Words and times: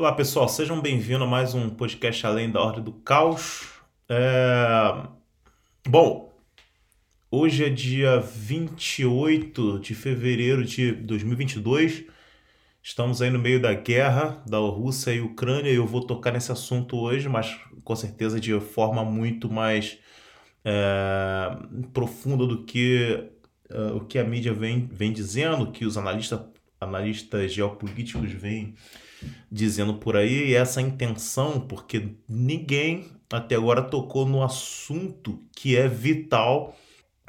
Olá 0.00 0.12
pessoal, 0.12 0.48
sejam 0.48 0.80
bem-vindos 0.80 1.20
a 1.20 1.26
mais 1.26 1.52
um 1.52 1.68
podcast 1.68 2.26
Além 2.26 2.50
da 2.50 2.58
Ordem 2.58 2.82
do 2.82 2.90
Caos. 2.90 3.68
É... 4.08 5.06
Bom, 5.86 6.32
hoje 7.30 7.66
é 7.66 7.68
dia 7.68 8.18
28 8.18 9.78
de 9.78 9.94
fevereiro 9.94 10.64
de 10.64 10.92
2022. 10.92 12.04
Estamos 12.82 13.20
aí 13.20 13.28
no 13.28 13.38
meio 13.38 13.60
da 13.60 13.74
guerra 13.74 14.42
da 14.48 14.56
Rússia 14.56 15.12
e 15.12 15.20
Ucrânia 15.20 15.70
e 15.70 15.74
eu 15.74 15.86
vou 15.86 16.00
tocar 16.06 16.32
nesse 16.32 16.50
assunto 16.50 16.96
hoje, 16.96 17.28
mas 17.28 17.60
com 17.84 17.94
certeza 17.94 18.40
de 18.40 18.58
forma 18.58 19.04
muito 19.04 19.50
mais 19.52 19.98
é, 20.64 21.58
profunda 21.92 22.46
do 22.46 22.64
que 22.64 23.22
uh, 23.70 23.96
o 23.96 24.06
que 24.06 24.18
a 24.18 24.24
mídia 24.24 24.54
vem, 24.54 24.88
vem 24.90 25.12
dizendo, 25.12 25.70
que 25.70 25.84
os 25.84 25.98
analistas, 25.98 26.40
analistas 26.80 27.52
geopolíticos 27.52 28.32
vêm 28.32 28.74
dizendo 29.50 29.94
por 29.94 30.16
aí, 30.16 30.48
e 30.48 30.54
essa 30.54 30.80
intenção, 30.80 31.60
porque 31.60 32.14
ninguém 32.28 33.06
até 33.32 33.54
agora 33.54 33.82
tocou 33.82 34.26
no 34.26 34.42
assunto 34.42 35.40
que 35.54 35.76
é 35.76 35.88
vital, 35.88 36.76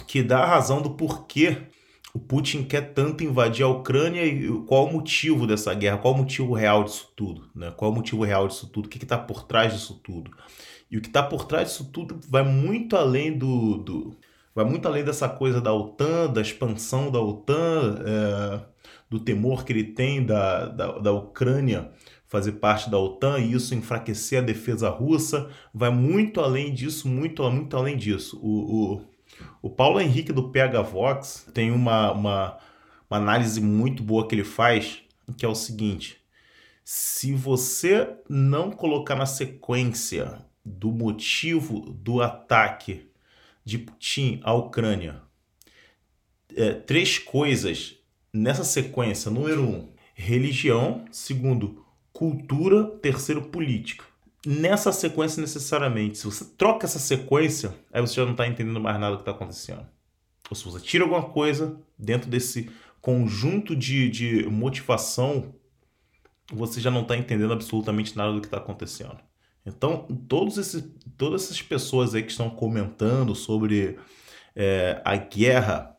que 0.07 0.23
dá 0.23 0.39
a 0.39 0.47
razão 0.47 0.81
do 0.81 0.91
porquê 0.91 1.57
o 2.13 2.19
Putin 2.19 2.63
quer 2.63 2.93
tanto 2.93 3.23
invadir 3.23 3.63
a 3.63 3.69
Ucrânia 3.69 4.25
e 4.25 4.49
qual 4.63 4.85
o 4.85 4.91
motivo 4.91 5.47
dessa 5.47 5.73
guerra, 5.73 5.97
qual 5.97 6.13
o 6.13 6.17
motivo 6.17 6.53
real 6.53 6.83
disso 6.83 7.09
tudo, 7.15 7.49
né? 7.55 7.71
Qual 7.71 7.91
o 7.91 7.95
motivo 7.95 8.23
real 8.23 8.47
disso 8.47 8.67
tudo, 8.67 8.87
o 8.87 8.89
que 8.89 8.97
está 9.01 9.17
por 9.17 9.43
trás 9.43 9.73
disso 9.73 9.99
tudo. 10.03 10.31
E 10.89 10.97
o 10.97 11.01
que 11.01 11.07
está 11.07 11.23
por 11.23 11.45
trás 11.45 11.69
disso 11.69 11.85
tudo 11.85 12.19
vai 12.27 12.43
muito 12.43 12.97
além 12.97 13.37
do, 13.37 13.77
do, 13.77 14.17
vai 14.53 14.65
muito 14.65 14.85
além 14.87 15.05
dessa 15.05 15.29
coisa 15.29 15.61
da 15.61 15.73
OTAN, 15.73 16.27
da 16.31 16.41
expansão 16.41 17.09
da 17.09 17.21
OTAN, 17.21 18.03
é, 18.05 18.61
do 19.11 19.19
temor 19.19 19.65
que 19.65 19.73
ele 19.73 19.83
tem 19.83 20.25
da, 20.25 20.67
da, 20.67 20.97
da 20.99 21.11
Ucrânia 21.11 21.91
fazer 22.29 22.53
parte 22.53 22.89
da 22.89 22.97
OTAN 22.97 23.39
e 23.39 23.51
isso 23.51 23.75
enfraquecer 23.75 24.39
a 24.39 24.41
defesa 24.41 24.89
russa, 24.89 25.51
vai 25.73 25.89
muito 25.91 26.39
além 26.39 26.73
disso, 26.73 27.09
muito, 27.09 27.43
muito 27.51 27.75
além 27.75 27.97
disso. 27.97 28.39
O, 28.41 28.93
o, 28.93 29.01
o 29.63 29.69
Paulo 29.69 29.99
Henrique 29.99 30.31
do 30.31 30.49
PH 30.49 30.81
Vox 30.81 31.45
tem 31.53 31.71
uma, 31.71 32.13
uma, 32.13 32.57
uma 33.09 33.17
análise 33.17 33.59
muito 33.59 34.01
boa 34.01 34.25
que 34.25 34.33
ele 34.33 34.45
faz, 34.45 35.03
que 35.37 35.45
é 35.45 35.49
o 35.49 35.53
seguinte: 35.53 36.21
se 36.85 37.33
você 37.33 38.15
não 38.29 38.71
colocar 38.71 39.15
na 39.15 39.25
sequência 39.25 40.37
do 40.63 40.89
motivo 40.89 41.81
do 41.91 42.21
ataque 42.21 43.09
de 43.65 43.77
Putin 43.77 44.39
à 44.41 44.53
Ucrânia, 44.53 45.21
é, 46.55 46.71
três 46.71 47.19
coisas 47.19 48.00
nessa 48.33 48.63
sequência. 48.63 49.31
Número 49.31 49.63
um, 49.63 49.89
religião. 50.13 51.05
Segundo, 51.11 51.85
cultura. 52.11 52.85
Terceiro, 53.01 53.43
política. 53.43 54.05
Nessa 54.45 54.91
sequência, 54.91 55.39
necessariamente, 55.39 56.17
se 56.17 56.25
você 56.25 56.45
troca 56.57 56.85
essa 56.85 56.97
sequência, 56.97 57.75
aí 57.93 58.01
você 58.01 58.15
já 58.15 58.25
não 58.25 58.31
está 58.31 58.47
entendendo 58.47 58.79
mais 58.79 58.99
nada 58.99 59.11
do 59.11 59.17
que 59.17 59.21
está 59.21 59.31
acontecendo. 59.31 59.85
Ou 60.49 60.55
se 60.55 60.65
você 60.65 60.79
tira 60.79 61.03
alguma 61.03 61.23
coisa 61.23 61.79
dentro 61.97 62.29
desse 62.29 62.69
conjunto 62.99 63.75
de, 63.75 64.09
de 64.09 64.45
motivação, 64.47 65.53
você 66.51 66.81
já 66.81 66.91
não 66.91 67.01
está 67.01 67.15
entendendo 67.15 67.53
absolutamente 67.53 68.17
nada 68.17 68.33
do 68.33 68.41
que 68.41 68.47
está 68.47 68.57
acontecendo. 68.57 69.17
Então, 69.65 70.07
todos 70.27 70.57
esses, 70.57 70.83
todas 71.17 71.43
essas 71.43 71.61
pessoas 71.61 72.15
aí 72.15 72.23
que 72.23 72.31
estão 72.31 72.49
comentando 72.49 73.35
sobre 73.35 73.97
é, 74.55 75.01
a 75.05 75.15
guerra 75.15 75.95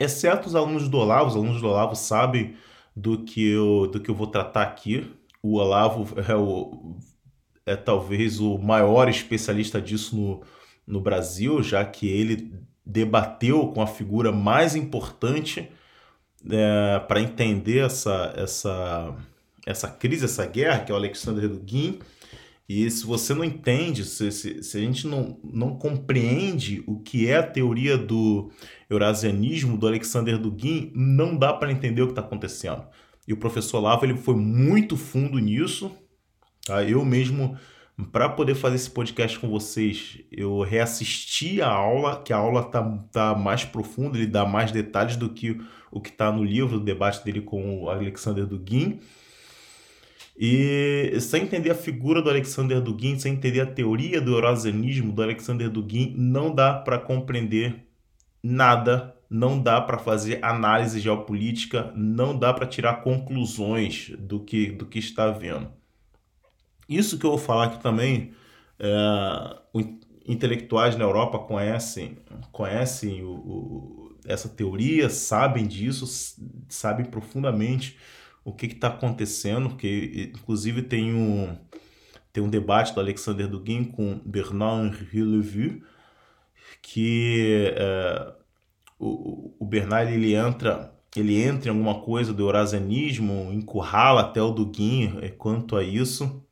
exceto 0.00 0.48
os 0.48 0.54
alunos 0.54 0.88
do 0.88 0.98
Olavo, 0.98 1.30
os 1.30 1.36
alunos 1.36 1.60
do 1.60 1.68
Olavo 1.68 1.94
sabem 1.94 2.56
do 2.94 3.24
que 3.24 3.48
eu, 3.48 3.86
do 3.86 4.00
que 4.00 4.10
eu 4.10 4.14
vou 4.14 4.26
tratar 4.26 4.62
aqui. 4.62 5.10
O 5.42 5.56
Olavo 5.56 6.06
é, 6.28 6.34
o, 6.34 6.96
é 7.64 7.76
talvez 7.76 8.40
o 8.40 8.58
maior 8.58 9.08
especialista 9.08 9.80
disso 9.80 10.16
no, 10.16 10.42
no 10.86 11.00
Brasil, 11.00 11.62
já 11.62 11.84
que 11.84 12.08
ele 12.08 12.52
debateu 12.84 13.68
com 13.68 13.82
a 13.82 13.86
figura 13.86 14.32
mais 14.32 14.74
importante 14.74 15.70
é, 16.50 16.98
para 17.00 17.20
entender 17.20 17.84
essa, 17.84 18.32
essa, 18.36 19.14
essa 19.66 19.88
crise, 19.88 20.24
essa 20.24 20.46
guerra, 20.46 20.80
que 20.80 20.90
é 20.90 20.94
o 20.94 20.98
Alexander 20.98 21.48
Dugin. 21.48 21.98
E 22.68 22.90
se 22.90 23.06
você 23.06 23.34
não 23.34 23.44
entende, 23.44 24.04
se, 24.04 24.30
se, 24.30 24.62
se, 24.62 24.76
a 24.76 24.80
gente 24.80 25.06
não, 25.06 25.38
não 25.42 25.76
compreende 25.76 26.82
o 26.86 26.98
que 27.00 27.28
é 27.28 27.36
a 27.36 27.42
teoria 27.42 27.96
do 27.96 28.50
eurasianismo 28.88 29.76
do 29.76 29.86
Alexander 29.86 30.38
Dugin, 30.38 30.90
não 30.94 31.36
dá 31.36 31.52
para 31.52 31.70
entender 31.70 32.02
o 32.02 32.06
que 32.06 32.12
está 32.12 32.22
acontecendo. 32.22 32.84
E 33.26 33.32
o 33.32 33.36
professor 33.36 33.80
Lava 33.80 34.06
ele 34.06 34.16
foi 34.16 34.34
muito 34.34 34.96
fundo 34.96 35.38
nisso. 35.38 35.92
Tá? 36.64 36.82
Eu 36.82 37.04
mesmo, 37.04 37.58
para 38.10 38.28
poder 38.28 38.54
fazer 38.54 38.76
esse 38.76 38.90
podcast 38.90 39.38
com 39.38 39.50
vocês, 39.50 40.18
eu 40.32 40.62
reassisti 40.62 41.60
a 41.60 41.68
aula, 41.68 42.22
que 42.22 42.32
a 42.32 42.38
aula 42.38 42.64
tá, 42.64 42.82
tá 43.12 43.34
mais 43.34 43.64
profunda, 43.64 44.16
ele 44.16 44.26
dá 44.26 44.46
mais 44.46 44.72
detalhes 44.72 45.16
do 45.16 45.28
que 45.28 45.60
o 45.90 46.00
que 46.00 46.08
está 46.08 46.32
no 46.32 46.42
livro, 46.42 46.76
o 46.76 46.80
debate 46.80 47.22
dele 47.24 47.42
com 47.42 47.82
o 47.82 47.90
Alexander 47.90 48.46
Dugin. 48.46 49.00
E 50.40 51.18
sem 51.20 51.42
entender 51.42 51.70
a 51.70 51.74
figura 51.74 52.22
do 52.22 52.30
Alexander 52.30 52.80
Dugin, 52.80 53.18
sem 53.18 53.32
entender 53.32 53.60
a 53.60 53.66
teoria 53.66 54.20
do 54.20 54.32
eurasianismo 54.32 55.12
do 55.12 55.22
Alexander 55.22 55.68
Dugin, 55.68 56.14
não 56.16 56.54
dá 56.54 56.74
para 56.74 56.96
compreender 56.96 57.87
nada, 58.42 59.14
não 59.28 59.60
dá 59.60 59.80
para 59.80 59.98
fazer 59.98 60.42
análise 60.42 61.00
geopolítica, 61.00 61.92
não 61.94 62.38
dá 62.38 62.52
para 62.52 62.66
tirar 62.66 63.02
conclusões 63.02 64.10
do 64.18 64.40
que, 64.40 64.70
do 64.70 64.86
que 64.86 64.98
está 64.98 65.30
vendo. 65.30 65.70
Isso 66.88 67.18
que 67.18 67.26
eu 67.26 67.30
vou 67.30 67.38
falar 67.38 67.64
aqui 67.66 67.82
também, 67.82 68.32
é, 68.78 69.56
intelectuais 70.26 70.96
na 70.96 71.04
Europa 71.04 71.38
conhecem, 71.38 72.18
conhecem 72.50 73.22
o, 73.22 73.30
o, 73.30 74.16
essa 74.26 74.48
teoria, 74.48 75.10
sabem 75.10 75.66
disso, 75.66 76.06
sabem 76.68 77.04
profundamente 77.04 77.98
o 78.44 78.52
que 78.52 78.66
está 78.66 78.88
acontecendo, 78.88 79.76
que 79.76 80.32
inclusive 80.34 80.82
tem 80.82 81.14
um, 81.14 81.54
tem 82.32 82.42
um 82.42 82.48
debate 82.48 82.94
do 82.94 83.00
Alexander 83.00 83.48
Dugin 83.48 83.84
com 83.84 84.20
Bernard-Henri 84.24 85.22
Levy, 85.22 85.82
que 86.82 87.72
é, 87.76 88.32
o, 88.98 89.54
o 89.58 89.66
Bernard 89.66 90.12
ele 90.12 90.34
entra 90.34 90.92
ele 91.16 91.42
entra 91.42 91.70
em 91.70 91.72
alguma 91.74 92.00
coisa 92.00 92.32
do 92.32 92.42
eurasianismo, 92.42 93.50
encurrala 93.52 94.20
até 94.20 94.42
o 94.42 94.50
Dugin 94.50 95.18
é, 95.22 95.28
quanto 95.28 95.76
a 95.76 95.82
isso, 95.82 96.44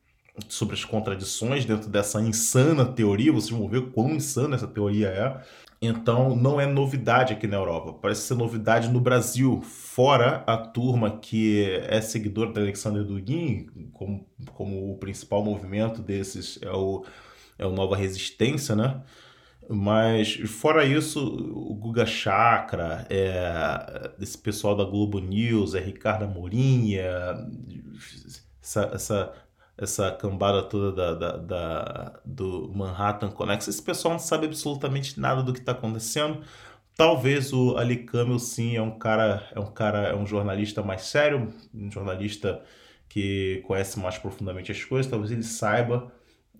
sobre 0.48 0.74
as 0.74 0.84
contradições 0.84 1.64
dentro 1.64 1.88
dessa 1.88 2.20
insana 2.20 2.84
teoria, 2.84 3.32
vocês 3.32 3.50
vão 3.50 3.68
ver 3.68 3.90
quão 3.90 4.10
insana 4.10 4.56
essa 4.56 4.66
teoria 4.66 5.08
é. 5.08 5.40
Então 5.80 6.34
não 6.34 6.58
é 6.58 6.66
novidade 6.66 7.34
aqui 7.34 7.46
na 7.46 7.56
Europa, 7.56 7.92
parece 7.92 8.22
ser 8.22 8.34
novidade 8.34 8.88
no 8.88 8.98
Brasil, 8.98 9.60
fora 9.60 10.42
a 10.46 10.56
turma 10.56 11.18
que 11.18 11.64
é 11.86 12.00
seguidora 12.00 12.50
do 12.50 12.58
Alexander 12.58 13.04
Dugin, 13.04 13.66
como, 13.92 14.26
como 14.54 14.90
o 14.90 14.96
principal 14.96 15.44
movimento 15.44 16.00
desses 16.00 16.58
é 16.62 16.70
o, 16.70 17.04
é 17.58 17.66
o 17.66 17.72
Nova 17.72 17.94
Resistência, 17.94 18.74
né? 18.74 19.02
Mas 19.68 20.34
fora 20.48 20.84
isso, 20.84 21.20
o 21.24 21.74
Guga 21.74 22.06
Chakra, 22.06 23.06
é, 23.10 24.12
esse 24.20 24.38
pessoal 24.38 24.76
da 24.76 24.84
Globo 24.84 25.18
News, 25.18 25.74
é 25.74 25.80
Ricardo 25.80 26.24
Amorim, 26.24 26.94
é, 26.94 27.34
essa, 28.62 28.90
essa 28.94 29.46
essa 29.78 30.10
cambada 30.10 30.62
toda 30.62 30.92
da, 30.92 31.14
da, 31.14 31.36
da, 31.36 32.20
do 32.24 32.72
Manhattan 32.74 33.30
Connection, 33.30 33.70
esse 33.70 33.82
pessoal 33.82 34.12
não 34.14 34.18
sabe 34.18 34.46
absolutamente 34.46 35.20
nada 35.20 35.42
do 35.42 35.52
que 35.52 35.58
está 35.58 35.72
acontecendo. 35.72 36.42
Talvez 36.96 37.52
o 37.52 37.76
Ali 37.76 38.04
Camel 38.04 38.38
sim 38.38 38.74
é 38.74 38.80
um 38.80 38.98
cara, 38.98 39.46
é 39.54 39.60
um 39.60 39.70
cara, 39.70 40.08
é 40.08 40.16
um 40.16 40.26
jornalista 40.26 40.82
mais 40.82 41.02
sério, 41.02 41.52
um 41.74 41.90
jornalista 41.90 42.62
que 43.08 43.62
conhece 43.66 43.98
mais 43.98 44.16
profundamente 44.16 44.72
as 44.72 44.82
coisas, 44.82 45.10
talvez 45.10 45.30
ele 45.30 45.42
saiba 45.42 46.10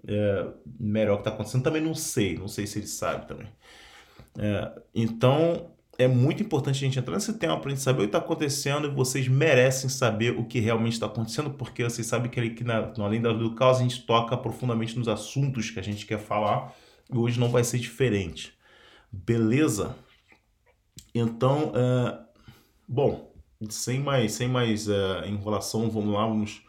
é, 0.06 0.46
melhor 0.78 1.14
o 1.14 1.16
que 1.16 1.22
está 1.22 1.30
acontecendo. 1.30 1.62
Também 1.62 1.82
não 1.82 1.94
sei, 1.94 2.36
não 2.38 2.48
sei 2.48 2.66
se 2.66 2.78
ele 2.78 2.86
sabe 2.86 3.26
também. 3.26 3.48
É, 4.38 4.82
então 4.94 5.70
é 5.98 6.06
muito 6.06 6.42
importante 6.42 6.76
a 6.76 6.86
gente 6.86 6.98
entrar 6.98 7.14
nesse 7.14 7.32
tema 7.34 7.58
para 7.58 7.68
a 7.68 7.74
gente 7.74 7.82
saber 7.82 8.00
o 8.00 8.02
que 8.02 8.08
está 8.08 8.18
acontecendo 8.18 8.86
e 8.86 8.90
vocês 8.90 9.26
merecem 9.28 9.88
saber 9.88 10.38
o 10.38 10.44
que 10.44 10.60
realmente 10.60 10.92
está 10.92 11.06
acontecendo, 11.06 11.50
porque 11.50 11.82
vocês 11.82 12.06
sabem 12.06 12.30
que 12.30 12.38
aqui 12.38 12.64
na, 12.64 12.92
Além 12.98 13.20
do 13.20 13.54
Caos 13.54 13.78
a 13.78 13.82
gente 13.82 14.02
toca 14.02 14.36
profundamente 14.36 14.98
nos 14.98 15.08
assuntos 15.08 15.70
que 15.70 15.80
a 15.80 15.82
gente 15.82 16.04
quer 16.04 16.18
falar 16.18 16.74
e 17.12 17.16
hoje 17.16 17.40
não 17.40 17.48
vai 17.48 17.64
ser 17.64 17.78
diferente. 17.78 18.52
Beleza? 19.10 19.96
Então, 21.14 21.72
é, 21.74 22.18
bom, 22.86 23.32
sem 23.70 24.00
mais, 24.00 24.32
sem 24.32 24.48
mais 24.48 24.88
é, 24.88 25.28
enrolação, 25.28 25.88
vamos 25.88 26.12
lá, 26.12 26.26
vamos, 26.26 26.62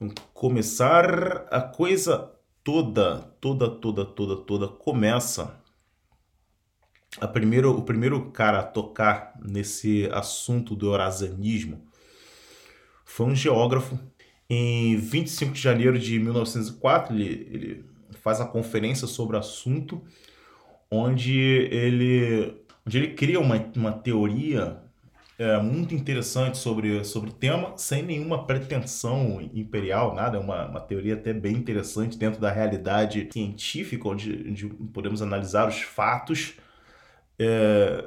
vamos 0.00 0.14
começar. 0.32 1.46
A 1.50 1.60
coisa 1.60 2.32
toda, 2.68 3.20
toda, 3.40 3.70
toda, 3.70 4.04
toda, 4.04 4.36
toda 4.36 4.68
começa 4.68 5.58
a 7.18 7.26
primeiro, 7.26 7.70
o 7.70 7.82
primeiro 7.82 8.30
cara 8.30 8.58
a 8.58 8.62
tocar 8.62 9.32
nesse 9.42 10.06
assunto 10.12 10.76
do 10.76 10.88
eurasianismo 10.88 11.82
foi 13.06 13.24
um 13.24 13.34
geógrafo. 13.34 13.98
Em 14.50 14.98
25 14.98 15.54
de 15.54 15.60
janeiro 15.62 15.98
de 15.98 16.18
1904, 16.18 17.14
ele, 17.14 17.48
ele 17.50 17.84
faz 18.20 18.38
a 18.38 18.44
conferência 18.44 19.06
sobre 19.06 19.36
o 19.36 19.38
assunto, 19.38 20.04
onde 20.90 21.40
ele, 21.40 22.54
onde 22.86 22.98
ele 22.98 23.14
cria 23.14 23.40
uma, 23.40 23.56
uma 23.74 23.92
teoria 23.92 24.78
é, 25.38 25.60
muito 25.62 25.94
interessante 25.94 26.58
sobre, 26.58 27.04
sobre 27.04 27.30
o 27.30 27.32
tema, 27.32 27.78
sem 27.78 28.02
nenhuma 28.02 28.44
pretensão 28.44 29.40
imperial, 29.54 30.12
nada. 30.12 30.36
É 30.36 30.40
uma, 30.40 30.66
uma 30.66 30.80
teoria 30.80 31.14
até 31.14 31.32
bem 31.32 31.54
interessante 31.54 32.18
dentro 32.18 32.40
da 32.40 32.50
realidade 32.50 33.28
científica, 33.32 34.08
onde, 34.08 34.44
onde 34.48 34.66
podemos 34.92 35.22
analisar 35.22 35.68
os 35.68 35.80
fatos. 35.80 36.54
É, 37.38 38.04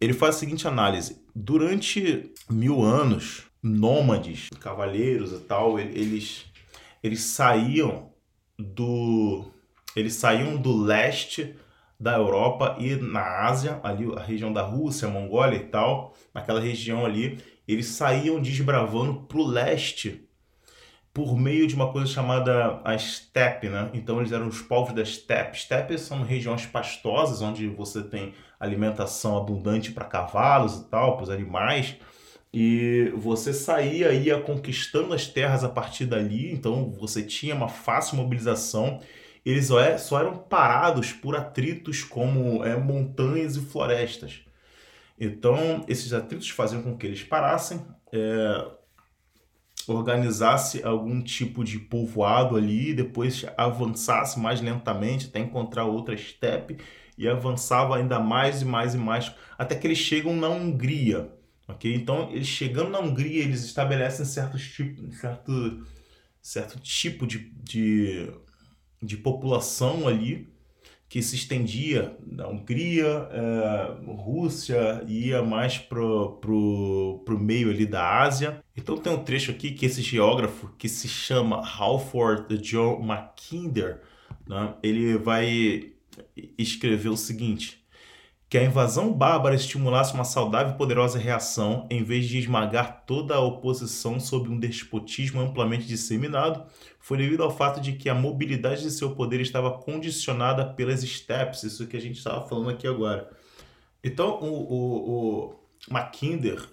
ele 0.00 0.14
faz 0.14 0.36
a 0.36 0.38
seguinte 0.38 0.66
análise: 0.66 1.22
durante 1.36 2.32
mil 2.48 2.82
anos, 2.82 3.42
nômades, 3.62 4.48
cavaleiros 4.58 5.32
e 5.32 5.40
tal, 5.40 5.78
eles, 5.78 6.46
eles 7.02 7.20
saíam 7.20 8.10
do 8.58 9.44
eles 9.96 10.14
saíam 10.14 10.56
do 10.56 10.74
leste 10.76 11.56
da 12.00 12.16
Europa 12.16 12.76
e 12.78 12.96
na 12.96 13.46
Ásia, 13.46 13.78
ali 13.82 14.10
a 14.16 14.20
região 14.20 14.52
da 14.52 14.62
Rússia, 14.62 15.08
Mongólia 15.08 15.56
e 15.56 15.66
tal, 15.66 16.14
naquela 16.34 16.58
região 16.58 17.04
ali, 17.04 17.38
eles 17.68 17.86
saíam 17.86 18.40
desbravando 18.40 19.22
para 19.22 19.38
o 19.38 19.46
leste 19.46 20.26
por 21.12 21.36
meio 21.36 21.66
de 21.66 21.74
uma 21.74 21.92
coisa 21.92 22.06
chamada 22.06 22.80
a 22.84 22.96
steppe, 22.96 23.68
né? 23.68 23.90
Então 23.92 24.18
eles 24.20 24.32
eram 24.32 24.48
os 24.48 24.62
povos 24.62 24.94
da 24.94 25.04
steppe. 25.04 25.58
Steppes 25.58 26.02
são 26.02 26.22
regiões 26.22 26.64
pastosas 26.66 27.42
onde 27.42 27.68
você 27.68 28.02
tem 28.02 28.32
alimentação 28.58 29.36
abundante 29.36 29.92
para 29.92 30.04
cavalos 30.04 30.76
e 30.76 30.88
tal, 30.88 31.16
para 31.16 31.24
os 31.24 31.30
animais 31.30 31.96
e 32.52 33.12
você 33.16 33.52
saía 33.52 34.12
ia 34.12 34.40
conquistando 34.40 35.14
as 35.14 35.26
terras 35.26 35.62
a 35.62 35.68
partir 35.68 36.06
dali, 36.06 36.52
então 36.52 36.90
você 36.90 37.22
tinha 37.22 37.54
uma 37.54 37.68
fácil 37.68 38.16
mobilização. 38.16 39.00
Eles 39.44 39.66
só, 39.66 39.80
é, 39.80 39.96
só 39.98 40.20
eram 40.20 40.36
parados 40.36 41.12
por 41.12 41.34
atritos 41.34 42.02
como 42.02 42.64
é, 42.64 42.76
montanhas 42.76 43.56
e 43.56 43.60
florestas. 43.60 44.42
Então, 45.18 45.84
esses 45.88 46.12
atritos 46.12 46.48
faziam 46.50 46.82
com 46.82 46.96
que 46.96 47.06
eles 47.06 47.22
parassem, 47.22 47.84
é, 48.12 48.66
organizasse 49.86 50.82
algum 50.82 51.20
tipo 51.22 51.64
de 51.64 51.78
povoado 51.78 52.56
ali, 52.56 52.94
depois 52.94 53.44
avançasse 53.56 54.38
mais 54.38 54.60
lentamente 54.60 55.26
até 55.26 55.40
encontrar 55.40 55.84
outra 55.84 56.14
estepe 56.14 56.78
e 57.18 57.28
avançava 57.28 57.96
ainda 57.96 58.18
mais 58.18 58.62
e 58.62 58.64
mais 58.64 58.94
e 58.94 58.98
mais, 58.98 59.32
até 59.58 59.74
que 59.74 59.86
eles 59.86 59.98
chegam 59.98 60.34
na 60.36 60.48
Hungria. 60.48 61.30
Ok? 61.68 61.94
Então, 61.94 62.30
eles 62.32 62.46
chegando 62.46 62.90
na 62.90 62.98
Hungria, 62.98 63.42
eles 63.42 63.64
estabelecem 63.64 64.24
certos 64.24 64.62
tipo, 64.62 65.12
certo, 65.12 65.86
certo 66.40 66.80
tipo 66.80 67.26
de, 67.26 67.50
de, 67.62 68.32
de 69.02 69.16
população 69.16 70.06
ali 70.06 70.48
que 71.10 71.20
se 71.22 71.34
estendia 71.34 72.16
da 72.24 72.48
Hungria, 72.48 73.28
é, 73.32 73.96
Rússia, 74.06 75.04
ia 75.08 75.42
mais 75.42 75.76
pro, 75.76 76.38
pro, 76.40 77.20
pro 77.26 77.36
meio 77.36 77.68
ali 77.68 77.84
da 77.84 78.22
Ásia. 78.22 78.62
Então 78.76 78.96
tem 78.96 79.12
um 79.12 79.24
trecho 79.24 79.50
aqui 79.50 79.72
que 79.72 79.84
esse 79.84 80.02
geógrafo, 80.02 80.72
que 80.78 80.88
se 80.88 81.08
chama 81.08 81.66
Halford 81.66 82.56
John 82.58 83.00
Mackinder, 83.00 84.02
né, 84.46 84.74
ele 84.84 85.18
vai 85.18 85.90
escrever 86.56 87.08
o 87.08 87.16
seguinte, 87.16 87.79
que 88.50 88.58
a 88.58 88.64
invasão 88.64 89.12
bárbara 89.12 89.54
estimulasse 89.54 90.12
uma 90.12 90.24
saudável 90.24 90.74
e 90.74 90.76
poderosa 90.76 91.20
reação, 91.20 91.86
em 91.88 92.02
vez 92.02 92.26
de 92.26 92.36
esmagar 92.36 93.04
toda 93.06 93.36
a 93.36 93.40
oposição 93.40 94.18
sob 94.18 94.48
um 94.48 94.58
despotismo 94.58 95.40
amplamente 95.40 95.86
disseminado, 95.86 96.66
foi 96.98 97.16
devido 97.16 97.44
ao 97.44 97.56
fato 97.56 97.80
de 97.80 97.92
que 97.92 98.08
a 98.08 98.14
mobilidade 98.14 98.82
de 98.82 98.90
seu 98.90 99.14
poder 99.14 99.40
estava 99.40 99.70
condicionada 99.78 100.66
pelas 100.66 101.02
steppes, 101.02 101.62
isso 101.62 101.86
que 101.86 101.96
a 101.96 102.00
gente 102.00 102.18
estava 102.18 102.44
falando 102.48 102.70
aqui 102.70 102.88
agora. 102.88 103.30
Então, 104.02 104.40
o, 104.40 104.72
o, 104.72 105.44
o 105.50 105.56
Mackinder 105.88 106.68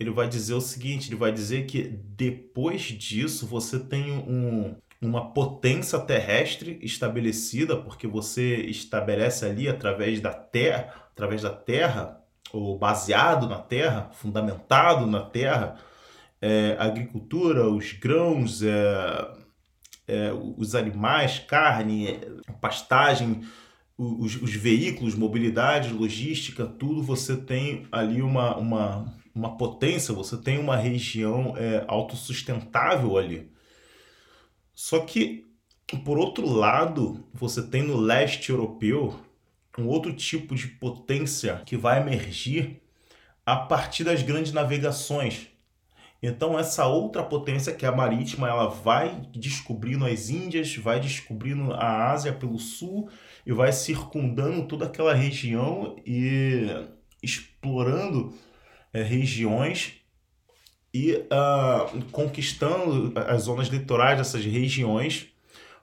ele 0.00 0.10
vai 0.10 0.28
dizer 0.28 0.54
o 0.54 0.60
seguinte: 0.60 1.08
ele 1.08 1.16
vai 1.16 1.30
dizer 1.30 1.66
que 1.66 1.82
depois 1.84 2.82
disso 2.82 3.46
você 3.46 3.78
tem 3.78 4.10
um, 4.10 4.74
uma 5.00 5.32
potência 5.32 5.98
terrestre 5.98 6.78
estabelecida, 6.82 7.76
porque 7.76 8.06
você 8.06 8.56
estabelece 8.56 9.44
ali 9.44 9.68
através 9.68 10.20
da 10.20 10.32
terra, 10.32 10.92
através 11.12 11.42
da 11.42 11.50
terra, 11.50 12.20
ou 12.52 12.78
baseado 12.78 13.48
na 13.48 13.58
terra, 13.58 14.10
fundamentado 14.12 15.06
na 15.06 15.20
terra, 15.20 15.76
é, 16.40 16.76
a 16.78 16.84
agricultura, 16.84 17.68
os 17.68 17.92
grãos, 17.92 18.62
é, 18.62 19.28
é, 20.08 20.32
os 20.32 20.74
animais, 20.74 21.38
carne, 21.40 22.20
pastagem, 22.60 23.42
os, 23.98 24.40
os, 24.40 24.54
veículos, 24.54 25.14
mobilidade, 25.14 25.92
logística, 25.92 26.66
tudo 26.66 27.02
você 27.02 27.36
tem 27.36 27.86
ali 27.90 28.20
uma, 28.20 28.56
uma, 28.56 29.14
uma 29.34 29.56
potência, 29.56 30.14
você 30.14 30.36
tem 30.36 30.58
uma 30.58 30.76
região 30.76 31.54
é, 31.56 31.84
autossustentável 31.88 33.16
ali. 33.16 33.50
Só 34.76 35.00
que, 35.00 35.46
por 36.04 36.18
outro 36.18 36.46
lado, 36.46 37.24
você 37.32 37.62
tem 37.62 37.82
no 37.82 37.96
leste 37.96 38.50
europeu 38.50 39.18
um 39.78 39.86
outro 39.86 40.12
tipo 40.12 40.54
de 40.54 40.68
potência 40.68 41.62
que 41.64 41.78
vai 41.78 42.00
emergir 42.00 42.82
a 43.44 43.56
partir 43.56 44.04
das 44.04 44.22
grandes 44.22 44.52
navegações. 44.52 45.48
Então 46.22 46.58
essa 46.58 46.86
outra 46.86 47.22
potência 47.22 47.72
que 47.72 47.86
é 47.86 47.88
a 47.88 47.92
marítima, 47.92 48.48
ela 48.48 48.68
vai 48.68 49.22
descobrindo 49.32 50.04
as 50.04 50.28
Índias, 50.28 50.76
vai 50.76 51.00
descobrindo 51.00 51.72
a 51.72 52.10
Ásia 52.10 52.32
pelo 52.34 52.58
sul 52.58 53.08
e 53.46 53.52
vai 53.52 53.72
circundando 53.72 54.66
toda 54.66 54.84
aquela 54.84 55.14
região 55.14 55.96
e 56.04 56.66
explorando 57.22 58.34
é, 58.92 59.02
regiões 59.02 59.94
e 60.96 61.12
uh, 61.12 62.02
conquistando 62.10 63.12
as 63.28 63.42
zonas 63.42 63.68
litorais 63.68 64.16
dessas 64.16 64.42
regiões, 64.46 65.26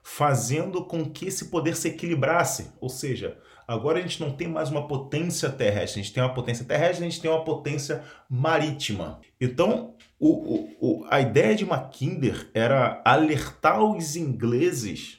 fazendo 0.02 0.84
com 0.84 1.08
que 1.08 1.26
esse 1.26 1.46
poder 1.46 1.76
se 1.76 1.86
equilibrasse. 1.86 2.72
Ou 2.80 2.88
seja, 2.88 3.38
agora 3.66 4.00
a 4.00 4.02
gente 4.02 4.20
não 4.20 4.32
tem 4.32 4.48
mais 4.48 4.70
uma 4.70 4.88
potência 4.88 5.48
terrestre, 5.50 6.00
a 6.00 6.02
gente 6.02 6.12
tem 6.12 6.20
uma 6.20 6.34
potência 6.34 6.64
terrestre, 6.64 7.06
a 7.06 7.08
gente 7.08 7.20
tem 7.20 7.30
uma 7.30 7.44
potência 7.44 8.02
marítima. 8.28 9.20
Então, 9.40 9.94
o, 10.18 10.30
o, 10.30 10.76
o, 10.80 11.06
a 11.08 11.20
ideia 11.20 11.54
de 11.54 11.64
Mackinder 11.64 12.50
era 12.52 13.00
alertar 13.04 13.84
os 13.84 14.16
ingleses 14.16 15.18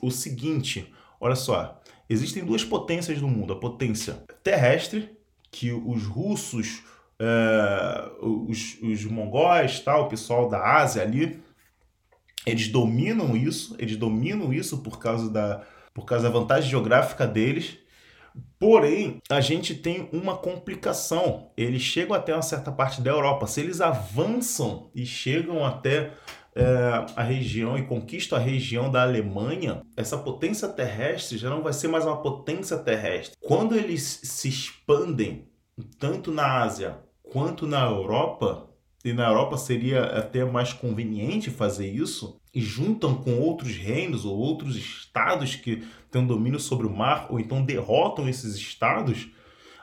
o 0.00 0.12
seguinte: 0.12 0.92
olha 1.20 1.34
só, 1.34 1.80
existem 2.08 2.44
duas 2.44 2.62
potências 2.62 3.20
no 3.20 3.28
mundo, 3.28 3.54
a 3.54 3.58
potência 3.58 4.22
terrestre, 4.44 5.10
que 5.50 5.72
os 5.72 6.04
russos 6.04 6.84
é, 7.20 8.10
os, 8.20 8.78
os 8.82 9.04
mongóis, 9.04 9.80
tal, 9.80 10.04
o 10.04 10.08
pessoal 10.08 10.48
da 10.48 10.76
Ásia 10.76 11.02
ali, 11.02 11.42
eles 12.46 12.68
dominam 12.68 13.36
isso, 13.36 13.76
eles 13.78 13.96
dominam 13.96 14.52
isso 14.52 14.78
por 14.78 14.98
causa 14.98 15.30
da, 15.30 15.62
por 15.94 16.04
causa 16.04 16.24
da 16.24 16.30
vantagem 16.30 16.70
geográfica 16.70 17.26
deles. 17.26 17.78
Porém, 18.58 19.20
a 19.30 19.40
gente 19.40 19.74
tem 19.74 20.08
uma 20.12 20.36
complicação. 20.36 21.50
Eles 21.56 21.82
chegam 21.82 22.16
até 22.16 22.32
uma 22.32 22.42
certa 22.42 22.72
parte 22.72 23.02
da 23.02 23.10
Europa. 23.10 23.46
Se 23.46 23.60
eles 23.60 23.80
avançam 23.80 24.90
e 24.94 25.04
chegam 25.04 25.64
até 25.66 26.12
é, 26.54 26.64
a 27.14 27.22
região 27.22 27.76
e 27.76 27.84
conquistam 27.84 28.38
a 28.38 28.40
região 28.40 28.90
da 28.90 29.02
Alemanha, 29.02 29.82
essa 29.96 30.16
potência 30.16 30.68
terrestre 30.68 31.38
já 31.38 31.50
não 31.50 31.62
vai 31.62 31.72
ser 31.72 31.88
mais 31.88 32.04
uma 32.04 32.22
potência 32.22 32.78
terrestre. 32.78 33.36
Quando 33.40 33.74
eles 33.74 34.20
se 34.22 34.48
expandem 34.48 35.48
tanto 35.82 36.30
na 36.30 36.62
Ásia 36.62 36.98
quanto 37.22 37.66
na 37.66 37.82
Europa, 37.84 38.68
e 39.04 39.12
na 39.12 39.26
Europa 39.28 39.56
seria 39.56 40.04
até 40.04 40.44
mais 40.44 40.72
conveniente 40.72 41.50
fazer 41.50 41.90
isso, 41.90 42.38
e 42.54 42.60
juntam 42.60 43.14
com 43.14 43.40
outros 43.40 43.74
reinos 43.76 44.24
ou 44.24 44.36
outros 44.36 44.76
estados 44.76 45.56
que 45.56 45.82
têm 46.10 46.26
domínio 46.26 46.60
sobre 46.60 46.86
o 46.86 46.94
mar, 46.94 47.26
ou 47.30 47.40
então 47.40 47.64
derrotam 47.64 48.28
esses 48.28 48.54
estados, 48.54 49.30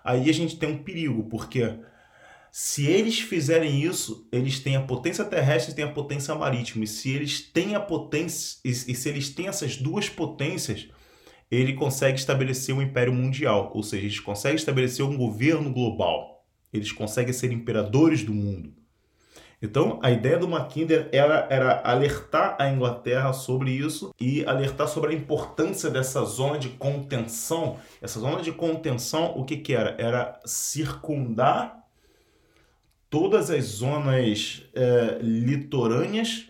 aí 0.04 0.30
a 0.30 0.34
gente 0.34 0.58
tem 0.58 0.70
um 0.70 0.84
perigo, 0.84 1.24
porque 1.24 1.80
se 2.52 2.86
eles 2.88 3.20
fizerem 3.20 3.82
isso, 3.84 4.28
eles 4.32 4.60
têm 4.60 4.76
a 4.76 4.82
potência 4.82 5.24
terrestre 5.24 5.72
e 5.72 5.76
têm 5.76 5.86
a 5.86 5.92
potência 5.92 6.34
marítima. 6.34 6.84
E 6.84 6.88
se 6.88 7.12
eles 7.12 7.42
têm 7.42 7.76
a 7.76 7.80
potência, 7.80 8.60
e 8.64 8.74
se 8.74 9.10
eles 9.10 9.30
têm 9.30 9.48
essas 9.48 9.78
duas 9.78 10.10
potências, 10.10 10.88
ele 11.52 11.74
consegue 11.74 12.20
estabelecer 12.20 12.76
um 12.76 12.82
império 12.82 13.14
mundial, 13.14 13.72
ou 13.74 13.82
seja, 13.82 14.04
eles 14.04 14.20
conseguem 14.20 14.58
estabelecer 14.58 15.04
um 15.04 15.18
governo 15.18 15.72
global. 15.72 16.46
Eles 16.72 16.92
conseguem 16.92 17.34
ser 17.34 17.52
imperadores 17.52 18.24
do 18.24 18.34
mundo. 18.34 18.74
Então, 19.62 20.00
a 20.02 20.10
ideia 20.10 20.38
do 20.38 20.48
Mackinder 20.48 21.10
era, 21.12 21.46
era 21.50 21.82
alertar 21.84 22.56
a 22.58 22.70
Inglaterra 22.70 23.34
sobre 23.34 23.72
isso 23.72 24.14
e 24.20 24.46
alertar 24.46 24.88
sobre 24.88 25.14
a 25.14 25.18
importância 25.18 25.90
dessa 25.90 26.24
zona 26.24 26.58
de 26.58 26.70
contenção. 26.70 27.78
Essa 28.02 28.22
zona 28.22 28.42
de 28.42 28.54
contenção, 28.54 29.34
o 29.36 29.44
que, 29.44 29.58
que 29.58 29.74
era? 29.74 29.96
Era 30.00 30.40
circundar 30.46 31.84
todas 33.10 33.50
as 33.50 33.66
zonas 33.66 34.64
é, 34.74 35.18
litorâneas 35.22 36.46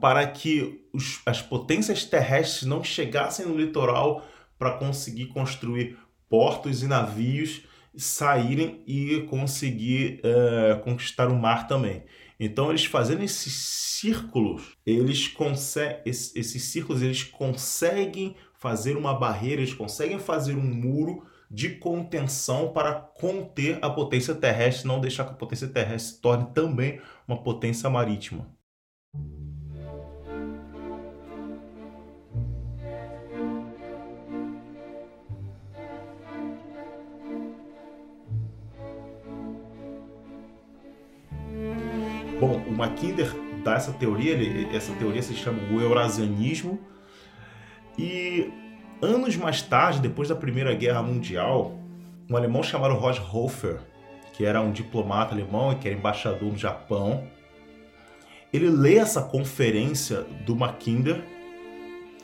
para 0.00 0.24
que 0.28 0.79
os, 0.92 1.20
as 1.24 1.40
potências 1.42 2.04
terrestres 2.04 2.68
não 2.68 2.82
chegassem 2.82 3.46
no 3.46 3.56
litoral 3.56 4.26
para 4.58 4.72
conseguir 4.72 5.26
construir 5.26 5.98
portos 6.28 6.82
e 6.82 6.86
navios, 6.86 7.62
saírem 7.96 8.82
e 8.86 9.22
conseguir 9.28 10.20
é, 10.22 10.74
conquistar 10.84 11.28
o 11.28 11.34
mar 11.34 11.66
também. 11.66 12.04
Então 12.38 12.70
eles 12.70 12.84
fazendo 12.84 13.22
esses 13.22 13.52
círculos, 13.52 14.76
eles 14.86 15.28
conseguem 15.28 16.00
esses, 16.06 16.34
esses 16.34 16.62
círculos 16.64 17.02
eles 17.02 17.22
conseguem 17.22 18.36
fazer 18.54 18.96
uma 18.96 19.12
barreira, 19.12 19.60
eles 19.60 19.74
conseguem 19.74 20.18
fazer 20.18 20.54
um 20.54 20.62
muro 20.62 21.26
de 21.50 21.70
contenção 21.70 22.72
para 22.72 22.94
conter 22.94 23.78
a 23.82 23.90
potência 23.90 24.34
terrestre, 24.34 24.86
não 24.86 25.00
deixar 25.00 25.24
que 25.24 25.32
a 25.32 25.36
potência 25.36 25.66
terrestre 25.66 26.14
se 26.14 26.20
torne 26.20 26.46
também 26.54 27.00
uma 27.26 27.42
potência 27.42 27.90
marítima. 27.90 28.48
Mackinder 42.80 43.30
dá 43.62 43.74
essa 43.74 43.92
teoria, 43.92 44.32
ele, 44.32 44.74
essa 44.74 44.92
teoria 44.94 45.22
se 45.22 45.34
chama 45.34 45.58
o 45.72 45.80
Eurasianismo, 45.80 46.78
e 47.98 48.50
anos 49.02 49.36
mais 49.36 49.60
tarde, 49.62 50.00
depois 50.00 50.28
da 50.28 50.34
Primeira 50.34 50.74
Guerra 50.74 51.02
Mundial, 51.02 51.78
um 52.28 52.36
alemão 52.36 52.62
chamado 52.62 52.94
Roger 52.94 53.36
Hofer, 53.36 53.80
que 54.32 54.44
era 54.44 54.60
um 54.60 54.72
diplomata 54.72 55.34
alemão 55.34 55.72
e 55.72 55.76
que 55.76 55.88
era 55.88 55.96
embaixador 55.96 56.50
no 56.50 56.56
Japão, 56.56 57.28
ele 58.52 58.68
lê 58.68 58.96
essa 58.96 59.22
conferência 59.22 60.22
do 60.46 60.56
Mackinder 60.56 61.22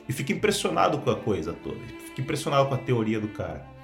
e 0.09 0.13
fica 0.13 0.33
impressionado 0.33 0.97
com 0.97 1.09
a 1.11 1.15
coisa 1.15 1.53
toda, 1.53 1.79
fica 2.05 2.21
impressionado 2.21 2.67
com 2.67 2.73
a 2.73 2.77
teoria 2.77 3.19
do 3.19 3.27
cara. 3.27 3.76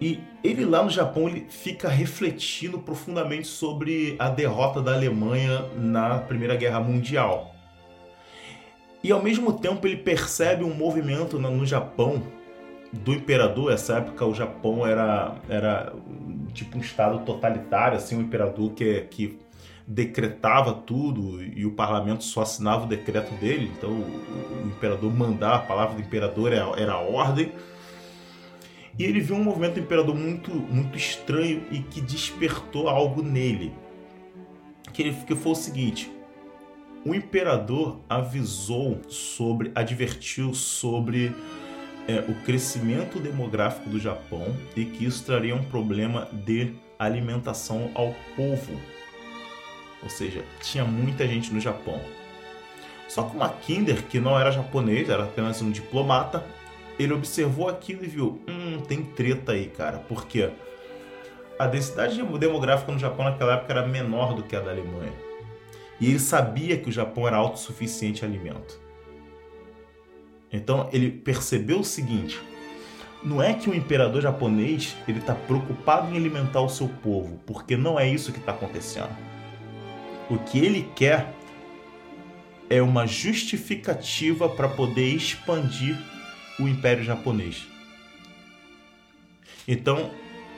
E 0.00 0.20
ele 0.42 0.64
lá 0.64 0.82
no 0.82 0.88
Japão 0.88 1.28
ele 1.28 1.46
fica 1.50 1.88
refletindo 1.88 2.78
profundamente 2.78 3.46
sobre 3.46 4.16
a 4.18 4.30
derrota 4.30 4.80
da 4.80 4.94
Alemanha 4.94 5.66
na 5.76 6.18
Primeira 6.18 6.56
Guerra 6.56 6.80
Mundial. 6.80 7.54
E 9.04 9.12
ao 9.12 9.22
mesmo 9.22 9.52
tempo 9.52 9.86
ele 9.86 9.96
percebe 9.96 10.64
um 10.64 10.74
movimento 10.74 11.38
no 11.38 11.66
Japão 11.66 12.22
do 12.92 13.12
imperador. 13.12 13.72
Essa 13.72 13.98
época 13.98 14.24
o 14.24 14.34
Japão 14.34 14.86
era, 14.86 15.36
era 15.48 15.92
tipo 16.52 16.78
um 16.78 16.80
estado 16.80 17.18
totalitário, 17.20 17.96
assim, 17.96 18.16
um 18.16 18.22
imperador 18.22 18.72
que, 18.72 19.02
que 19.10 19.38
decretava 19.86 20.72
tudo 20.72 21.42
e 21.42 21.66
o 21.66 21.72
parlamento 21.72 22.24
só 22.24 22.42
assinava 22.42 22.84
o 22.84 22.88
decreto 22.88 23.34
dele. 23.34 23.70
Então 23.76 23.90
o, 23.90 24.64
o 24.64 24.66
imperador 24.66 25.12
mandava, 25.12 25.56
a 25.56 25.66
palavra 25.66 25.94
do 25.96 26.00
imperador 26.00 26.52
era, 26.52 26.80
era 26.80 26.96
ordem. 26.96 27.52
E 28.98 29.04
ele 29.04 29.20
viu 29.20 29.36
um 29.36 29.44
movimento 29.44 29.74
do 29.74 29.80
imperador 29.80 30.14
muito, 30.14 30.50
muito 30.50 30.96
estranho 30.96 31.62
e 31.70 31.80
que 31.80 32.00
despertou 32.00 32.88
algo 32.88 33.22
nele. 33.22 33.72
Que, 34.92 35.02
ele, 35.02 35.16
que 35.26 35.34
foi 35.34 35.52
o 35.52 35.56
seguinte: 35.56 36.10
o 37.04 37.14
imperador 37.14 38.00
avisou 38.08 39.00
sobre, 39.08 39.70
advertiu 39.74 40.52
sobre 40.52 41.32
é, 42.06 42.18
o 42.28 42.34
crescimento 42.42 43.18
demográfico 43.18 43.88
do 43.88 43.98
Japão 43.98 44.54
e 44.76 44.84
que 44.84 45.04
isso 45.04 45.24
traria 45.24 45.54
um 45.54 45.64
problema 45.64 46.28
de 46.32 46.74
alimentação 46.98 47.90
ao 47.94 48.14
povo. 48.36 48.78
Ou 50.02 50.10
seja, 50.10 50.44
tinha 50.62 50.84
muita 50.84 51.26
gente 51.26 51.52
no 51.52 51.60
Japão. 51.60 52.00
Só 53.08 53.24
que 53.24 53.36
o 53.36 53.38
Mackinder, 53.38 54.04
que 54.04 54.20
não 54.20 54.38
era 54.38 54.52
japonês, 54.52 55.08
era 55.08 55.24
apenas 55.24 55.60
um 55.62 55.70
diplomata, 55.70 56.44
ele 57.02 57.14
observou 57.14 57.68
aquilo 57.68 58.04
e 58.04 58.08
viu, 58.08 58.40
hum, 58.46 58.80
tem 58.86 59.02
treta 59.02 59.52
aí, 59.52 59.66
cara, 59.68 59.98
porque 60.00 60.50
a 61.58 61.66
densidade 61.66 62.22
demográfica 62.38 62.92
no 62.92 62.98
Japão 62.98 63.24
naquela 63.24 63.54
época 63.54 63.72
era 63.72 63.86
menor 63.86 64.34
do 64.34 64.42
que 64.42 64.54
a 64.54 64.60
da 64.60 64.70
Alemanha. 64.70 65.12
E 65.98 66.08
ele 66.08 66.18
sabia 66.18 66.76
que 66.76 66.88
o 66.88 66.92
Japão 66.92 67.26
era 67.26 67.36
autossuficiente 67.36 68.22
em 68.22 68.28
alimento. 68.28 68.78
Então 70.52 70.90
ele 70.92 71.10
percebeu 71.10 71.80
o 71.80 71.84
seguinte: 71.84 72.38
não 73.22 73.42
é 73.42 73.54
que 73.54 73.70
o 73.70 73.74
imperador 73.74 74.20
japonês 74.20 74.94
ele 75.08 75.20
está 75.20 75.34
preocupado 75.34 76.12
em 76.12 76.16
alimentar 76.16 76.60
o 76.60 76.68
seu 76.68 76.88
povo, 76.88 77.40
porque 77.46 77.76
não 77.76 77.98
é 77.98 78.08
isso 78.08 78.32
que 78.32 78.38
está 78.38 78.52
acontecendo. 78.52 79.16
O 80.28 80.38
que 80.38 80.58
ele 80.58 80.88
quer 80.94 81.32
é 82.68 82.80
uma 82.80 83.06
justificativa 83.06 84.48
para 84.48 84.68
poder 84.68 85.14
expandir 85.14 85.98
o 86.60 86.68
Império 86.68 87.02
Japonês. 87.02 87.66
Então, 89.66 90.10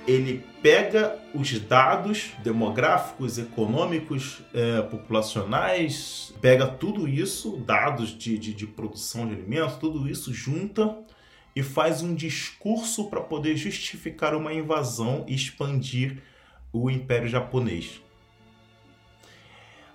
ele 0.07 0.45
pega 0.63 1.19
os 1.35 1.59
dados 1.61 2.31
demográficos, 2.43 3.39
econômicos, 3.39 4.41
é, 4.53 4.83
populacionais, 4.83 6.35
pega 6.41 6.67
tudo 6.67 7.09
isso, 7.09 7.57
dados 7.59 8.17
de, 8.17 8.37
de, 8.37 8.53
de 8.53 8.67
produção 8.67 9.27
de 9.27 9.35
alimentos, 9.35 9.77
tudo 9.77 10.09
isso 10.09 10.33
junta 10.33 10.99
e 11.55 11.63
faz 11.63 12.03
um 12.03 12.15
discurso 12.15 13.09
para 13.09 13.21
poder 13.21 13.57
justificar 13.57 14.35
uma 14.35 14.53
invasão 14.53 15.25
e 15.29 15.35
expandir 15.35 16.23
o 16.73 16.91
Império 16.91 17.29
Japonês. 17.29 18.01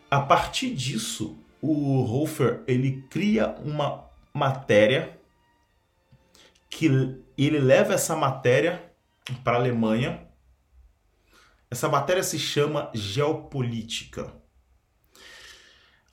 A 0.09 0.21
partir 0.21 0.73
disso, 0.73 1.37
o 1.61 2.03
Hofer 2.03 2.61
ele 2.67 3.03
cria 3.09 3.55
uma 3.63 4.05
matéria 4.33 5.16
que 6.69 6.85
ele 7.37 7.59
leva 7.59 7.93
essa 7.93 8.15
matéria 8.15 8.91
para 9.43 9.57
a 9.57 9.59
Alemanha. 9.59 10.27
Essa 11.69 11.89
matéria 11.89 12.23
se 12.23 12.39
chama 12.39 12.91
geopolítica. 12.93 14.33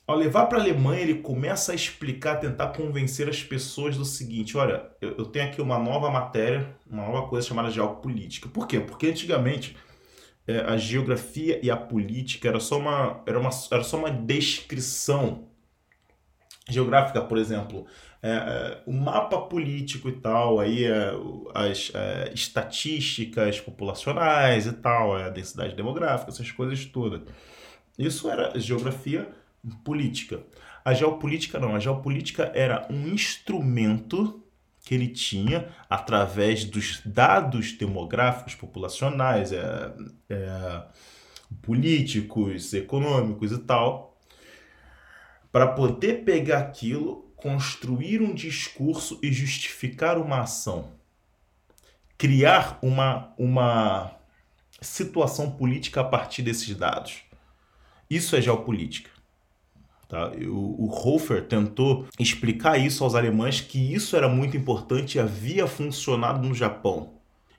Ao 0.07 0.15
levar 0.15 0.45
para 0.45 0.59
a 0.59 0.61
Alemanha, 0.61 1.01
ele 1.01 1.15
começa 1.15 1.71
a 1.71 1.75
explicar, 1.75 2.39
tentar 2.39 2.67
convencer 2.69 3.27
as 3.27 3.41
pessoas 3.43 3.97
do 3.97 4.05
seguinte: 4.05 4.55
olha, 4.55 4.87
eu, 5.01 5.25
tenho 5.25 5.47
aqui 5.47 5.61
uma 5.61 5.79
nova 5.79 6.11
matéria, 6.11 6.75
uma 6.87 7.05
nova 7.05 7.27
coisa 7.27 7.47
chamada 7.47 7.71
geopolítica. 7.71 8.47
Por 8.47 8.67
quê? 8.67 8.79
Porque 8.79 9.07
antigamente 9.07 9.75
é, 10.47 10.59
a 10.59 10.77
geografia 10.77 11.59
e 11.63 11.71
a 11.71 11.77
política 11.77 12.47
era 12.47 12.59
só 12.59 12.77
uma, 12.77 13.23
era 13.25 13.39
uma, 13.39 13.49
era 13.71 13.83
só 13.83 13.97
uma 13.97 14.11
descrição 14.11 15.47
geográfica, 16.69 17.21
por 17.21 17.39
exemplo, 17.39 17.87
é, 18.25 18.31
é, 18.31 18.81
o 18.87 18.91
mapa 18.91 19.39
político 19.39 20.09
e 20.09 20.13
tal, 20.13 20.59
aí 20.59 20.83
é, 20.83 21.11
as 21.53 21.91
é, 21.93 22.31
estatísticas 22.33 23.61
populacionais 23.61 24.65
e 24.65 24.73
tal, 24.73 25.15
a 25.15 25.29
densidade 25.29 25.75
demográfica, 25.75 26.31
essas 26.31 26.49
coisas 26.49 26.83
todas. 26.85 27.21
Isso 27.99 28.27
era 28.27 28.59
geografia 28.59 29.29
política. 29.83 30.39
A 30.83 30.91
geopolítica 30.91 31.59
não, 31.59 31.75
a 31.75 31.79
geopolítica 31.79 32.51
era 32.55 32.87
um 32.89 33.09
instrumento 33.09 34.43
que 34.81 34.95
ele 34.95 35.09
tinha 35.09 35.69
através 35.87 36.65
dos 36.65 37.01
dados 37.05 37.73
demográficos 37.73 38.55
populacionais, 38.55 39.51
é, 39.51 39.93
é, 40.31 40.83
políticos, 41.61 42.73
econômicos 42.73 43.51
e 43.51 43.59
tal, 43.59 44.17
para 45.51 45.67
poder 45.67 46.23
pegar 46.23 46.57
aquilo 46.57 47.24
construir 47.45 48.23
um 48.23 48.33
discurso 48.33 49.19
e 49.21 49.31
justificar 49.31 50.17
uma 50.17 50.39
ação. 50.39 50.93
Criar 52.17 52.79
uma, 52.81 53.35
uma 53.37 54.15
situação 54.81 55.51
política 55.51 56.01
a 56.01 56.03
partir 56.03 56.41
desses 56.41 56.75
dados. 56.75 57.17
Isso 58.09 58.35
é 58.35 58.41
geopolítica. 58.41 59.11
Tá? 60.09 60.31
O, 60.31 60.85
o 60.85 60.89
Hofer 60.89 61.45
tentou 61.45 62.07
explicar 62.17 62.79
isso 62.79 63.03
aos 63.03 63.13
alemães 63.13 63.61
que 63.61 63.93
isso 63.93 64.15
era 64.15 64.27
muito 64.27 64.57
importante 64.57 65.19
e 65.19 65.21
havia 65.21 65.67
funcionado 65.67 66.47
no 66.47 66.55
Japão. 66.55 67.13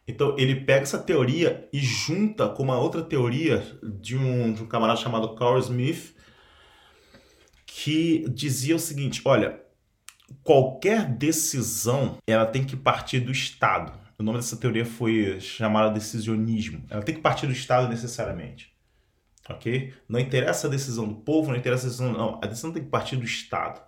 Então 0.08 0.34
ele 0.36 0.56
pega 0.56 0.82
essa 0.82 0.98
teoria 0.98 1.68
e 1.72 1.78
junta 1.78 2.48
com 2.48 2.64
uma 2.64 2.76
outra 2.76 3.02
teoria 3.02 3.64
de 3.84 4.16
um, 4.16 4.52
de 4.52 4.64
um 4.64 4.66
camarada 4.66 4.98
chamado 4.98 5.36
Carl 5.36 5.60
Smith, 5.60 6.12
que 7.64 8.28
dizia 8.30 8.74
o 8.74 8.80
seguinte: 8.80 9.22
olha, 9.24 9.64
qualquer 10.42 11.06
decisão 11.06 12.18
ela 12.26 12.46
tem 12.46 12.64
que 12.64 12.76
partir 12.76 13.20
do 13.20 13.32
Estado. 13.32 13.92
O 14.18 14.22
nome 14.22 14.38
dessa 14.38 14.56
teoria 14.56 14.84
foi 14.84 15.38
chamada 15.40 15.90
decisionismo. 15.90 16.84
Ela 16.88 17.02
tem 17.02 17.14
que 17.14 17.20
partir 17.20 17.46
do 17.46 17.52
Estado 17.52 17.88
necessariamente. 17.88 18.72
Ok? 19.48 19.92
Não 20.08 20.18
interessa 20.18 20.66
a 20.66 20.70
decisão 20.70 21.06
do 21.06 21.16
povo, 21.16 21.50
não 21.50 21.58
interessa 21.58 21.86
a 21.86 21.90
decisão. 21.90 22.12
Não, 22.12 22.40
a 22.42 22.46
decisão 22.46 22.72
tem 22.72 22.82
que 22.82 22.88
partir 22.88 23.16
do 23.16 23.24
Estado. 23.24 23.80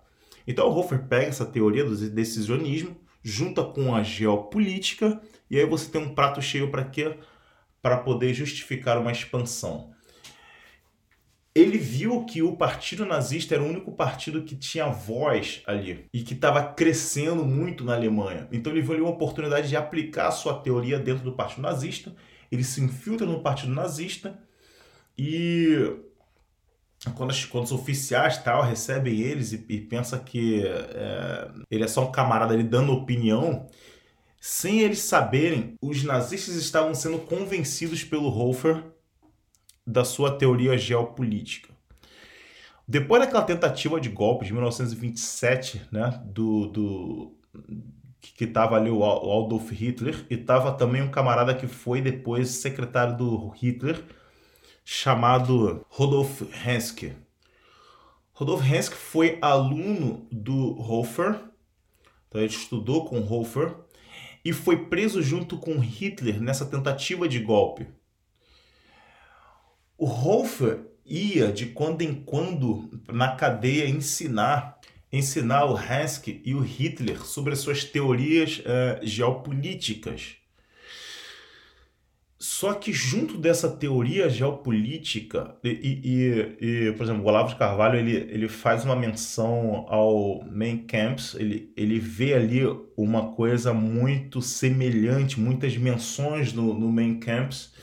Então 0.47 0.67
o 0.67 0.77
Hofer 0.77 1.07
pega 1.07 1.27
essa 1.27 1.45
teoria 1.45 1.83
do 1.83 1.95
decisionismo, 2.09 2.97
junta 3.21 3.63
com 3.63 3.93
a 3.93 4.03
geopolítica, 4.03 5.21
e 5.49 5.57
aí 5.57 5.65
você 5.65 5.89
tem 5.89 6.01
um 6.01 6.13
prato 6.13 6.41
cheio 6.41 6.71
para 6.71 6.85
quê? 6.85 7.17
Para 7.81 7.97
poder 7.97 8.33
justificar 8.33 8.97
uma 8.97 9.11
expansão. 9.11 9.91
Ele 11.53 11.77
viu 11.77 12.23
que 12.25 12.41
o 12.41 12.55
partido 12.55 13.05
nazista 13.05 13.55
era 13.55 13.63
o 13.63 13.67
único 13.67 13.91
partido 13.91 14.43
que 14.43 14.55
tinha 14.55 14.87
voz 14.87 15.61
ali 15.65 16.05
e 16.13 16.21
que 16.21 16.33
estava 16.33 16.63
crescendo 16.63 17.43
muito 17.43 17.83
na 17.83 17.95
Alemanha. 17.95 18.47
Então 18.51 18.71
ele 18.71 18.81
viu 18.81 19.03
uma 19.03 19.09
oportunidade 19.09 19.67
de 19.67 19.75
aplicar 19.75 20.27
a 20.27 20.31
sua 20.31 20.59
teoria 20.59 20.99
dentro 20.99 21.23
do 21.23 21.33
partido 21.33 21.61
nazista. 21.61 22.15
Ele 22.51 22.63
se 22.63 22.81
infiltra 22.81 23.25
no 23.25 23.41
partido 23.41 23.73
nazista 23.73 24.39
e 25.17 25.97
quando, 27.15 27.31
as, 27.31 27.45
quando 27.45 27.65
os 27.65 27.71
oficiais 27.71 28.37
tal 28.37 28.61
recebem 28.61 29.19
eles 29.19 29.51
e, 29.53 29.65
e 29.69 29.81
pensa 29.81 30.19
que 30.19 30.63
é, 30.65 31.49
ele 31.71 31.83
é 31.83 31.87
só 31.87 32.07
um 32.07 32.11
camarada 32.11 32.53
ali 32.53 32.63
dando 32.63 32.93
opinião, 32.93 33.67
sem 34.39 34.81
eles 34.81 34.99
saberem, 34.99 35.75
os 35.81 36.03
nazistas 36.03 36.55
estavam 36.55 36.93
sendo 36.93 37.19
convencidos 37.19 38.03
pelo 38.03 38.29
Hofer 38.29 38.83
da 39.89 40.05
sua 40.05 40.31
teoria 40.31 40.77
geopolítica. 40.77 41.73
Depois 42.87 43.21
daquela 43.21 43.43
tentativa 43.43 43.99
de 43.99 44.09
golpe 44.09 44.45
de 44.45 44.53
1927, 44.53 45.81
né, 45.91 46.21
do, 46.25 46.67
do 46.67 47.31
que 48.21 48.43
estava 48.45 48.75
ali 48.75 48.89
o 48.89 49.03
Adolf 49.03 49.71
Hitler 49.71 50.25
e 50.29 50.35
estava 50.35 50.71
também 50.71 51.01
um 51.01 51.11
camarada 51.11 51.53
que 51.53 51.67
foi 51.67 52.01
depois 52.01 52.49
secretário 52.49 53.17
do 53.17 53.49
Hitler, 53.49 54.03
chamado 54.85 55.85
Rodolf 55.89 56.41
Henske. 56.65 57.13
Rodolf 58.33 58.63
Henske 58.63 58.95
foi 58.95 59.37
aluno 59.41 60.27
do 60.31 60.79
Hofer, 60.79 61.39
então 62.27 62.41
ele 62.41 62.49
estudou 62.49 63.05
com 63.05 63.19
Hofer 63.21 63.75
e 64.43 64.53
foi 64.53 64.85
preso 64.85 65.21
junto 65.21 65.57
com 65.57 65.79
Hitler 65.79 66.41
nessa 66.41 66.65
tentativa 66.65 67.27
de 67.27 67.39
golpe. 67.39 67.98
O 69.99 70.05
Hofer 70.05 70.79
ia 71.05 71.51
de 71.51 71.65
quando 71.65 72.01
em 72.01 72.13
quando 72.13 72.89
na 73.11 73.35
cadeia 73.35 73.85
ensinar 73.85 74.79
ensinar 75.11 75.65
o 75.65 75.77
Henske 75.77 76.41
e 76.45 76.53
o 76.53 76.59
Hitler 76.59 77.25
sobre 77.25 77.53
as 77.53 77.59
suas 77.59 77.83
teorias 77.83 78.59
uh, 78.59 79.05
geopolíticas. 79.05 80.35
Só 82.37 82.73
que 82.73 82.93
junto 82.93 83.37
dessa 83.37 83.69
teoria 83.69 84.29
geopolítica, 84.29 85.57
e, 85.61 85.99
e, 86.03 86.87
e, 86.87 86.91
por 86.93 87.03
exemplo, 87.03 87.23
o 87.23 87.27
Olavo 87.27 87.49
de 87.49 87.57
Carvalho 87.57 87.99
ele, 87.99 88.15
ele 88.15 88.47
faz 88.47 88.85
uma 88.85 88.95
menção 88.95 89.85
ao 89.89 90.45
Main 90.45 90.85
Camps, 90.85 91.35
ele, 91.35 91.73
ele 91.75 91.99
vê 91.99 92.35
ali 92.35 92.61
uma 92.95 93.33
coisa 93.33 93.73
muito 93.73 94.41
semelhante, 94.41 95.39
muitas 95.39 95.75
menções 95.75 96.53
no, 96.53 96.73
no 96.73 96.89
Main 96.89 97.19
Camps 97.19 97.73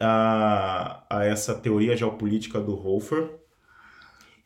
a, 0.00 1.04
a 1.10 1.24
essa 1.24 1.54
teoria 1.54 1.96
geopolítica 1.96 2.58
do 2.60 2.74
Hofer. 2.74 3.38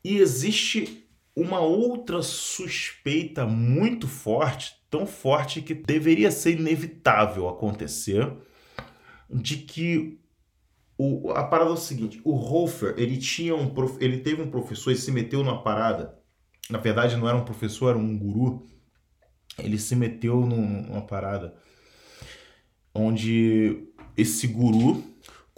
E 0.05 0.19
existe 0.19 1.09
uma 1.35 1.61
outra 1.61 2.23
suspeita 2.23 3.47
muito 3.47 4.07
forte, 4.07 4.75
tão 4.91 5.07
forte 5.07 5.63
que 5.63 5.75
deveria 5.75 6.31
ser 6.31 6.59
inevitável 6.59 7.49
acontecer 7.49 8.31
de 9.31 9.57
que 9.59 10.21
o, 10.97 11.31
a 11.31 11.43
parada 11.45 11.71
é 11.71 11.73
o 11.73 11.77
seguinte, 11.77 12.21
o 12.25 12.37
Hofer, 12.37 12.95
ele 12.97 13.17
tinha 13.17 13.55
um 13.55 13.69
prof, 13.69 13.97
ele 14.01 14.19
teve 14.19 14.43
um 14.43 14.51
professor 14.51 14.93
e 14.93 14.97
se 14.97 15.11
meteu 15.11 15.43
numa 15.43 15.63
parada. 15.63 16.17
Na 16.71 16.79
verdade, 16.79 17.17
não 17.17 17.29
era 17.29 17.37
um 17.37 17.45
professor, 17.45 17.91
era 17.91 17.99
um 17.99 18.17
guru. 18.17 18.65
Ele 19.59 19.79
se 19.79 19.95
meteu 19.97 20.47
numa 20.47 21.03
parada 21.03 21.55
onde 22.95 23.89
esse 24.17 24.47
guru, 24.47 25.03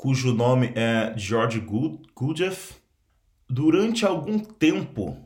cujo 0.06 0.32
nome 0.32 0.70
é 0.76 1.12
George 1.16 1.58
Gurdjieff, 1.58 2.74
durante 3.50 4.06
algum 4.06 4.38
tempo, 4.38 5.16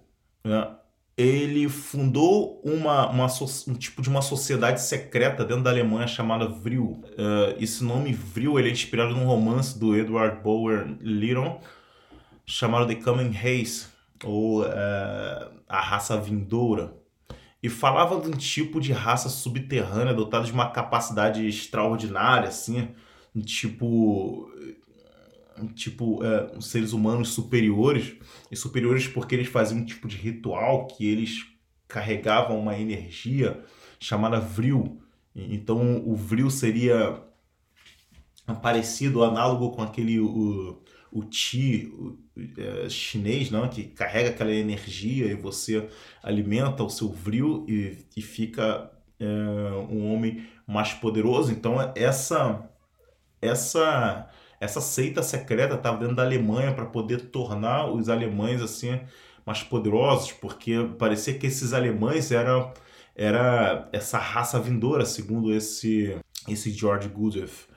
né, 0.43 0.71
ele 1.19 1.69
fundou 1.69 2.63
uma, 2.65 3.07
uma, 3.11 3.27
um 3.69 3.75
tipo 3.75 4.01
de 4.01 4.09
uma 4.09 4.23
sociedade 4.23 4.81
secreta 4.81 5.45
dentro 5.45 5.65
da 5.65 5.69
Alemanha 5.69 6.07
chamada 6.07 6.49
Vril. 6.49 7.05
Uh, 7.09 7.63
esse 7.63 7.85
nome 7.85 8.15
Vril 8.15 8.59
ele 8.59 8.71
é 8.71 8.73
inspirado 8.73 9.15
num 9.15 9.27
romance 9.27 9.79
do 9.79 9.95
Edward 9.95 10.43
Bower 10.43 10.97
Lytton 11.03 11.61
chamado 12.47 12.87
The 12.87 12.95
Coming 12.95 13.33
Race, 13.33 13.87
ou 14.25 14.63
uh, 14.63 14.67
A 15.69 15.81
Raça 15.83 16.19
Vindoura. 16.19 16.95
E 17.63 17.69
falava 17.69 18.19
de 18.19 18.29
um 18.29 18.33
tipo 18.39 18.81
de 18.81 18.93
raça 18.93 19.29
subterrânea 19.29 20.15
dotada 20.15 20.47
de 20.47 20.53
uma 20.53 20.71
capacidade 20.71 21.47
extraordinária, 21.47 22.49
assim, 22.49 22.89
tipo 23.43 24.51
tipo 25.75 26.25
é, 26.25 26.61
seres 26.61 26.93
humanos 26.93 27.31
superiores 27.31 28.15
e 28.51 28.57
superiores 28.57 29.07
porque 29.07 29.35
eles 29.35 29.49
faziam 29.49 29.81
um 29.81 29.85
tipo 29.85 30.09
de 30.09 30.17
ritual 30.17 30.87
que 30.87 31.07
eles 31.07 31.47
carregavam 31.87 32.59
uma 32.59 32.79
energia 32.79 33.63
chamada 33.99 34.41
vril. 34.41 35.03
Então 35.35 36.03
o 36.07 36.15
vril 36.17 36.51
seria 36.51 37.23
parecido 38.63 39.23
análogo 39.23 39.71
com 39.71 39.83
aquele 39.83 40.19
o, 40.19 40.83
o 41.13 41.23
chi 41.31 41.87
o, 41.87 42.19
é, 42.57 42.89
chinês 42.89 43.51
não 43.51 43.69
que 43.69 43.85
carrega 43.85 44.31
aquela 44.31 44.53
energia 44.53 45.27
e 45.27 45.35
você 45.35 45.89
alimenta 46.23 46.83
o 46.83 46.91
seu 46.91 47.09
vril 47.11 47.65
e, 47.69 47.99
e 48.17 48.23
fica 48.23 48.91
é, 49.19 49.27
um 49.91 50.13
homem 50.13 50.47
mais 50.67 50.95
poderoso. 50.95 51.53
Então 51.53 51.77
essa 51.95 52.70
essa 53.41 54.29
essa 54.61 54.81
seita 54.81 55.23
secreta 55.23 55.75
estava 55.75 55.97
dentro 55.97 56.17
da 56.17 56.23
Alemanha 56.23 56.75
para 56.75 56.85
poder 56.85 57.31
tornar 57.31 57.91
os 57.91 58.11
alemães 58.11 58.61
assim 58.61 59.01
mais 59.47 59.63
poderosos, 59.63 60.33
porque 60.33 60.75
parecia 60.99 61.39
que 61.39 61.47
esses 61.47 61.73
alemães 61.73 62.31
eram 62.31 62.73
era 63.17 63.89
essa 63.93 64.19
raça 64.19 64.61
vindoura, 64.61 65.05
segundo 65.05 65.53
esse 65.55 66.17
esse 66.49 66.71
George 66.71 67.09
Gurdjieff. 67.09 67.69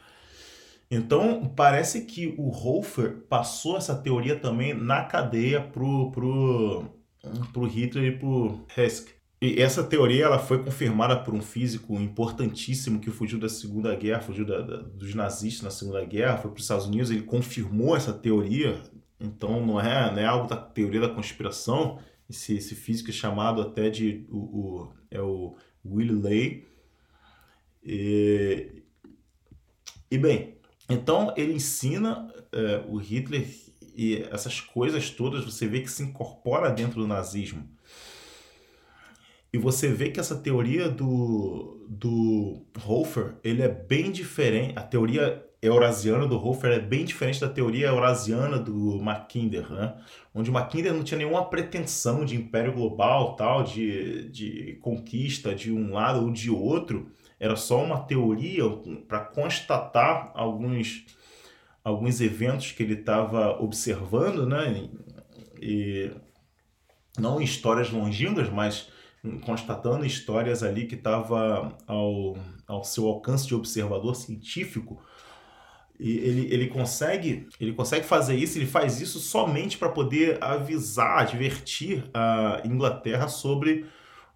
Então, 0.89 1.51
parece 1.55 2.05
que 2.05 2.35
o 2.37 2.49
Hofer 2.49 3.23
passou 3.27 3.77
essa 3.77 3.95
teoria 3.95 4.35
também 4.39 4.73
na 4.73 5.03
cadeia 5.03 5.59
pro, 5.59 6.11
pro, 6.11 6.85
pro 7.51 7.65
Hitler 7.65 8.13
e 8.13 8.17
pro 8.17 8.65
Hess. 8.77 9.07
E 9.43 9.61
essa 9.61 9.83
teoria 9.83 10.23
ela 10.23 10.39
foi 10.39 10.63
confirmada 10.63 11.17
por 11.19 11.33
um 11.33 11.41
físico 11.41 11.99
importantíssimo 11.99 13.01
que 13.01 13.11
fugiu 13.11 13.37
da 13.37 13.49
Segunda 13.49 13.93
Guerra, 13.93 14.21
fugiu 14.21 14.45
da, 14.45 14.61
da, 14.61 14.77
dos 14.77 15.13
nazistas 15.13 15.63
na 15.63 15.69
Segunda 15.69 16.05
Guerra, 16.05 16.37
foi 16.37 16.49
para 16.49 16.59
os 16.59 16.63
Estados 16.63 16.85
Unidos, 16.85 17.11
ele 17.11 17.23
confirmou 17.23 17.93
essa 17.93 18.13
teoria. 18.13 18.81
Então 19.19 19.59
não 19.65 19.81
é, 19.81 20.09
não 20.13 20.19
é 20.19 20.25
algo 20.25 20.47
da 20.47 20.55
teoria 20.55 21.01
da 21.01 21.09
conspiração. 21.09 21.99
Esse, 22.29 22.55
esse 22.55 22.73
físico 22.73 23.09
é 23.09 23.13
chamado 23.13 23.61
até 23.61 23.89
de 23.89 24.25
o, 24.29 24.37
o 24.37 24.93
é 25.11 25.21
o 25.21 25.57
Willy 25.85 26.13
Ley. 26.13 26.67
E, 27.83 28.81
e 30.09 30.17
bem, 30.17 30.55
então 30.89 31.33
ele 31.35 31.51
ensina 31.51 32.33
é, 32.49 32.81
o 32.87 32.95
Hitler 32.95 33.45
e 33.93 34.25
essas 34.31 34.61
coisas 34.61 35.09
todas 35.09 35.43
você 35.43 35.67
vê 35.67 35.81
que 35.81 35.91
se 35.91 36.01
incorpora 36.01 36.71
dentro 36.71 37.01
do 37.01 37.07
nazismo. 37.09 37.67
E 39.53 39.57
você 39.59 39.87
vê 39.89 40.09
que 40.09 40.19
essa 40.19 40.35
teoria 40.35 40.89
do, 40.89 41.85
do 41.87 42.65
Hofer, 42.83 43.35
ele 43.43 43.61
é 43.61 43.69
bem 43.69 44.11
diferente, 44.11 44.73
a 44.75 44.81
teoria 44.81 45.45
eurasiana 45.61 46.27
do 46.27 46.43
Hofer 46.43 46.71
é 46.71 46.79
bem 46.79 47.05
diferente 47.05 47.39
da 47.39 47.47
teoria 47.47 47.87
eurasiana 47.87 48.57
do 48.57 48.99
Mackinder, 48.99 49.71
né? 49.71 49.95
Onde 50.33 50.49
o 50.49 50.53
Mackinder 50.53 50.91
não 50.91 51.03
tinha 51.03 51.19
nenhuma 51.19 51.45
pretensão 51.49 52.25
de 52.25 52.35
império 52.35 52.73
global, 52.73 53.35
tal, 53.35 53.63
de, 53.63 54.27
de 54.29 54.79
conquista 54.81 55.53
de 55.53 55.71
um 55.71 55.93
lado 55.93 56.25
ou 56.25 56.31
de 56.31 56.49
outro, 56.49 57.11
era 57.39 57.55
só 57.55 57.83
uma 57.83 57.99
teoria 57.99 58.63
para 59.07 59.19
constatar 59.19 60.31
alguns, 60.33 61.05
alguns 61.83 62.21
eventos 62.21 62.71
que 62.71 62.81
ele 62.81 62.95
estava 62.95 63.61
observando, 63.61 64.47
né? 64.47 64.89
E, 65.61 66.11
não 67.19 67.39
em 67.39 67.43
histórias 67.43 67.91
longínquas, 67.91 68.49
mas 68.49 68.91
constatando 69.45 70.05
histórias 70.05 70.63
ali 70.63 70.85
que 70.85 70.95
estava 70.95 71.75
ao, 71.87 72.37
ao 72.67 72.83
seu 72.83 73.07
alcance 73.07 73.47
de 73.47 73.55
observador 73.55 74.15
científico. 74.15 75.01
E 75.99 76.17
ele, 76.17 76.53
ele 76.53 76.67
consegue 76.67 77.47
ele 77.59 77.71
consegue 77.71 78.05
fazer 78.05 78.35
isso, 78.35 78.57
ele 78.57 78.65
faz 78.65 78.99
isso 78.99 79.19
somente 79.19 79.77
para 79.77 79.89
poder 79.89 80.43
avisar, 80.43 81.19
advertir 81.19 82.03
a 82.13 82.61
Inglaterra 82.65 83.27
sobre 83.27 83.85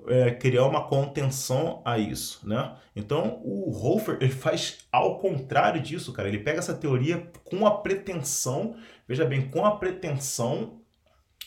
é, 0.06 0.32
criar 0.32 0.66
uma 0.66 0.88
contenção 0.88 1.82
a 1.84 1.98
isso, 1.98 2.48
né? 2.48 2.76
Então 2.96 3.42
o 3.44 3.72
Hofer 3.72 4.18
ele 4.22 4.32
faz 4.32 4.88
ao 4.92 5.18
contrário 5.18 5.82
disso, 5.82 6.14
cara. 6.14 6.28
Ele 6.30 6.40
pega 6.40 6.60
essa 6.60 6.74
teoria 6.74 7.30
com 7.44 7.66
a 7.66 7.72
pretensão, 7.72 8.76
veja 9.08 9.26
bem, 9.26 9.50
com 9.50 9.66
a 9.66 9.76
pretensão 9.76 10.77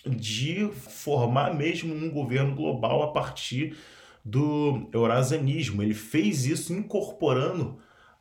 de 0.07 0.71
formar 0.73 1.55
mesmo 1.55 1.95
um 1.95 2.11
governo 2.11 2.55
global 2.55 3.03
a 3.03 3.13
partir 3.13 3.77
do 4.25 4.89
eurasianismo. 4.93 5.83
Ele 5.83 5.95
fez 5.95 6.47
isso 6.47 6.73
incorporando 6.73 7.79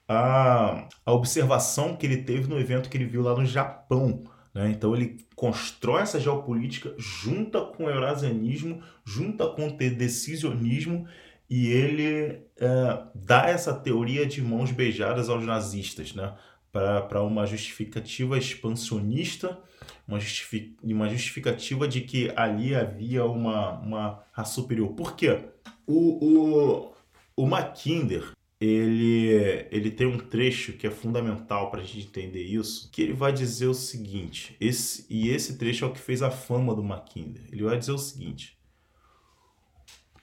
a, 0.08 0.88
a 1.06 1.14
observação 1.14 1.96
que 1.96 2.06
ele 2.06 2.24
teve 2.24 2.48
no 2.48 2.60
evento 2.60 2.90
que 2.90 2.98
ele 2.98 3.06
viu 3.06 3.22
lá 3.22 3.36
no 3.36 3.46
Japão. 3.46 4.24
Né? 4.54 4.72
Então 4.72 4.96
ele 4.96 5.18
constrói 5.36 6.02
essa 6.02 6.20
geopolítica 6.20 6.94
junta 6.98 7.62
com 7.62 7.86
o 7.86 7.90
eurasianismo, 7.90 8.82
junta 9.06 9.48
com 9.48 9.68
o 9.68 9.78
decisionismo 9.78 11.08
e 11.50 11.68
ele 11.68 12.42
é, 12.58 13.04
dá 13.16 13.48
essa 13.48 13.74
teoria 13.74 14.26
de 14.26 14.42
mãos 14.42 14.72
beijadas 14.72 15.30
aos 15.30 15.44
nazistas, 15.44 16.14
né? 16.14 16.34
Para 16.72 17.24
uma 17.24 17.46
justificativa 17.46 18.38
expansionista, 18.38 19.60
uma, 20.08 20.20
justific, 20.20 20.76
uma 20.84 21.10
justificativa 21.10 21.88
de 21.88 22.02
que 22.02 22.32
ali 22.36 22.76
havia 22.76 23.26
uma, 23.26 23.80
uma 23.80 24.24
raça 24.32 24.56
superior. 24.56 24.90
Por 24.94 25.16
quê? 25.16 25.50
O, 25.88 26.26
o, 26.26 26.94
o 27.36 27.46
Mackinder, 27.48 28.32
ele, 28.60 29.68
ele 29.72 29.90
tem 29.90 30.06
um 30.06 30.18
trecho 30.18 30.74
que 30.74 30.86
é 30.86 30.92
fundamental 30.92 31.72
para 31.72 31.82
a 31.82 31.84
gente 31.84 32.08
entender 32.08 32.44
isso, 32.44 32.92
que 32.92 33.02
ele 33.02 33.14
vai 33.14 33.32
dizer 33.32 33.68
o 33.68 33.74
seguinte, 33.74 34.56
esse, 34.60 35.06
e 35.10 35.30
esse 35.30 35.58
trecho 35.58 35.86
é 35.86 35.88
o 35.88 35.94
que 35.94 36.00
fez 36.00 36.22
a 36.22 36.30
fama 36.30 36.76
do 36.76 36.84
Mackinder. 36.84 37.44
Ele 37.52 37.64
vai 37.64 37.78
dizer 37.78 37.94
o 37.94 37.98
seguinte, 37.98 38.59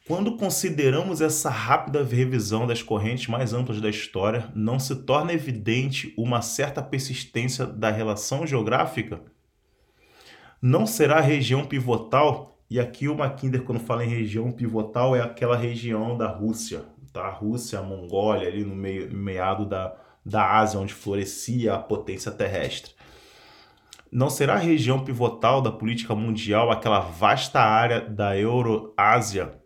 quando 0.07 0.37
consideramos 0.37 1.21
essa 1.21 1.51
rápida 1.51 2.05
revisão 2.05 2.64
das 2.64 2.81
correntes 2.81 3.27
mais 3.27 3.53
amplas 3.53 3.81
da 3.81 3.88
história, 3.88 4.49
não 4.55 4.79
se 4.79 4.95
torna 5.03 5.33
evidente 5.33 6.14
uma 6.16 6.40
certa 6.42 6.81
persistência 6.81 7.66
da 7.66 7.90
relação 7.90 8.47
geográfica? 8.47 9.21
Não 10.62 10.87
será 10.87 11.16
a 11.16 11.23
região 11.23 11.64
pivotal, 11.64 12.57
e 12.71 12.79
aqui 12.79 13.09
o 13.09 13.16
Mackinder, 13.16 13.64
quando 13.64 13.81
fala 13.81 14.05
em 14.05 14.09
região 14.09 14.53
pivotal, 14.53 15.16
é 15.16 15.21
aquela 15.21 15.57
região 15.57 16.16
da 16.16 16.29
Rússia, 16.29 16.85
tá? 17.12 17.23
A 17.23 17.31
Rússia, 17.31 17.81
a 17.81 17.83
Mongólia, 17.83 18.47
ali 18.47 18.64
no 18.64 18.77
meio, 18.77 19.12
meado 19.12 19.66
da, 19.66 19.92
da 20.25 20.57
Ásia, 20.57 20.79
onde 20.79 20.95
florescia 20.95 21.75
a 21.75 21.79
potência 21.79 22.31
terrestre. 22.31 22.92
Não 24.11 24.31
será 24.31 24.55
a 24.55 24.59
região 24.59 25.05
pivotal 25.05 25.61
da 25.61 25.73
política 25.73 26.14
mundial 26.14 26.71
aquela 26.71 27.01
vasta 27.01 27.59
área 27.59 28.01
da 28.03 28.38
Euroásia, 28.38 29.65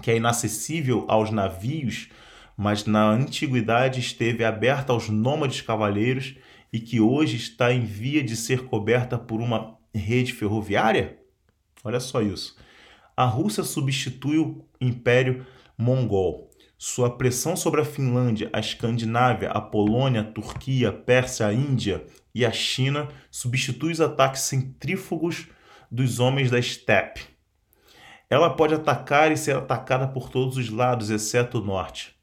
que 0.00 0.10
é 0.10 0.16
inacessível 0.16 1.04
aos 1.08 1.30
navios, 1.30 2.08
mas 2.56 2.84
na 2.84 3.08
antiguidade 3.08 4.00
esteve 4.00 4.44
aberta 4.44 4.92
aos 4.92 5.08
nômades 5.08 5.60
cavaleiros 5.60 6.34
e 6.72 6.78
que 6.78 7.00
hoje 7.00 7.36
está 7.36 7.72
em 7.72 7.80
via 7.80 8.22
de 8.22 8.36
ser 8.36 8.64
coberta 8.66 9.18
por 9.18 9.40
uma 9.40 9.76
rede 9.94 10.32
ferroviária? 10.32 11.18
Olha 11.82 12.00
só 12.00 12.20
isso. 12.20 12.56
A 13.16 13.24
Rússia 13.24 13.64
substitui 13.64 14.38
o 14.38 14.64
Império 14.80 15.44
mongol. 15.76 16.50
Sua 16.78 17.16
pressão 17.16 17.56
sobre 17.56 17.80
a 17.80 17.84
Finlândia, 17.84 18.48
a 18.52 18.60
Escandinávia, 18.60 19.50
a 19.50 19.60
Polônia, 19.60 20.22
a 20.22 20.24
Turquia, 20.24 20.88
a 20.88 20.92
Pérsia, 20.92 21.46
a 21.46 21.52
Índia 21.52 22.06
e 22.34 22.44
a 22.44 22.52
China 22.52 23.08
substitui 23.30 23.92
os 23.92 24.00
ataques 24.00 24.42
centrífugos 24.42 25.48
dos 25.90 26.20
homens 26.20 26.50
da 26.50 26.60
steppe. 26.62 27.29
Ela 28.30 28.48
pode 28.48 28.72
atacar 28.72 29.32
e 29.32 29.36
ser 29.36 29.56
atacada 29.56 30.06
por 30.06 30.30
todos 30.30 30.56
os 30.56 30.70
lados, 30.70 31.10
exceto 31.10 31.58
o 31.58 31.64
norte. 31.64 32.14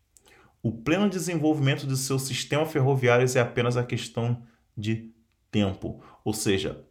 O 0.63 0.71
pleno 0.71 1.09
desenvolvimento 1.09 1.85
de 1.85 1.97
seu 1.97 2.17
sistema 2.17 2.65
ferroviário 2.65 3.27
é 3.35 3.39
apenas 3.41 3.75
a 3.75 3.83
questão 3.83 4.41
de 4.75 5.11
tempo. 5.51 6.01
Ou 6.23 6.33
seja, 6.33 6.81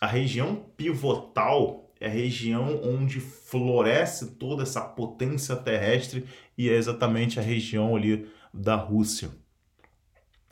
a 0.00 0.06
região 0.06 0.64
pivotal 0.76 1.92
é 2.00 2.06
a 2.06 2.10
região 2.10 2.80
onde 2.82 3.20
floresce 3.20 4.32
toda 4.32 4.62
essa 4.62 4.80
potência 4.80 5.54
terrestre 5.56 6.24
e 6.56 6.68
é 6.68 6.74
exatamente 6.74 7.38
a 7.38 7.42
região 7.42 7.94
ali 7.94 8.28
da 8.52 8.74
Rússia. 8.74 9.30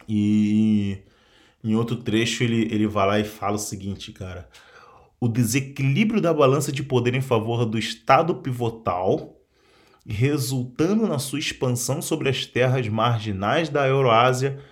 E 0.09 0.99
em 1.63 1.75
outro 1.75 1.97
trecho 1.97 2.43
ele, 2.43 2.73
ele 2.73 2.87
vai 2.87 3.07
lá 3.07 3.21
e 3.21 3.25
fala 3.25 3.57
o 3.57 3.59
seguinte, 3.59 4.13
cara. 4.13 4.49
O 5.21 5.29
desequilíbrio 5.29 6.19
da 6.19 6.33
balança 6.33 6.73
de 6.73 6.83
poder 6.83 7.15
em 7.15 7.21
favor 7.21 7.67
do 7.67 7.79
Estado 7.79 8.37
pivotal, 8.37 9.37
resultando 10.07 11.07
na 11.07 11.19
sua 11.19 11.39
expansão 11.39 12.01
sobre 12.01 12.31
as 12.31 12.47
terras 12.47 12.89
marginais 12.89 13.69
da 13.69 13.87
Euroásia, 13.87 14.65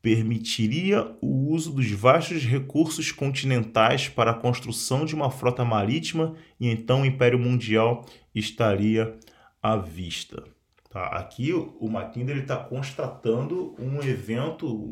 permitiria 0.00 1.14
o 1.20 1.52
uso 1.52 1.72
dos 1.72 1.90
vastos 1.90 2.42
recursos 2.42 3.12
continentais 3.12 4.08
para 4.08 4.30
a 4.30 4.34
construção 4.34 5.04
de 5.04 5.14
uma 5.14 5.30
frota 5.30 5.62
marítima 5.62 6.34
e 6.58 6.68
então 6.68 7.02
o 7.02 7.06
Império 7.06 7.38
Mundial 7.38 8.06
estaria 8.34 9.16
à 9.62 9.76
vista. 9.76 10.42
Tá? 10.88 11.04
Aqui 11.08 11.52
o 11.52 11.86
Mackinder 11.88 12.38
está 12.38 12.56
constatando 12.56 13.76
um 13.78 14.02
evento 14.02 14.88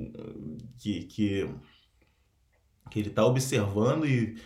que, 0.78 1.04
que, 1.04 1.48
que 2.90 2.98
ele 2.98 3.08
está 3.08 3.24
observando 3.24 4.06
e, 4.06 4.36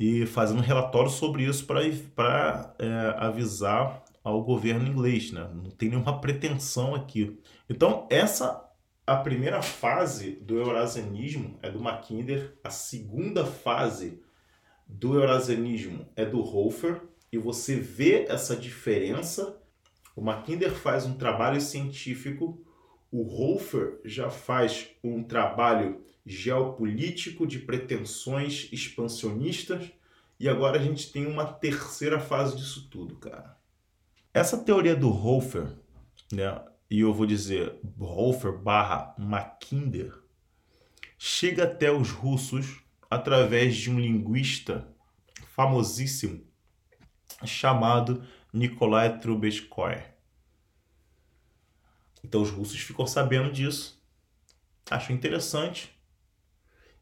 e 0.00 0.24
fazendo 0.24 0.60
um 0.60 0.64
relatório 0.64 1.10
sobre 1.10 1.44
isso 1.44 1.66
para 1.66 2.74
é, 2.78 3.14
avisar 3.18 4.02
ao 4.24 4.42
governo 4.42 4.88
inglês. 4.88 5.30
Né? 5.30 5.46
Não 5.54 5.70
tem 5.70 5.90
nenhuma 5.90 6.22
pretensão 6.22 6.94
aqui. 6.94 7.38
Então, 7.68 8.06
essa 8.08 8.66
a 9.06 9.16
primeira 9.16 9.60
fase 9.60 10.36
do 10.40 10.56
eurasianismo 10.56 11.58
é 11.60 11.70
do 11.70 11.80
Mackinder, 11.80 12.56
a 12.64 12.70
segunda 12.70 13.44
fase 13.44 14.22
do 14.86 15.16
eurasianismo 15.16 16.08
é 16.16 16.24
do 16.24 16.40
Hofer, 16.40 17.02
e 17.30 17.36
você 17.36 17.76
vê 17.76 18.24
essa 18.26 18.56
diferença. 18.56 19.60
O 20.16 20.22
Mackinder 20.22 20.72
faz 20.72 21.04
um 21.04 21.14
trabalho 21.14 21.60
científico, 21.60 22.64
o 23.10 23.22
Hofer 23.22 24.00
já 24.04 24.30
faz 24.30 24.88
um 25.04 25.22
trabalho 25.22 26.04
geopolítico 26.24 27.46
de 27.46 27.58
pretensões 27.58 28.68
expansionistas, 28.72 29.90
e 30.38 30.48
agora 30.48 30.78
a 30.78 30.82
gente 30.82 31.12
tem 31.12 31.26
uma 31.26 31.44
terceira 31.44 32.18
fase 32.18 32.56
disso 32.56 32.88
tudo, 32.90 33.16
cara. 33.16 33.58
Essa 34.32 34.58
teoria 34.58 34.94
do 34.94 35.10
Hofer, 35.10 35.76
né, 36.32 36.64
e 36.88 37.00
eu 37.00 37.12
vou 37.12 37.26
dizer 37.26 37.78
Hofer 37.98 38.56
barra 38.56 39.14
Mackinder, 39.18 40.14
chega 41.18 41.64
até 41.64 41.92
os 41.92 42.10
russos 42.10 42.80
através 43.10 43.76
de 43.76 43.90
um 43.90 43.98
linguista 43.98 44.88
famosíssimo 45.54 46.42
chamado 47.44 48.24
Nikolai 48.52 49.18
Trubetskoy. 49.18 50.02
Então 52.24 52.40
os 52.42 52.50
russos 52.50 52.80
ficam 52.80 53.06
sabendo 53.06 53.50
disso, 53.52 54.02
acham 54.90 55.14
interessante, 55.14 55.92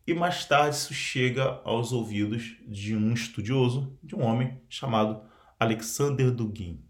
e 0.09 0.15
mais 0.15 0.47
tarde 0.47 0.75
isso 0.75 0.95
chega 0.95 1.61
aos 1.65 1.93
ouvidos 1.93 2.57
de 2.67 2.97
um 2.97 3.13
estudioso, 3.13 3.95
de 4.03 4.17
um 4.17 4.23
homem 4.23 4.59
chamado 4.67 5.21
Alexander 5.61 6.31
Dugin. 6.31 6.83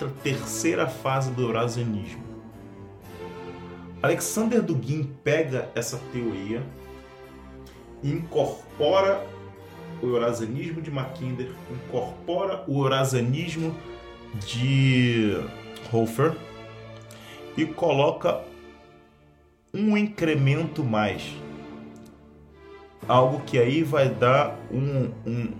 Entra 0.00 0.08
a 0.08 0.22
terceira 0.22 0.86
fase 0.86 1.30
do 1.32 1.42
eurasianismo. 1.42 2.22
Alexander 4.02 4.62
Dugin 4.62 5.04
pega 5.22 5.70
essa 5.74 5.98
teoria 6.10 6.62
e 8.02 8.10
incorpora 8.10 9.22
o 10.02 10.06
eurasianismo 10.06 10.80
de 10.80 10.90
Mackinder, 10.90 11.50
incorpora 11.70 12.64
o 12.66 12.82
eurasianismo 12.82 13.76
de 14.46 15.36
Hofer 15.92 16.34
e 17.56 17.66
coloca 17.66 18.42
um 19.74 19.98
incremento 19.98 20.82
mais. 20.82 21.22
Algo 23.06 23.40
que 23.40 23.58
aí 23.58 23.82
vai 23.82 24.08
dar 24.08 24.56
um, 24.70 25.10
um, 25.26 25.52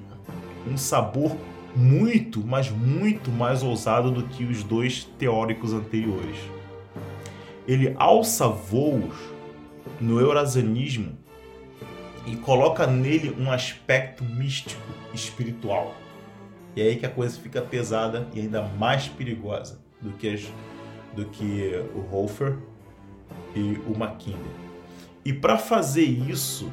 um 0.66 0.76
sabor 0.78 1.36
muito, 1.74 2.44
mas 2.44 2.70
muito 2.70 3.30
mais 3.30 3.62
ousado 3.62 4.10
do 4.10 4.24
que 4.24 4.44
os 4.44 4.62
dois 4.62 5.04
teóricos 5.18 5.72
anteriores. 5.72 6.36
Ele 7.66 7.94
alça 7.98 8.48
voos 8.48 9.14
no 10.00 10.18
eurasianismo 10.18 11.16
e 12.26 12.36
coloca 12.36 12.86
nele 12.86 13.34
um 13.38 13.50
aspecto 13.50 14.24
místico, 14.24 14.82
espiritual. 15.14 15.94
E 16.74 16.80
é 16.80 16.84
aí 16.84 16.96
que 16.96 17.06
a 17.06 17.10
coisa 17.10 17.38
fica 17.38 17.60
pesada 17.60 18.28
e 18.34 18.40
ainda 18.40 18.62
mais 18.62 19.08
perigosa 19.08 19.80
do 20.00 20.12
que, 20.12 20.28
as, 20.28 20.42
do 21.14 21.24
que 21.26 21.72
o 21.94 22.14
Hofer 22.14 22.56
e 23.54 23.78
o 23.86 23.96
Mackinder. 23.96 24.38
E 25.24 25.32
para 25.32 25.58
fazer 25.58 26.04
isso, 26.04 26.70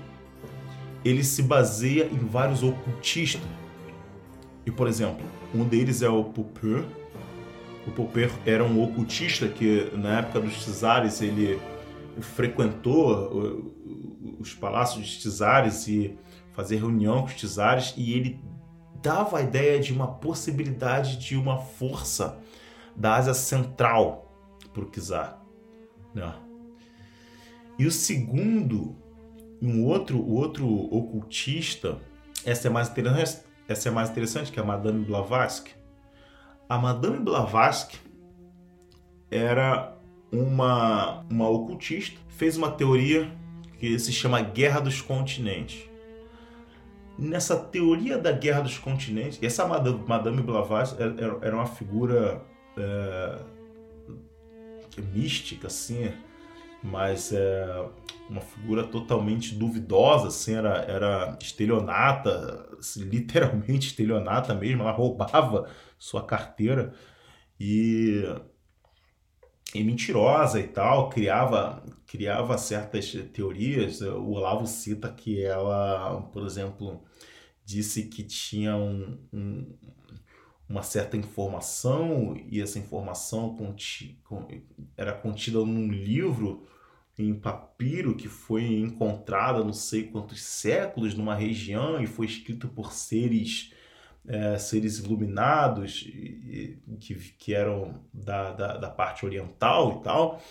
ele 1.03 1.23
se 1.23 1.43
baseia 1.43 2.05
em 2.05 2.17
vários 2.17 2.63
ocultistas 2.63 3.41
E, 4.67 4.71
por 4.71 4.85
exemplo, 4.85 5.25
um 5.55 5.63
deles 5.63 6.01
é 6.01 6.09
o 6.09 6.25
Popper. 6.25 6.83
O 7.87 7.91
Popper 7.91 8.29
era 8.45 8.65
um 8.65 8.83
ocultista 8.83 9.47
que, 9.47 9.89
na 9.95 10.19
época 10.19 10.41
dos 10.41 10.65
czares, 10.65 11.21
ele 11.21 11.57
frequentou 12.19 13.73
os 14.37 14.53
palácios 14.53 15.23
dos 15.23 15.37
czares 15.37 15.87
e 15.87 16.17
fazia 16.51 16.77
reunião 16.77 17.21
com 17.21 17.27
os 17.27 17.35
czares 17.35 17.93
e 17.95 18.11
ele 18.11 18.41
dava 19.01 19.37
a 19.37 19.41
ideia 19.41 19.79
de 19.79 19.93
uma 19.93 20.07
possibilidade 20.07 21.15
de 21.15 21.37
uma 21.37 21.59
força 21.59 22.37
da 22.93 23.15
Ásia 23.15 23.33
Central 23.33 24.35
para 24.73 24.83
o 24.83 24.91
czar. 24.91 25.41
Né? 26.13 26.33
E 27.79 27.85
o 27.85 27.91
segundo, 27.91 28.97
um 29.61 29.85
outro, 29.85 30.21
outro 30.27 30.67
ocultista, 30.67 32.01
essa 32.43 32.67
é 32.67 32.69
mais 32.69 32.89
interessante, 32.89 33.46
essa 33.67 33.89
é 33.89 33.91
mais 33.91 34.09
interessante 34.09 34.51
que 34.51 34.59
a 34.59 34.63
Madame 34.63 35.03
Blavatsky. 35.03 35.71
A 36.69 36.77
Madame 36.77 37.19
Blavatsky 37.19 37.97
era 39.29 39.97
uma, 40.31 41.25
uma 41.29 41.49
ocultista, 41.49 42.19
fez 42.29 42.57
uma 42.57 42.71
teoria 42.71 43.31
que 43.79 43.97
se 43.99 44.11
chama 44.11 44.41
Guerra 44.41 44.79
dos 44.79 45.01
Continentes. 45.01 45.87
Nessa 47.17 47.57
teoria 47.57 48.17
da 48.17 48.31
Guerra 48.31 48.61
dos 48.61 48.77
Continentes, 48.77 49.39
essa 49.41 49.65
Madame, 49.67 50.03
Madame 50.07 50.41
Blavatsky 50.41 51.01
era, 51.01 51.37
era 51.41 51.55
uma 51.55 51.65
figura 51.65 52.41
é, 52.77 53.39
mística, 55.13 55.67
assim, 55.67 56.11
mas 56.83 57.31
é 57.33 57.89
uma 58.29 58.41
figura 58.41 58.83
totalmente 58.85 59.55
duvidosa, 59.55 60.27
assim, 60.27 60.53
era, 60.53 60.81
era 60.83 61.37
estelionata, 61.41 62.69
assim, 62.77 63.03
literalmente 63.09 63.87
estelionata 63.87 64.53
mesmo, 64.53 64.83
ela 64.83 64.91
roubava 64.91 65.69
sua 65.97 66.25
carteira 66.25 66.93
e, 67.59 68.23
e 69.73 69.83
mentirosa 69.83 70.59
e 70.59 70.67
tal, 70.67 71.09
criava, 71.09 71.83
criava 72.05 72.57
certas 72.57 73.11
teorias. 73.33 74.01
O 74.01 74.31
Olavo 74.31 74.67
cita 74.67 75.11
que 75.11 75.41
ela, 75.43 76.21
por 76.33 76.45
exemplo, 76.45 77.03
disse 77.65 78.03
que 78.03 78.23
tinha 78.23 78.75
um, 78.75 79.17
um 79.33 79.77
uma 80.69 80.83
certa 80.83 81.15
informação 81.15 82.35
e 82.49 82.61
essa 82.61 82.77
informação 82.77 83.55
conti, 83.55 84.19
era 84.95 85.13
contida 85.13 85.59
num 85.59 85.87
livro 85.87 86.67
em 87.17 87.33
papiro 87.33 88.15
que 88.15 88.27
foi 88.27 88.65
encontrada 88.65 89.63
não 89.63 89.73
sei 89.73 90.03
quantos 90.03 90.41
séculos 90.41 91.15
numa 91.15 91.33
região 91.33 92.01
e 92.01 92.05
foi 92.05 92.25
escrito 92.25 92.67
por 92.67 92.91
seres 92.91 93.71
é, 94.27 94.57
seres 94.57 94.99
iluminados 94.99 96.05
e, 96.05 96.77
que, 96.99 97.15
que 97.15 97.53
eram 97.53 98.01
da, 98.13 98.51
da, 98.51 98.77
da, 98.77 98.89
parte 98.89 99.25
oriental 99.25 99.99
e 99.99 100.03
tal. 100.03 100.41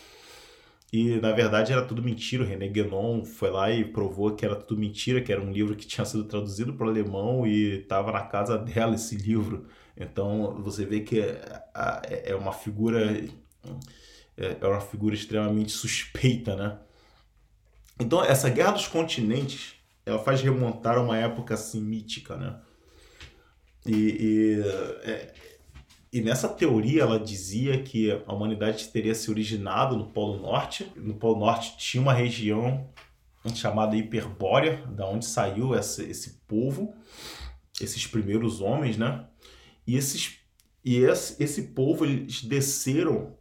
E 0.93 1.21
na 1.21 1.33
verdade 1.33 1.73
era 1.73 1.85
tudo 1.85 2.03
mentira. 2.03 2.43
O 2.43 2.47
René 2.47 2.69
Guénon 2.69 3.25
foi 3.25 3.51
lá 3.51 3.71
e 3.71 3.85
provou 3.85 4.35
que 4.35 4.47
era 4.47 4.57
tudo 4.57 4.81
mentira 4.81 5.21
que 5.21 5.31
era 5.31 5.43
um 5.43 5.53
livro 5.53 5.77
que 5.77 5.87
tinha 5.87 6.05
sido 6.07 6.25
traduzido 6.25 6.73
para 6.73 6.87
o 6.87 6.89
alemão 6.89 7.47
e 7.47 7.81
estava 7.81 8.11
na 8.13 8.23
casa 8.23 8.57
dela 8.59 8.95
esse 8.95 9.15
livro 9.17 9.67
então 9.97 10.61
você 10.63 10.85
vê 10.85 11.01
que 11.01 11.21
é, 11.21 11.61
é 12.27 12.35
uma 12.35 12.53
figura 12.53 13.25
é, 14.37 14.57
é 14.61 14.67
uma 14.67 14.81
figura 14.81 15.15
extremamente 15.15 15.73
suspeita, 15.73 16.55
né? 16.55 16.79
Então 17.99 18.23
essa 18.23 18.51
guerra 18.51 18.73
dos 18.73 18.87
continentes 18.87 19.75
ela 20.05 20.19
faz 20.19 20.41
remontar 20.41 20.97
a 20.97 21.03
uma 21.03 21.17
época 21.17 21.55
assim 21.55 21.81
mítica, 21.81 22.37
né? 22.37 22.61
E, 23.85 23.95
e, 23.95 24.61
é, 25.09 25.35
e 26.13 26.21
nessa 26.21 26.49
teoria 26.49 27.03
ela 27.03 27.19
dizia 27.19 27.83
que 27.83 28.11
a 28.11 28.33
humanidade 28.33 28.89
teria 28.89 29.15
se 29.15 29.31
originado 29.31 29.97
no 29.97 30.07
Polo 30.07 30.39
Norte. 30.41 30.91
No 30.97 31.15
Polo 31.15 31.39
Norte 31.39 31.77
tinha 31.77 32.03
uma 32.03 32.13
região 32.13 32.89
chamada 33.55 33.97
Hiperbórea, 33.97 34.85
da 34.89 35.07
onde 35.07 35.25
saiu 35.25 35.75
esse, 35.75 36.03
esse 36.05 36.41
povo, 36.49 36.95
esses 37.81 38.07
primeiros 38.07 38.61
homens, 38.61 38.97
né? 38.97 39.27
E, 39.87 39.97
esses, 39.97 40.39
e 40.85 40.97
esse, 40.97 41.43
esse 41.43 41.63
povo, 41.69 42.05
eles 42.05 42.43
desceram 42.43 43.35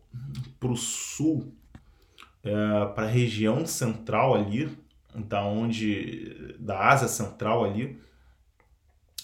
para 0.59 0.71
o 0.71 0.77
sul, 0.77 1.53
é, 2.43 2.51
para 2.93 3.05
a 3.05 3.09
região 3.09 3.65
central 3.65 4.35
ali, 4.35 4.77
da 5.15 5.45
onde 5.45 6.55
da 6.59 6.89
Ásia 6.89 7.07
Central 7.07 7.63
ali, 7.63 7.97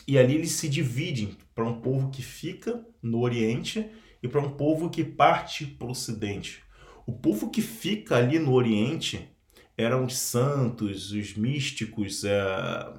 e 0.08 0.18
ali 0.18 0.36
eles 0.36 0.52
se 0.52 0.68
dividem 0.68 1.38
para 1.54 1.66
um 1.66 1.80
povo 1.80 2.10
que 2.10 2.22
fica 2.22 2.84
no 3.02 3.20
Oriente 3.20 3.90
e 4.22 4.28
para 4.28 4.42
um 4.42 4.52
povo 4.52 4.90
que 4.90 5.04
parte 5.04 5.66
para 5.66 5.88
o 5.88 5.92
Ocidente. 5.92 6.64
O 7.06 7.12
povo 7.12 7.50
que 7.50 7.62
fica 7.62 8.16
ali 8.16 8.40
no 8.40 8.54
Oriente 8.54 9.30
eram 9.78 10.06
os 10.06 10.18
santos, 10.18 11.12
os 11.12 11.36
místicos, 11.36 12.24
é, 12.24 12.94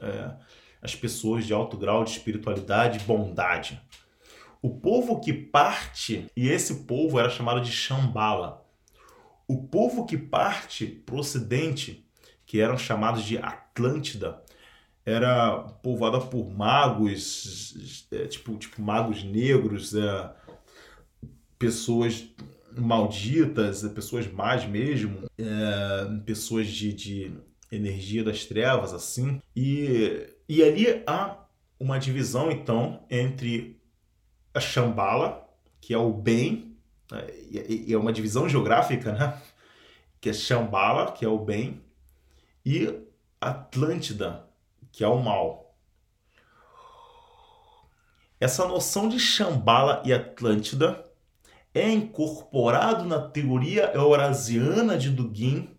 é, 0.00 0.34
as 0.84 0.94
pessoas 0.94 1.46
de 1.46 1.54
alto 1.54 1.78
grau 1.78 2.04
de 2.04 2.10
espiritualidade 2.10 2.98
e 2.98 3.02
bondade. 3.02 3.80
O 4.60 4.68
povo 4.68 5.18
que 5.18 5.32
parte, 5.32 6.26
e 6.36 6.48
esse 6.48 6.84
povo 6.84 7.18
era 7.18 7.30
chamado 7.30 7.62
de 7.62 7.72
Shambhala. 7.72 8.62
O 9.48 9.62
povo 9.62 10.04
que 10.04 10.18
parte 10.18 10.86
para 10.86 11.14
o 11.14 11.18
ocidente, 11.18 12.06
que 12.44 12.60
eram 12.60 12.76
chamados 12.76 13.24
de 13.24 13.38
Atlântida, 13.38 14.42
era 15.06 15.58
povoada 15.82 16.20
por 16.20 16.50
magos, 16.50 18.06
é, 18.12 18.26
tipo, 18.26 18.56
tipo 18.56 18.80
magos 18.80 19.22
negros, 19.22 19.94
é, 19.94 20.30
pessoas 21.58 22.26
malditas, 22.76 23.84
é, 23.84 23.88
pessoas 23.88 24.30
más 24.30 24.66
mesmo, 24.66 25.28
é, 25.38 26.20
pessoas 26.24 26.68
de, 26.68 26.92
de 26.92 27.32
energia 27.70 28.24
das 28.24 28.44
trevas, 28.44 28.92
assim. 28.92 29.40
E 29.54 30.33
e 30.48 30.62
ali 30.62 31.02
há 31.06 31.36
uma 31.78 31.98
divisão, 31.98 32.50
então, 32.50 33.04
entre 33.10 33.80
a 34.52 34.60
Shambhala, 34.60 35.48
que 35.80 35.92
é 35.92 35.98
o 35.98 36.12
bem, 36.12 36.76
né, 37.10 37.26
e 37.50 37.92
é 37.92 37.98
uma 37.98 38.12
divisão 38.12 38.48
geográfica, 38.48 39.12
né? 39.12 39.42
Que 40.20 40.30
é 40.30 40.32
Shambhala, 40.32 41.12
que 41.12 41.24
é 41.24 41.28
o 41.28 41.38
bem, 41.38 41.82
e 42.64 43.02
Atlântida, 43.40 44.48
que 44.90 45.04
é 45.04 45.08
o 45.08 45.22
mal. 45.22 45.76
Essa 48.40 48.66
noção 48.66 49.08
de 49.08 49.18
Shambhala 49.18 50.02
e 50.04 50.12
Atlântida 50.12 51.04
é 51.72 51.90
incorporado 51.90 53.04
na 53.04 53.20
teoria 53.20 53.90
eurasiana 53.94 54.96
de 54.96 55.10
Dugin 55.10 55.73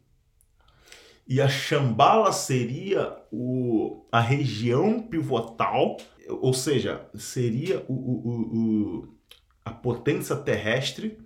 e 1.28 1.42
a 1.42 1.48
Shambhala 1.48 2.32
seria 2.32 3.18
o, 3.32 4.06
a 4.12 4.20
região 4.20 5.02
pivotal, 5.02 5.98
ou 6.30 6.54
seja, 6.54 7.08
seria 7.16 7.84
o, 7.88 7.94
o, 7.94 8.30
o, 8.30 9.16
a 9.64 9.72
potência 9.72 10.36
terrestre, 10.36 11.18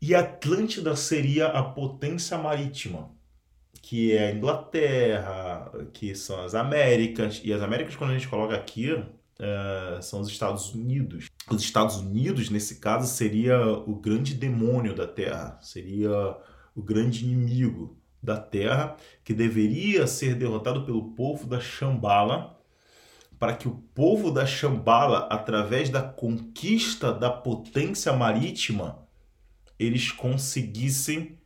e 0.00 0.14
Atlântida 0.14 0.94
seria 0.94 1.46
a 1.46 1.62
potência 1.62 2.36
marítima, 2.36 3.10
que 3.80 4.12
é 4.12 4.28
a 4.28 4.32
Inglaterra, 4.32 5.72
que 5.94 6.14
são 6.14 6.44
as 6.44 6.54
Américas, 6.54 7.40
e 7.42 7.52
as 7.52 7.62
Américas, 7.62 7.96
quando 7.96 8.10
a 8.10 8.14
gente 8.14 8.28
coloca 8.28 8.54
aqui, 8.54 9.02
é, 9.38 9.98
são 10.02 10.20
os 10.20 10.28
Estados 10.28 10.74
Unidos. 10.74 11.28
Os 11.50 11.62
Estados 11.62 11.96
Unidos, 11.96 12.50
nesse 12.50 12.80
caso, 12.80 13.06
seria 13.06 13.58
o 13.66 13.94
grande 13.94 14.34
demônio 14.34 14.94
da 14.94 15.06
Terra, 15.06 15.58
seria 15.62 16.36
o 16.74 16.82
grande 16.82 17.24
inimigo 17.24 17.96
da 18.26 18.36
terra, 18.36 18.96
que 19.24 19.32
deveria 19.32 20.06
ser 20.06 20.34
derrotado 20.34 20.84
pelo 20.84 21.12
povo 21.12 21.46
da 21.46 21.60
Shambhala, 21.60 22.60
para 23.38 23.54
que 23.54 23.68
o 23.68 23.76
povo 23.94 24.30
da 24.30 24.44
Shambhala, 24.44 25.28
através 25.30 25.88
da 25.88 26.02
conquista 26.02 27.12
da 27.12 27.30
potência 27.30 28.12
marítima, 28.12 29.06
eles 29.78 30.10
conseguissem 30.10 31.38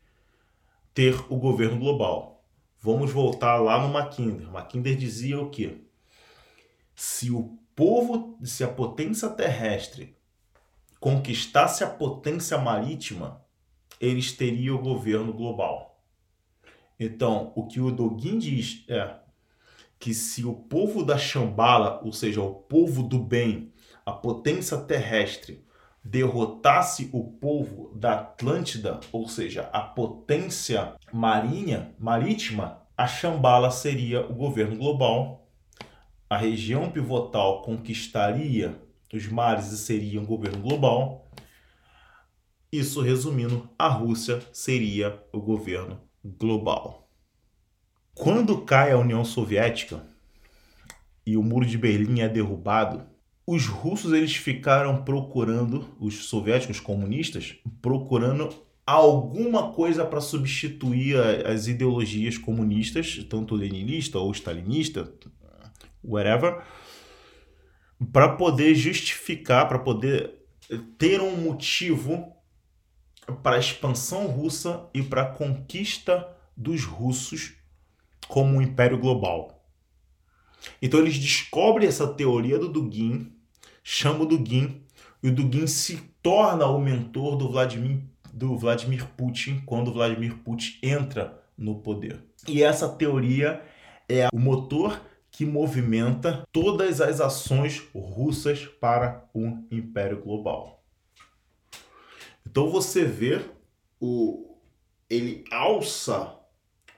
ter 0.94 1.14
o 1.28 1.36
governo 1.36 1.78
global. 1.78 2.44
Vamos 2.80 3.12
voltar 3.12 3.56
lá 3.58 3.80
no 3.80 3.92
Mackinder. 3.92 4.48
Mackinder 4.50 4.96
dizia 4.96 5.38
o 5.38 5.50
quê? 5.50 5.82
Se 6.94 7.30
o 7.30 7.58
povo, 7.76 8.38
se 8.42 8.64
a 8.64 8.68
potência 8.68 9.28
terrestre 9.28 10.16
conquistasse 10.98 11.82
a 11.82 11.88
potência 11.88 12.56
marítima, 12.58 13.44
eles 14.00 14.32
teriam 14.32 14.76
o 14.76 14.82
governo 14.82 15.32
global. 15.32 15.89
Então, 17.00 17.52
o 17.56 17.66
que 17.66 17.80
o 17.80 17.90
Doguin 17.90 18.38
diz 18.38 18.84
é 18.86 19.14
que 19.98 20.14
se 20.14 20.44
o 20.44 20.54
povo 20.54 21.02
da 21.02 21.18
Shambhala, 21.18 22.00
ou 22.04 22.12
seja, 22.12 22.40
o 22.42 22.54
povo 22.54 23.02
do 23.02 23.18
bem, 23.18 23.72
a 24.06 24.12
potência 24.12 24.76
terrestre, 24.76 25.64
derrotasse 26.04 27.10
o 27.12 27.24
povo 27.24 27.90
da 27.94 28.12
Atlântida, 28.12 29.00
ou 29.10 29.26
seja, 29.26 29.68
a 29.72 29.80
potência 29.80 30.94
marinha, 31.12 31.94
marítima, 31.98 32.82
a 32.96 33.06
Shambhala 33.06 33.70
seria 33.70 34.24
o 34.26 34.34
governo 34.34 34.76
global 34.76 35.40
a 36.30 36.36
região 36.36 36.88
pivotal 36.88 37.60
conquistaria 37.62 38.80
os 39.12 39.26
mares 39.26 39.72
e 39.72 39.76
seria 39.76 40.20
um 40.20 40.24
governo 40.24 40.62
global. 40.62 41.28
Isso 42.70 43.00
resumindo, 43.00 43.68
a 43.76 43.88
Rússia 43.88 44.40
seria 44.52 45.20
o 45.32 45.40
governo 45.40 46.00
global. 46.24 47.08
Quando 48.14 48.62
cai 48.62 48.92
a 48.92 48.98
União 48.98 49.24
Soviética 49.24 50.06
e 51.24 51.36
o 51.36 51.42
Muro 51.42 51.64
de 51.64 51.78
Berlim 51.78 52.20
é 52.20 52.28
derrubado, 52.28 53.06
os 53.46 53.66
russos 53.66 54.12
eles 54.12 54.36
ficaram 54.36 55.02
procurando, 55.02 55.96
os 55.98 56.26
soviéticos 56.26 56.78
comunistas, 56.78 57.56
procurando 57.80 58.48
alguma 58.86 59.72
coisa 59.72 60.04
para 60.04 60.20
substituir 60.20 61.16
as 61.46 61.66
ideologias 61.66 62.36
comunistas, 62.36 63.24
tanto 63.28 63.54
leninista 63.54 64.18
ou 64.18 64.30
stalinista, 64.32 65.12
whatever, 66.02 66.62
para 68.12 68.30
poder 68.36 68.74
justificar, 68.74 69.68
para 69.68 69.78
poder 69.78 70.34
ter 70.98 71.20
um 71.20 71.36
motivo 71.36 72.32
para 73.42 73.56
a 73.56 73.58
expansão 73.58 74.26
russa 74.26 74.88
e 74.92 75.02
para 75.02 75.22
a 75.22 75.30
conquista 75.30 76.28
dos 76.56 76.84
russos 76.84 77.54
como 78.28 78.56
um 78.56 78.62
império 78.62 78.98
global. 78.98 79.64
Então 80.80 81.00
eles 81.00 81.18
descobrem 81.18 81.88
essa 81.88 82.06
teoria 82.06 82.58
do 82.58 82.68
Dugin, 82.68 83.32
chamam 83.82 84.22
o 84.22 84.26
Dugin, 84.26 84.82
e 85.22 85.28
o 85.28 85.34
Dugin 85.34 85.66
se 85.66 85.96
torna 86.22 86.66
o 86.66 86.78
mentor 86.78 87.36
do 87.36 87.50
Vladimir, 87.50 88.02
do 88.32 88.56
Vladimir 88.56 89.06
Putin 89.16 89.62
quando 89.64 89.92
Vladimir 89.92 90.36
Putin 90.38 90.78
entra 90.82 91.42
no 91.56 91.76
poder. 91.76 92.22
E 92.46 92.62
essa 92.62 92.88
teoria 92.88 93.62
é 94.08 94.28
o 94.32 94.38
motor 94.38 95.00
que 95.30 95.44
movimenta 95.44 96.42
todas 96.52 97.00
as 97.00 97.20
ações 97.20 97.82
russas 97.94 98.66
para 98.80 99.28
um 99.34 99.64
império 99.70 100.20
global. 100.20 100.79
Então 102.50 102.68
você 102.68 103.04
vê 103.04 103.40
o 104.00 104.56
ele 105.08 105.44
alça 105.52 106.36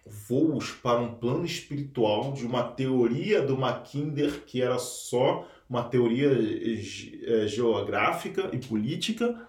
voos 0.07 0.71
para 0.71 0.99
um 0.99 1.15
plano 1.15 1.45
espiritual 1.45 2.33
de 2.33 2.47
uma 2.47 2.63
teoria 2.63 3.43
do 3.43 3.57
Mackinder 3.59 4.45
que 4.47 4.63
era 4.63 4.79
só 4.79 5.47
uma 5.69 5.83
teoria 5.83 6.31
é, 6.31 7.47
geográfica 7.47 8.49
e 8.53 8.59
política. 8.59 9.47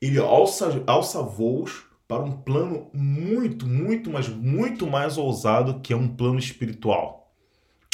Ele 0.00 0.18
alça, 0.18 0.82
alça 0.86 1.22
voos 1.22 1.84
para 2.06 2.22
um 2.22 2.32
plano 2.32 2.90
muito, 2.94 3.66
muito, 3.66 4.10
mas 4.10 4.28
muito 4.28 4.86
mais 4.86 5.18
ousado 5.18 5.80
que 5.80 5.92
é 5.92 5.96
um 5.96 6.08
plano 6.08 6.38
espiritual, 6.38 7.34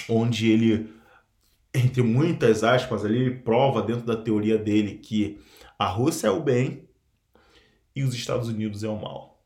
onde 0.09 0.51
ele, 0.51 0.89
entre 1.75 2.03
muitas 2.03 2.63
aspas, 2.63 3.05
ali, 3.05 3.19
ele 3.19 3.39
prova 3.39 3.83
dentro 3.83 4.07
da 4.07 4.17
teoria 4.17 4.57
dele 4.57 4.99
que 4.99 5.41
a 5.79 5.87
Rússia 5.87 6.29
é 6.29 6.31
o 6.31 6.43
bem 6.43 6.89
e 7.95 8.03
os 8.03 8.15
Estados 8.15 8.49
Unidos 8.49 8.85
é 8.85 8.89
o 8.89 9.01
mal. 9.01 9.45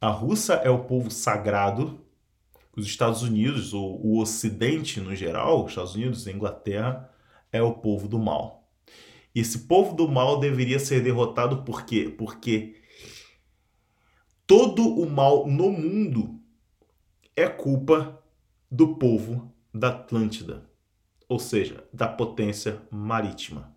A 0.00 0.08
Rússia 0.08 0.54
é 0.54 0.70
o 0.70 0.84
povo 0.84 1.10
sagrado, 1.10 2.04
os 2.76 2.86
Estados 2.86 3.22
Unidos, 3.22 3.74
ou 3.74 4.04
o 4.04 4.18
Ocidente 4.18 5.00
no 5.00 5.14
geral, 5.14 5.64
os 5.64 5.70
Estados 5.70 5.94
Unidos, 5.94 6.26
a 6.26 6.32
Inglaterra, 6.32 7.10
é 7.52 7.62
o 7.62 7.74
povo 7.74 8.08
do 8.08 8.18
mal. 8.18 8.68
E 9.34 9.40
esse 9.40 9.60
povo 9.60 9.94
do 9.94 10.08
mal 10.08 10.40
deveria 10.40 10.78
ser 10.78 11.02
derrotado 11.02 11.62
por 11.62 11.84
quê? 11.84 12.12
Porque 12.16 12.76
todo 14.46 14.82
o 14.82 15.08
mal 15.08 15.46
no 15.46 15.70
mundo 15.70 16.40
é 17.36 17.48
culpa 17.48 18.22
do 18.70 18.96
povo 18.96 19.54
da 19.72 19.88
Atlântida, 19.88 20.68
ou 21.28 21.38
seja, 21.38 21.84
da 21.92 22.08
potência 22.08 22.82
marítima. 22.90 23.71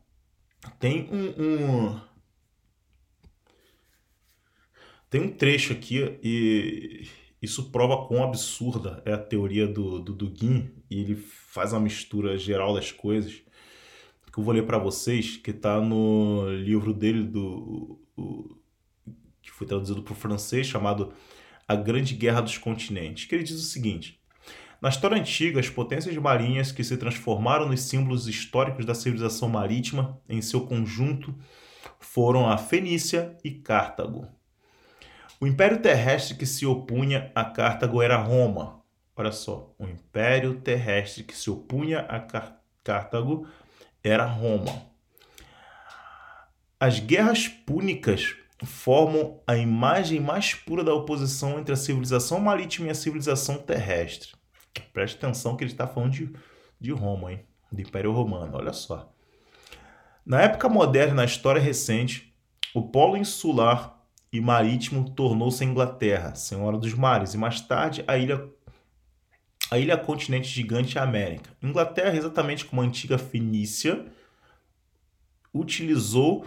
Tem 0.80 1.10
um, 1.12 1.44
um 1.44 2.02
tem 5.10 5.22
um 5.22 5.32
trecho 5.32 5.74
aqui 5.74 6.20
e 6.24 7.08
isso 7.42 7.72
prova 7.72 8.08
quão 8.08 8.24
absurda 8.24 9.02
é 9.06 9.14
a 9.14 9.18
teoria 9.18 9.68
do, 9.68 10.00
do 10.00 10.14
Dugin 10.14 10.72
e 10.90 11.00
ele 11.00 11.16
faz 11.16 11.74
uma 11.74 11.80
mistura 11.80 12.38
geral 12.38 12.74
das 12.74 12.92
coisas 12.92 13.46
que 14.36 14.40
eu 14.40 14.44
vou 14.44 14.54
ler 14.54 14.66
para 14.66 14.78
vocês, 14.78 15.38
que 15.38 15.52
está 15.52 15.80
no 15.80 16.50
livro 16.50 16.94
dele 16.94 17.24
do 17.24 17.98
o, 18.18 18.58
que 19.42 19.50
foi 19.50 19.66
traduzido 19.66 20.04
para 20.04 20.12
o 20.12 20.16
francês 20.16 20.68
chamado 20.68 21.14
A 21.66 21.74
Grande 21.74 22.14
Guerra 22.14 22.42
dos 22.42 22.58
Continentes, 22.58 23.24
que 23.24 23.34
ele 23.34 23.46
diz 23.46 23.56
o 23.56 23.66
seguinte: 23.66 24.20
na 24.82 24.90
história 24.90 25.18
antiga, 25.18 25.60
as 25.60 25.70
potências 25.70 26.16
marinhas 26.18 26.72
que 26.72 26.84
se 26.84 26.98
transformaram 26.98 27.68
nos 27.68 27.82
símbolos 27.82 28.28
históricos 28.28 28.86
da 28.86 28.94
civilização 28.94 29.50
marítima 29.50 30.20
em 30.28 30.42
seu 30.42 30.66
conjunto 30.66 31.34
foram 32.00 32.50
a 32.50 32.58
Fenícia 32.58 33.38
e 33.44 33.52
Cartago. 33.52 34.28
O 35.40 35.48
império 35.48 35.82
terrestre 35.82 36.36
que 36.36 36.46
se 36.46 36.66
opunha 36.66 37.32
a 37.36 37.44
Cartago 37.44 38.02
era 38.02 38.18
Roma. 38.18 38.82
Olha 39.16 39.32
só, 39.32 39.74
o 39.80 39.86
império 39.86 40.60
terrestre 40.62 41.24
que 41.24 41.36
se 41.36 41.50
opunha 41.50 42.00
a 42.02 42.20
Cartago 42.84 43.48
era 44.04 44.26
Roma. 44.26 44.84
As 46.80 47.00
guerras 47.00 47.48
púnicas 47.48 48.36
formam 48.64 49.42
a 49.48 49.58
imagem 49.58 50.20
mais 50.20 50.54
pura 50.54 50.84
da 50.84 50.94
oposição 50.94 51.60
entre 51.60 51.74
a 51.74 51.78
civilização 51.78 52.40
marítima 52.40 52.88
e 52.88 52.92
a 52.92 52.96
civilização 52.96 53.58
terrestre. 53.58 54.32
Preste 54.82 55.18
atenção 55.18 55.56
que 55.56 55.64
ele 55.64 55.72
está 55.72 55.88
falando 55.88 56.12
de, 56.12 56.34
de 56.80 56.92
Roma, 56.92 57.32
hein? 57.32 57.46
do 57.72 57.82
Império 57.82 58.12
Romano, 58.12 58.58
olha 58.58 58.74
só. 58.74 59.12
Na 60.26 60.42
época 60.42 60.70
moderna, 60.70 61.16
na 61.16 61.26
história 61.26 61.62
recente, 61.62 62.34
o 62.74 62.82
polo 62.82 63.18
insular 63.18 64.02
e 64.32 64.42
marítimo 64.42 65.10
tornou-se 65.12 65.64
a 65.64 65.68
Inglaterra, 65.68 66.36
senhora 66.36 66.78
dos 66.78 66.94
mares, 66.94 67.34
e 67.34 67.38
mais 67.38 67.62
tarde 67.62 68.04
a 68.08 68.18
ilha 68.18 68.50
a 69.72 69.80
ilha 69.80 69.98
continente 69.98 70.48
gigante 70.48 71.00
América. 71.00 71.50
Inglaterra, 71.62 72.16
exatamente 72.16 72.66
como 72.66 72.82
a 72.82 72.86
antiga 72.86 73.18
Fenícia, 73.18 74.06
utilizou 75.52 76.46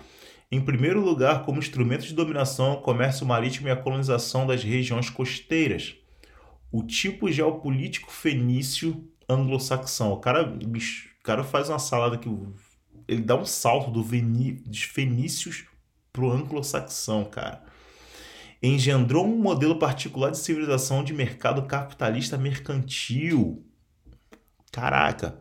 em 0.52 0.60
primeiro 0.60 1.00
lugar 1.00 1.44
como 1.44 1.58
instrumento 1.58 2.06
de 2.06 2.14
dominação 2.14 2.74
o 2.74 2.80
comércio 2.80 3.26
marítimo 3.26 3.66
e 3.66 3.70
a 3.72 3.76
colonização 3.76 4.46
das 4.46 4.62
regiões 4.62 5.10
costeiras. 5.10 5.96
O 6.70 6.82
tipo 6.82 7.30
geopolítico 7.30 8.10
fenício 8.10 9.08
anglo-saxão. 9.28 10.12
O 10.12 10.18
cara, 10.18 10.48
o 10.48 11.22
cara 11.22 11.44
faz 11.44 11.68
uma 11.68 11.78
salada 11.78 12.18
que 12.18 12.28
ele 13.06 13.22
dá 13.22 13.36
um 13.36 13.44
salto 13.44 13.90
do 13.90 14.02
dos 14.02 14.82
fenícios 14.82 15.64
pro 16.12 16.30
anglo-saxão, 16.30 17.24
cara 17.24 17.68
engendrou 18.62 19.24
um 19.24 19.38
modelo 19.38 19.78
particular 19.78 20.30
de 20.30 20.38
civilização 20.38 21.04
de 21.04 21.14
mercado 21.14 21.62
capitalista 21.62 22.36
mercantil. 22.36 23.64
Caraca! 24.72 25.40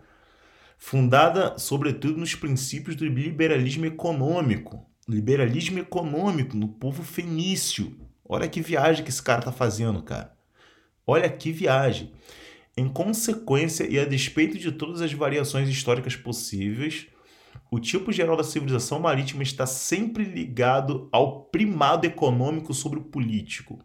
Fundada, 0.78 1.58
sobretudo, 1.58 2.20
nos 2.20 2.36
princípios 2.36 2.96
do 2.96 3.06
liberalismo 3.06 3.86
econômico. 3.86 4.86
Liberalismo 5.08 5.80
econômico 5.80 6.56
no 6.56 6.68
povo 6.68 7.02
fenício. 7.02 7.98
Olha 8.24 8.48
que 8.48 8.62
viagem 8.62 9.04
que 9.04 9.10
esse 9.10 9.24
cara 9.24 9.42
tá 9.42 9.52
fazendo, 9.52 10.04
cara. 10.04 10.37
Olha 11.10 11.30
que 11.30 11.54
viagem. 11.54 12.12
Em 12.76 12.90
consequência 12.90 13.86
e 13.90 13.98
a 13.98 14.04
despeito 14.04 14.58
de 14.58 14.74
todas 14.74 15.02
as 15.02 15.14
variações 15.14 15.70
históricas 15.70 16.18
possíveis, 16.18 17.08
o 17.72 17.80
tipo 17.80 18.12
geral 18.12 18.36
da 18.36 18.44
civilização 18.44 19.00
marítima 19.00 19.42
está 19.42 19.66
sempre 19.66 20.26
ligado 20.26 21.08
ao 21.12 21.44
primado 21.46 22.06
econômico 22.06 22.74
sobre 22.74 23.00
o 23.00 23.04
político. 23.04 23.80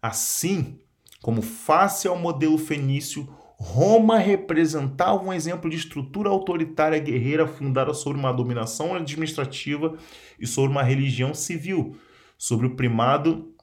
Assim, 0.00 0.78
como 1.22 1.42
face 1.42 2.08
ao 2.08 2.18
modelo 2.18 2.56
fenício, 2.58 3.28
Roma 3.56 4.18
representava 4.18 5.22
um 5.22 5.32
exemplo 5.32 5.70
de 5.70 5.76
estrutura 5.76 6.28
autoritária 6.28 6.98
guerreira 6.98 7.46
fundada 7.46 7.94
sobre 7.94 8.18
uma 8.18 8.32
dominação 8.32 8.94
administrativa 8.94 9.96
e 10.40 10.46
sobre 10.46 10.70
uma 10.70 10.82
religião 10.82 11.34
civil, 11.34 11.96
sobre 12.36 12.66
o 12.66 12.74
primado 12.74 13.53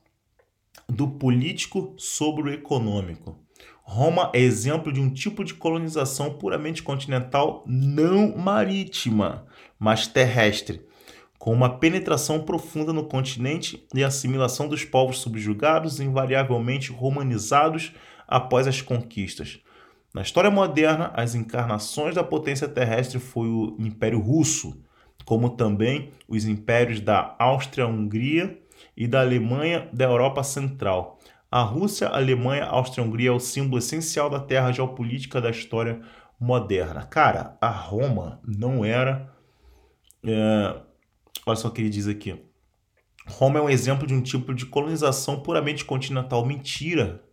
do 0.87 1.07
político 1.07 1.93
sobre 1.97 2.43
o 2.43 2.53
econômico. 2.53 3.39
Roma 3.83 4.31
é 4.33 4.39
exemplo 4.39 4.91
de 4.91 4.99
um 4.99 5.09
tipo 5.09 5.43
de 5.43 5.53
colonização 5.53 6.33
puramente 6.33 6.81
continental 6.81 7.63
não 7.67 8.37
marítima, 8.37 9.45
mas 9.77 10.07
terrestre, 10.07 10.85
com 11.37 11.51
uma 11.51 11.77
penetração 11.77 12.41
profunda 12.41 12.93
no 12.93 13.05
continente 13.05 13.85
e 13.93 14.03
assimilação 14.03 14.67
dos 14.67 14.85
povos 14.85 15.19
subjugados 15.19 15.99
invariavelmente 15.99 16.91
romanizados 16.91 17.93
após 18.27 18.67
as 18.67 18.81
conquistas. 18.81 19.59
Na 20.13 20.21
história 20.21 20.51
moderna, 20.51 21.11
as 21.15 21.35
encarnações 21.35 22.15
da 22.15 22.23
potência 22.23 22.67
terrestre 22.67 23.19
foi 23.19 23.47
o 23.47 23.75
Império 23.79 24.19
Russo, 24.19 24.79
como 25.25 25.49
também 25.49 26.11
os 26.27 26.45
impérios 26.45 26.99
da 26.99 27.35
Áustria-Hungria 27.39 28.61
e 28.95 29.07
da 29.07 29.21
Alemanha 29.21 29.89
da 29.93 30.05
Europa 30.05 30.43
Central 30.43 31.19
A 31.49 31.61
Rússia, 31.61 32.07
a 32.07 32.17
Alemanha, 32.17 32.65
a 32.65 32.69
Áustria 32.69 33.01
e 33.01 33.05
a 33.05 33.07
Hungria 33.07 33.29
é 33.29 33.33
o 33.33 33.39
símbolo 33.39 33.79
essencial 33.79 34.29
da 34.29 34.39
terra 34.39 34.71
geopolítica 34.71 35.41
da 35.41 35.49
história 35.49 36.01
moderna. 36.39 37.05
Cara, 37.05 37.57
a 37.61 37.69
Roma 37.69 38.39
não 38.43 38.83
era. 38.83 39.31
É, 40.23 40.75
olha 41.45 41.55
só 41.55 41.67
o 41.67 41.71
que 41.71 41.81
ele 41.81 41.89
diz 41.89 42.07
aqui. 42.07 42.41
Roma 43.27 43.59
é 43.59 43.61
um 43.61 43.69
exemplo 43.69 44.07
de 44.07 44.13
um 44.13 44.21
tipo 44.21 44.53
de 44.53 44.65
colonização 44.65 45.41
puramente 45.41 45.85
continental. 45.85 46.45
Mentira. 46.45 47.23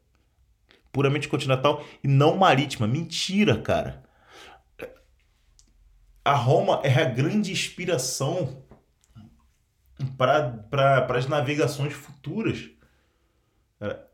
Puramente 0.92 1.28
continental 1.28 1.82
e 2.02 2.08
não 2.08 2.36
marítima. 2.36 2.86
Mentira, 2.86 3.58
cara. 3.60 4.04
A 6.24 6.34
Roma 6.34 6.80
é 6.82 6.92
a 7.00 7.04
grande 7.04 7.52
inspiração 7.52 8.62
para 10.16 11.06
as 11.16 11.26
navegações 11.26 11.92
futuras. 11.92 12.70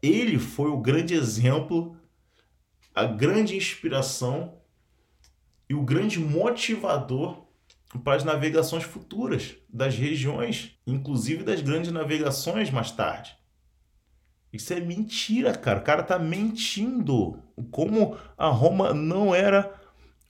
Ele 0.02 0.38
foi 0.38 0.70
o 0.70 0.80
grande 0.80 1.14
exemplo, 1.14 1.96
a 2.94 3.04
grande 3.04 3.56
inspiração 3.56 4.58
e 5.68 5.74
o 5.74 5.82
grande 5.82 6.20
motivador 6.20 7.44
para 8.02 8.16
as 8.16 8.24
navegações 8.24 8.82
futuras 8.82 9.56
das 9.68 9.96
regiões, 9.96 10.76
inclusive 10.86 11.44
das 11.44 11.60
grandes 11.60 11.92
navegações 11.92 12.70
mais 12.70 12.90
tarde. 12.90 13.36
Isso 14.52 14.72
é 14.72 14.80
mentira, 14.80 15.54
cara. 15.54 15.80
O 15.80 15.82
cara 15.82 16.02
tá 16.02 16.18
mentindo. 16.18 17.40
Como 17.70 18.16
a 18.36 18.48
Roma 18.48 18.92
não 18.92 19.34
era 19.34 19.74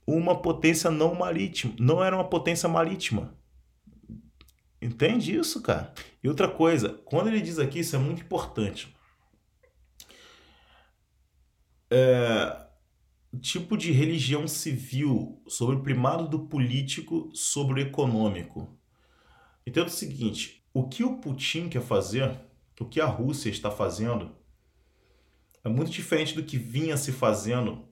uma 0.07 0.39
potência 0.41 0.89
não 0.89 1.13
marítima, 1.15 1.73
não 1.79 2.03
era 2.03 2.15
uma 2.15 2.27
potência 2.29 2.69
marítima. 2.69 3.35
Entende 4.85 5.35
isso, 5.35 5.61
cara? 5.61 5.93
E 6.23 6.29
outra 6.29 6.47
coisa, 6.47 6.89
quando 7.05 7.27
ele 7.27 7.41
diz 7.41 7.59
aqui, 7.59 7.79
isso 7.79 7.95
é 7.95 7.99
muito 7.99 8.21
importante. 8.21 8.95
é, 11.89 12.65
tipo 13.41 13.77
de 13.77 13.91
religião 13.91 14.47
civil 14.47 15.41
sobre 15.47 15.75
o 15.75 15.81
primado 15.81 16.27
do 16.27 16.47
político 16.47 17.29
sobre 17.33 17.81
o 17.81 17.83
econômico. 17.83 18.77
Então 19.65 19.83
é 19.83 19.87
o 19.87 19.89
seguinte: 19.89 20.63
o 20.73 20.87
que 20.87 21.03
o 21.03 21.17
Putin 21.17 21.69
quer 21.69 21.81
fazer, 21.81 22.39
o 22.79 22.85
que 22.85 22.99
a 22.99 23.05
Rússia 23.05 23.49
está 23.49 23.71
fazendo, 23.71 24.35
é 25.63 25.69
muito 25.69 25.91
diferente 25.91 26.35
do 26.35 26.43
que 26.43 26.57
vinha 26.57 26.97
se 26.97 27.11
fazendo 27.11 27.87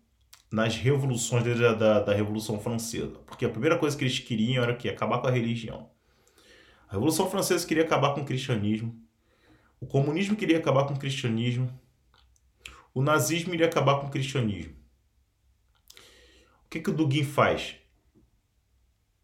nas 0.51 0.75
revoluções 0.75 1.43
da, 1.43 1.73
da, 1.73 1.99
da 1.99 2.13
Revolução 2.13 2.59
Francesa. 2.59 3.17
Porque 3.25 3.45
a 3.45 3.49
primeira 3.49 3.77
coisa 3.77 3.97
que 3.97 4.03
eles 4.03 4.19
queriam 4.19 4.63
era 4.63 4.73
o 4.73 4.77
quê? 4.77 4.89
Acabar 4.89 5.19
com 5.19 5.27
a 5.27 5.31
religião. 5.31 5.89
A 6.93 6.95
Revolução 6.95 7.29
Francesa 7.29 7.67
queria 7.67 7.83
acabar 7.83 8.13
com 8.13 8.21
o 8.21 8.25
cristianismo. 8.25 8.95
O 9.81 9.85
comunismo 9.85 10.37
queria 10.37 10.59
acabar 10.59 10.85
com 10.85 10.93
o 10.93 10.99
cristianismo 10.99 11.67
o 12.93 13.01
nazismo 13.01 13.53
iria 13.53 13.65
acabar 13.65 13.99
com 13.99 14.07
o 14.07 14.11
cristianismo. 14.11 14.75
O 16.65 16.69
que, 16.69 16.79
que 16.79 16.89
o 16.89 16.93
Dugin 16.93 17.23
faz? 17.23 17.75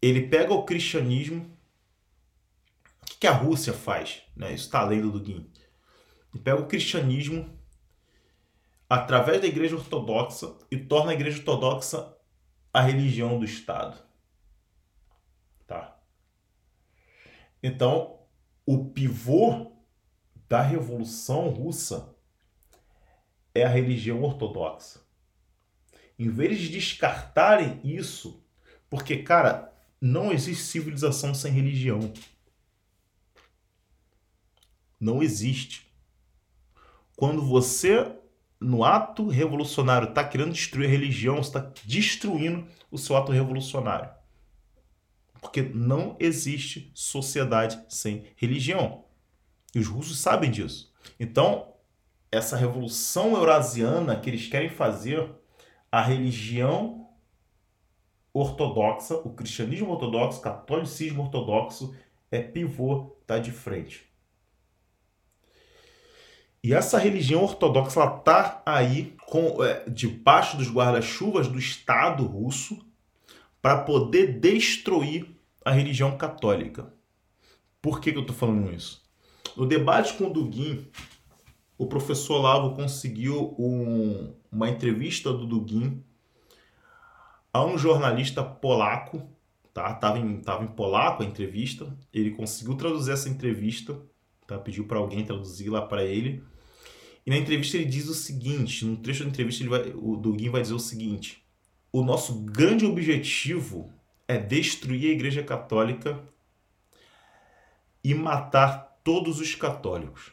Ele 0.02 0.26
pega 0.28 0.52
o 0.52 0.64
cristianismo. 0.64 1.56
O 3.02 3.06
que, 3.06 3.18
que 3.18 3.26
a 3.26 3.32
Rússia 3.32 3.72
faz? 3.72 4.22
Né? 4.34 4.52
Isso 4.52 4.64
está 4.64 4.80
além 4.80 5.00
do 5.00 5.12
Dugin. 5.12 5.48
Ele 6.34 6.42
pega 6.42 6.60
o 6.60 6.66
cristianismo 6.66 7.58
através 8.88 9.40
da 9.40 9.46
igreja 9.46 9.76
ortodoxa 9.76 10.52
e 10.70 10.76
torna 10.76 11.12
a 11.12 11.14
igreja 11.14 11.38
ortodoxa 11.38 12.16
a 12.72 12.80
religião 12.80 13.38
do 13.38 13.44
Estado. 13.44 13.96
Tá? 15.66 15.96
Então, 17.62 18.20
o 18.64 18.86
pivô 18.86 19.72
da 20.48 20.62
Revolução 20.62 21.48
Russa 21.48 22.14
é 23.54 23.64
a 23.64 23.68
religião 23.68 24.22
ortodoxa. 24.22 25.00
Em 26.18 26.28
vez 26.28 26.58
de 26.58 26.68
descartarem 26.68 27.80
isso, 27.82 28.44
porque, 28.88 29.22
cara, 29.22 29.72
não 30.00 30.32
existe 30.32 30.64
civilização 30.64 31.34
sem 31.34 31.52
religião. 31.52 32.12
Não 34.98 35.22
existe. 35.22 35.90
Quando 37.16 37.42
você, 37.46 38.16
no 38.58 38.84
ato 38.84 39.28
revolucionário, 39.28 40.08
está 40.08 40.24
querendo 40.24 40.52
destruir 40.52 40.86
a 40.86 40.90
religião, 40.90 41.38
está 41.38 41.72
destruindo 41.84 42.66
o 42.90 42.98
seu 42.98 43.16
ato 43.16 43.32
revolucionário. 43.32 44.19
Porque 45.40 45.62
não 45.62 46.16
existe 46.20 46.90
sociedade 46.94 47.82
sem 47.88 48.24
religião. 48.36 49.04
E 49.74 49.78
os 49.78 49.86
russos 49.86 50.18
sabem 50.18 50.50
disso. 50.50 50.92
Então, 51.18 51.74
essa 52.30 52.56
revolução 52.56 53.34
eurasiana 53.34 54.18
que 54.18 54.30
eles 54.30 54.46
querem 54.46 54.70
fazer, 54.70 55.28
a 55.90 56.00
religião 56.00 57.08
ortodoxa, 58.32 59.16
o 59.16 59.30
cristianismo 59.30 59.90
ortodoxo, 59.90 60.38
o 60.38 60.42
catolicismo 60.42 61.22
ortodoxo 61.22 61.94
é 62.30 62.40
pivô, 62.40 63.16
tá 63.26 63.38
de 63.38 63.50
frente. 63.50 64.08
E 66.62 66.74
essa 66.74 66.98
religião 66.98 67.42
ortodoxa 67.42 68.00
ela 68.00 68.10
tá 68.10 68.62
aí 68.66 69.16
com, 69.26 69.64
é, 69.64 69.88
debaixo 69.88 70.56
dos 70.56 70.70
guarda-chuvas 70.70 71.48
do 71.48 71.58
Estado 71.58 72.26
russo 72.26 72.78
para 73.60 73.82
poder 73.82 74.38
destruir 74.40 75.26
a 75.64 75.70
religião 75.70 76.16
católica. 76.16 76.92
Por 77.82 78.00
que, 78.00 78.12
que 78.12 78.18
eu 78.18 78.22
estou 78.22 78.36
falando 78.36 78.72
isso? 78.72 79.02
No 79.56 79.66
debate 79.66 80.14
com 80.14 80.26
o 80.26 80.32
Dugin, 80.32 80.86
o 81.76 81.86
professor 81.86 82.38
Lavo 82.38 82.74
conseguiu 82.74 83.54
um, 83.58 84.34
uma 84.50 84.68
entrevista 84.68 85.32
do 85.32 85.46
Dugin 85.46 86.02
a 87.52 87.64
um 87.64 87.76
jornalista 87.76 88.44
polaco, 88.44 89.28
tá? 89.72 89.92
Tava 89.94 90.18
em, 90.18 90.40
tava 90.40 90.64
em 90.64 90.68
polaco 90.68 91.22
a 91.22 91.26
entrevista. 91.26 91.96
Ele 92.12 92.30
conseguiu 92.30 92.74
traduzir 92.74 93.12
essa 93.12 93.28
entrevista, 93.28 94.00
tá? 94.46 94.58
Pediu 94.58 94.86
para 94.86 94.98
alguém 94.98 95.24
traduzir 95.24 95.68
lá 95.68 95.82
para 95.82 96.04
ele. 96.04 96.42
E 97.26 97.30
na 97.30 97.36
entrevista 97.36 97.76
ele 97.76 97.86
diz 97.86 98.08
o 98.08 98.14
seguinte, 98.14 98.84
no 98.84 98.96
trecho 98.96 99.24
da 99.24 99.30
entrevista 99.30 99.68
vai, 99.68 99.92
o 99.94 100.16
Dugin 100.16 100.50
vai 100.50 100.62
dizer 100.62 100.74
o 100.74 100.78
seguinte: 100.78 101.42
o 101.92 102.02
nosso 102.02 102.34
grande 102.40 102.86
objetivo 102.86 103.92
é 104.26 104.38
destruir 104.38 105.10
a 105.10 105.12
Igreja 105.14 105.42
Católica 105.42 106.20
e 108.02 108.14
matar 108.14 108.98
todos 109.02 109.40
os 109.40 109.54
católicos 109.54 110.32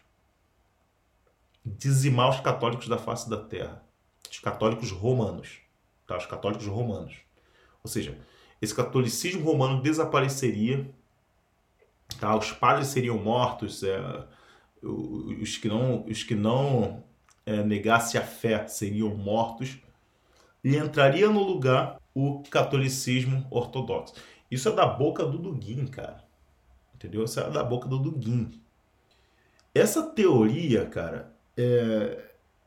dizimar 1.78 2.30
os 2.30 2.39
católicos 2.39 2.88
da 2.88 2.97
face 2.97 3.30
da 3.30 3.38
terra. 3.38 3.84
Os 4.30 4.39
católicos 4.39 4.91
romanos. 4.91 5.60
Tá? 6.05 6.18
Os 6.18 6.26
católicos 6.26 6.66
romanos. 6.66 7.16
Ou 7.84 7.89
seja, 7.89 8.18
esse 8.62 8.74
catolicismo 8.74 9.43
romano 9.43 9.82
desapareceria. 9.82 10.89
Tá? 12.20 12.36
Os 12.36 12.51
padres 12.51 12.88
seriam 12.88 13.18
mortos. 13.18 13.84
É, 13.84 14.24
os 14.82 15.58
que 15.58 15.68
não, 15.68 16.05
os 16.05 16.24
que 16.24 16.36
não 16.36 17.03
é, 17.45 17.64
negassem 17.64 18.20
a 18.20 18.24
fé 18.24 18.68
seriam 18.68 19.10
mortos. 19.16 19.78
E 20.68 20.76
entraria 20.76 21.30
no 21.30 21.43
lugar 21.43 21.97
o 22.13 22.43
catolicismo 22.51 23.47
ortodoxo. 23.49 24.15
Isso 24.51 24.68
é 24.68 24.74
da 24.74 24.86
boca 24.86 25.26
do 25.26 25.38
Dugin, 25.38 25.88
cara. 25.88 26.26
Entendeu? 26.93 27.24
Isso 27.24 27.39
é 27.39 27.49
da 27.49 27.63
boca 27.63 27.88
do 27.88 27.97
Dugin. 27.97 28.51
Essa 29.74 30.03
teoria, 30.09 30.86
cara, 30.86 31.34
é, 31.55 32.22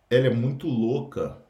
ela 0.08 0.28
é 0.28 0.30
muito 0.30 0.66
louca 0.66 1.42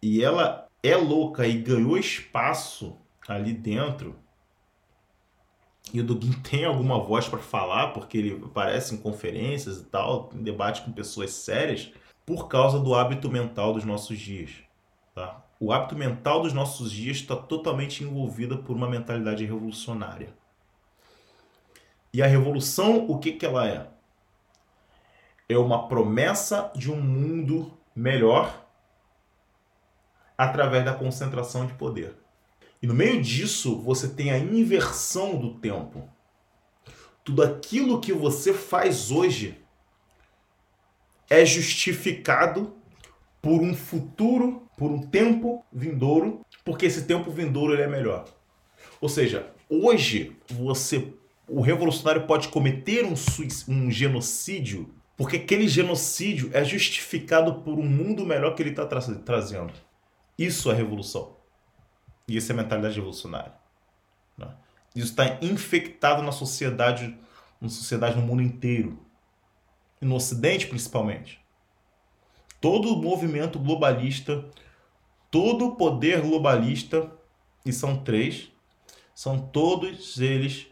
e 0.00 0.22
ela 0.22 0.68
é 0.80 0.94
louca 0.94 1.44
e 1.44 1.60
ganhou 1.60 1.98
espaço 1.98 2.96
ali 3.26 3.52
dentro. 3.52 4.14
E 5.92 6.00
o 6.00 6.04
Dugin 6.04 6.34
tem 6.40 6.64
alguma 6.64 7.00
voz 7.00 7.26
para 7.28 7.40
falar, 7.40 7.88
porque 7.88 8.16
ele 8.16 8.44
aparece 8.44 8.94
em 8.94 8.98
conferências 8.98 9.78
e 9.80 9.84
tal, 9.86 10.30
em 10.32 10.44
debate 10.44 10.82
com 10.82 10.92
pessoas 10.92 11.32
sérias, 11.32 11.92
por 12.24 12.46
causa 12.46 12.78
do 12.78 12.94
hábito 12.94 13.28
mental 13.28 13.72
dos 13.72 13.84
nossos 13.84 14.16
dias. 14.20 14.52
Tá? 15.12 15.43
O 15.60 15.72
hábito 15.72 15.96
mental 15.96 16.42
dos 16.42 16.52
nossos 16.52 16.90
dias 16.90 17.18
está 17.18 17.36
totalmente 17.36 18.02
envolvido 18.02 18.58
por 18.58 18.76
uma 18.76 18.88
mentalidade 18.88 19.44
revolucionária. 19.44 20.34
E 22.12 22.22
a 22.22 22.26
revolução, 22.26 23.06
o 23.08 23.18
que, 23.18 23.32
que 23.32 23.46
ela 23.46 23.66
é? 23.66 23.94
é 25.48 25.58
uma 25.58 25.88
promessa 25.88 26.72
de 26.74 26.90
um 26.90 27.00
mundo 27.00 27.72
melhor 27.94 28.66
através 30.36 30.84
da 30.84 30.94
concentração 30.94 31.66
de 31.66 31.74
poder. 31.74 32.16
E 32.82 32.86
no 32.86 32.94
meio 32.94 33.22
disso, 33.22 33.80
você 33.80 34.08
tem 34.08 34.30
a 34.30 34.38
inversão 34.38 35.38
do 35.38 35.54
tempo. 35.54 36.08
Tudo 37.22 37.42
aquilo 37.42 38.00
que 38.00 38.12
você 38.12 38.52
faz 38.52 39.10
hoje 39.10 39.62
é 41.30 41.44
justificado 41.44 42.74
por 43.40 43.62
um 43.62 43.74
futuro, 43.74 44.63
por 44.76 44.90
um 44.90 45.00
tempo 45.00 45.64
vindouro, 45.72 46.44
porque 46.64 46.86
esse 46.86 47.04
tempo 47.04 47.30
vindouro 47.30 47.72
ele 47.72 47.82
é 47.82 47.88
melhor. 47.88 48.26
Ou 49.00 49.08
seja, 49.08 49.50
hoje 49.68 50.36
você, 50.48 51.12
o 51.48 51.60
revolucionário 51.60 52.26
pode 52.26 52.48
cometer 52.48 53.04
um, 53.04 53.14
um 53.68 53.90
genocídio 53.90 54.92
Porque 55.16 55.36
aquele 55.36 55.68
genocídio 55.68 56.50
é 56.52 56.64
justificado 56.64 57.60
por 57.62 57.78
um 57.78 57.86
mundo 57.86 58.26
melhor 58.26 58.54
que 58.54 58.62
ele 58.62 58.70
está 58.70 58.84
tra 58.84 59.00
trazendo. 59.00 59.72
Isso 60.36 60.70
é 60.70 60.74
revolução. 60.74 61.36
E 62.26 62.36
isso 62.36 62.50
é 62.50 62.54
mentalidade 62.54 62.96
revolucionária. 62.96 63.52
Né? 64.36 64.48
Isso 64.94 65.10
está 65.10 65.38
infectado 65.40 66.22
na 66.22 66.32
sociedade, 66.32 67.16
na 67.60 67.68
sociedade 67.68 68.16
no 68.16 68.26
mundo 68.26 68.42
inteiro. 68.42 68.98
E 70.02 70.04
no 70.04 70.16
Ocidente, 70.16 70.66
principalmente. 70.66 71.40
Todo 72.60 72.92
o 72.92 73.00
movimento 73.00 73.58
globalista, 73.58 74.44
todo 75.34 75.66
o 75.66 75.74
poder 75.74 76.20
globalista, 76.20 77.10
e 77.66 77.72
são 77.72 77.96
três, 77.96 78.52
são 79.12 79.36
todos 79.36 80.20
eles 80.20 80.68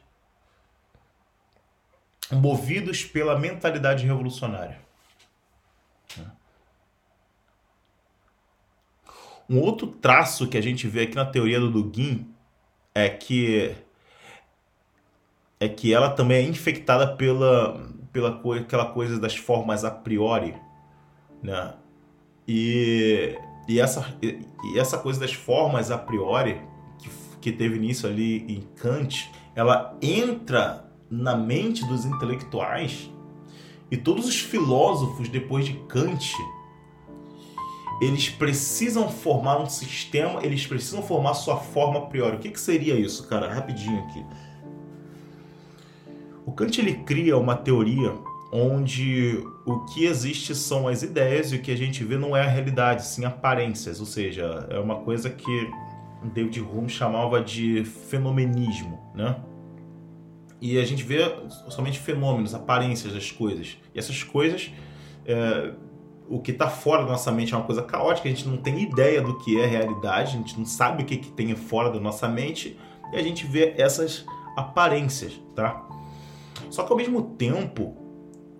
movidos 2.30 3.04
pela 3.04 3.36
mentalidade 3.36 4.06
revolucionária. 4.06 4.80
Um 9.50 9.58
outro 9.58 9.88
traço 9.88 10.48
que 10.48 10.56
a 10.56 10.60
gente 10.60 10.86
vê 10.86 11.02
aqui 11.02 11.16
na 11.16 11.26
teoria 11.26 11.58
do 11.58 11.68
Dugin 11.68 12.32
é 12.94 13.08
que 13.08 13.74
é 15.58 15.68
que 15.68 15.92
ela 15.92 16.10
também 16.10 16.46
é 16.46 16.48
infectada 16.48 17.16
pela 17.16 17.90
pela 18.12 18.40
aquela 18.60 18.92
coisa 18.92 19.18
das 19.18 19.34
formas 19.34 19.84
a 19.84 19.90
priori, 19.90 20.54
né? 21.42 21.74
E, 22.46 23.36
e 23.68 23.80
essa 23.80 24.06
e 24.22 24.78
essa 24.78 24.98
coisa 24.98 25.20
das 25.20 25.32
formas 25.32 25.90
a 25.90 25.98
priori 25.98 26.60
que, 26.98 27.10
que 27.40 27.52
teve 27.52 27.76
início 27.76 28.08
ali 28.08 28.44
em 28.48 28.60
Kant, 28.76 29.30
ela 29.54 29.96
entra 30.00 30.90
na 31.10 31.36
mente 31.36 31.84
dos 31.84 32.04
intelectuais 32.04 33.10
e 33.90 33.96
todos 33.96 34.26
os 34.26 34.40
filósofos 34.40 35.28
depois 35.28 35.64
de 35.66 35.74
Kant 35.88 36.34
eles 38.00 38.28
precisam 38.28 39.08
formar 39.08 39.60
um 39.60 39.66
sistema, 39.68 40.44
eles 40.44 40.66
precisam 40.66 41.02
formar 41.02 41.34
sua 41.34 41.56
forma 41.56 42.00
a 42.00 42.02
priori. 42.02 42.36
O 42.36 42.40
que, 42.40 42.50
que 42.50 42.58
seria 42.58 42.94
isso, 42.94 43.28
cara? 43.28 43.52
Rapidinho 43.52 44.02
aqui. 44.02 44.24
O 46.44 46.50
Kant 46.50 46.80
ele 46.80 46.94
cria 46.94 47.38
uma 47.38 47.54
teoria 47.54 48.12
onde 48.52 49.42
o 49.64 49.80
que 49.86 50.04
existe 50.04 50.54
são 50.54 50.86
as 50.86 51.02
ideias 51.02 51.52
e 51.52 51.56
o 51.56 51.62
que 51.62 51.70
a 51.70 51.76
gente 51.76 52.04
vê 52.04 52.18
não 52.18 52.36
é 52.36 52.42
a 52.42 52.48
realidade, 52.48 53.06
sim 53.06 53.24
aparências, 53.24 53.98
ou 53.98 54.04
seja, 54.04 54.66
é 54.68 54.78
uma 54.78 54.96
coisa 54.96 55.30
que 55.30 55.70
David 56.22 56.60
Hume 56.60 56.90
chamava 56.90 57.42
de 57.42 57.82
fenomenismo, 57.84 59.00
né? 59.14 59.36
E 60.60 60.78
a 60.78 60.84
gente 60.84 61.02
vê 61.02 61.18
somente 61.70 61.98
fenômenos, 61.98 62.54
aparências 62.54 63.12
das 63.14 63.32
coisas. 63.32 63.78
E 63.92 63.98
essas 63.98 64.22
coisas, 64.22 64.70
é, 65.26 65.72
o 66.28 66.38
que 66.38 66.52
está 66.52 66.68
fora 66.68 67.04
da 67.04 67.10
nossa 67.10 67.32
mente 67.32 67.52
é 67.52 67.56
uma 67.56 67.66
coisa 67.66 67.82
caótica, 67.82 68.28
a 68.28 68.30
gente 68.30 68.46
não 68.46 68.58
tem 68.58 68.80
ideia 68.80 69.20
do 69.22 69.38
que 69.38 69.60
é 69.60 69.66
realidade, 69.66 70.36
a 70.36 70.38
gente 70.38 70.56
não 70.56 70.66
sabe 70.66 71.02
o 71.02 71.06
que, 71.06 71.16
que 71.16 71.32
tem 71.32 71.52
fora 71.56 71.90
da 71.90 71.98
nossa 71.98 72.28
mente, 72.28 72.78
e 73.12 73.16
a 73.16 73.22
gente 73.22 73.46
vê 73.46 73.74
essas 73.76 74.24
aparências, 74.56 75.40
tá? 75.56 75.84
Só 76.70 76.84
que 76.84 76.92
ao 76.92 76.96
mesmo 76.96 77.22
tempo, 77.22 78.01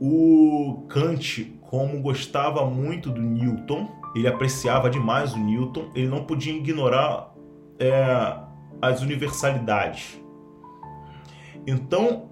o 0.05 0.85
Kant, 0.89 1.45
como 1.61 2.03
gostava 2.03 2.67
muito 2.67 3.09
do 3.09 3.23
Newton, 3.23 3.89
ele 4.17 4.27
apreciava 4.27 4.91
demais 4.91 5.33
o 5.33 5.39
Newton, 5.39 5.93
ele 5.95 6.09
não 6.09 6.25
podia 6.25 6.53
ignorar 6.53 7.33
é, 7.79 8.37
as 8.81 9.01
universalidades. 9.01 10.21
Então, 11.65 12.31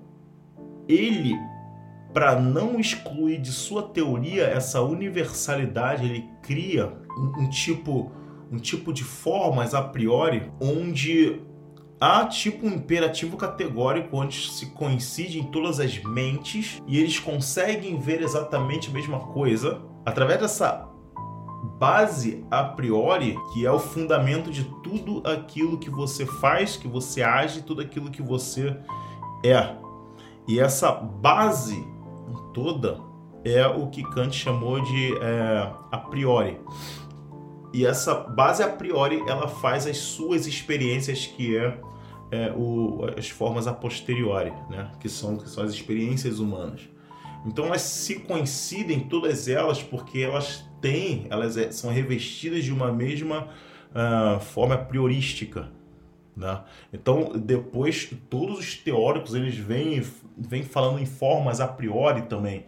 ele, 0.88 1.38
para 2.12 2.40
não 2.40 2.80
excluir 2.80 3.40
de 3.40 3.52
sua 3.52 3.84
teoria 3.84 4.46
essa 4.46 4.82
universalidade, 4.82 6.06
ele 6.06 6.28
cria 6.42 6.92
um, 7.16 7.44
um 7.44 7.50
tipo 7.50 8.10
um 8.50 8.58
tipo 8.58 8.92
de 8.92 9.04
formas 9.04 9.74
a 9.74 9.80
priori 9.82 10.50
onde 10.60 11.40
há 12.00 12.24
tipo 12.24 12.66
um 12.66 12.70
imperativo 12.70 13.36
categórico 13.36 14.16
onde 14.16 14.50
se 14.50 14.66
coincidem 14.66 15.42
todas 15.44 15.78
as 15.78 16.02
mentes 16.02 16.80
e 16.86 16.98
eles 16.98 17.18
conseguem 17.18 17.98
ver 17.98 18.22
exatamente 18.22 18.88
a 18.88 18.92
mesma 18.92 19.20
coisa 19.20 19.82
através 20.04 20.40
dessa 20.40 20.88
base 21.78 22.44
a 22.50 22.64
priori, 22.64 23.36
que 23.52 23.66
é 23.66 23.70
o 23.70 23.78
fundamento 23.78 24.50
de 24.50 24.64
tudo 24.82 25.22
aquilo 25.26 25.78
que 25.78 25.90
você 25.90 26.24
faz, 26.24 26.76
que 26.76 26.88
você 26.88 27.22
age, 27.22 27.62
tudo 27.62 27.82
aquilo 27.82 28.10
que 28.10 28.22
você 28.22 28.76
é. 29.44 29.76
E 30.48 30.58
essa 30.58 30.90
base 30.90 31.86
toda 32.54 33.00
é 33.44 33.66
o 33.66 33.88
que 33.88 34.02
Kant 34.02 34.34
chamou 34.34 34.80
de 34.80 35.16
é, 35.18 35.72
a 35.90 35.98
priori. 35.98 36.58
E 37.72 37.86
essa 37.86 38.14
base 38.14 38.62
a 38.62 38.68
priori 38.68 39.22
ela 39.28 39.48
faz 39.48 39.86
as 39.86 39.96
suas 39.96 40.46
experiências 40.46 41.26
que 41.26 41.56
é, 41.56 41.78
é 42.30 42.52
o, 42.52 43.06
as 43.16 43.28
formas 43.28 43.66
a 43.66 43.72
posteriori, 43.72 44.52
né? 44.68 44.90
que, 45.00 45.08
são, 45.08 45.36
que 45.36 45.48
são 45.48 45.64
as 45.64 45.72
experiências 45.72 46.38
humanas. 46.40 46.88
Então 47.46 47.66
elas 47.66 47.82
se 47.82 48.20
coincidem 48.20 49.00
todas 49.00 49.48
elas 49.48 49.82
porque 49.82 50.20
elas 50.20 50.64
têm, 50.80 51.26
elas 51.30 51.56
é, 51.56 51.70
são 51.70 51.90
revestidas 51.90 52.64
de 52.64 52.72
uma 52.72 52.92
mesma 52.92 53.48
uh, 53.90 54.40
forma 54.40 54.76
priorística. 54.76 55.68
Né? 56.36 56.60
Então, 56.92 57.32
depois, 57.34 58.10
todos 58.28 58.58
os 58.58 58.74
teóricos 58.76 59.34
eles 59.34 59.56
vêm, 59.56 60.02
vêm 60.36 60.62
falando 60.62 60.98
em 60.98 61.06
formas 61.06 61.60
a 61.60 61.68
priori 61.68 62.22
também. 62.22 62.66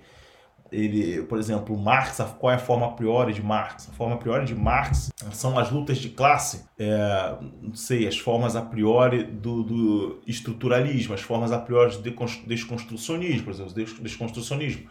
Ele, 0.73 1.23
por 1.23 1.39
exemplo, 1.39 1.77
Marx, 1.77 2.18
qual 2.39 2.51
é 2.51 2.57
a 2.57 2.59
forma 2.59 2.87
a 2.87 2.91
priori 2.91 3.35
de 3.35 3.43
Marx? 3.43 3.89
A 3.91 3.93
forma 3.93 4.14
a 4.14 4.18
priori 4.18 4.47
de 4.47 4.55
Marx 4.55 5.11
são 5.31 5.59
as 5.59 5.70
lutas 5.70 5.99
de 5.99 6.09
classe, 6.09 6.64
é, 6.79 7.37
não 7.61 7.75
sei, 7.75 8.09
as 8.09 8.18
formas 8.18 8.57
a 8.57 8.62
priori 8.62 9.23
do, 9.23 9.62
do 9.62 10.23
estruturalismo, 10.27 11.14
as 11.14 11.20
formas 11.20 11.53
a 11.53 11.59
priori 11.59 11.97
do 11.99 12.14
desconstrucionismo, 12.47 13.45
por 13.45 13.53
exemplo, 13.53 13.73
desconstrucionismo 14.01 14.89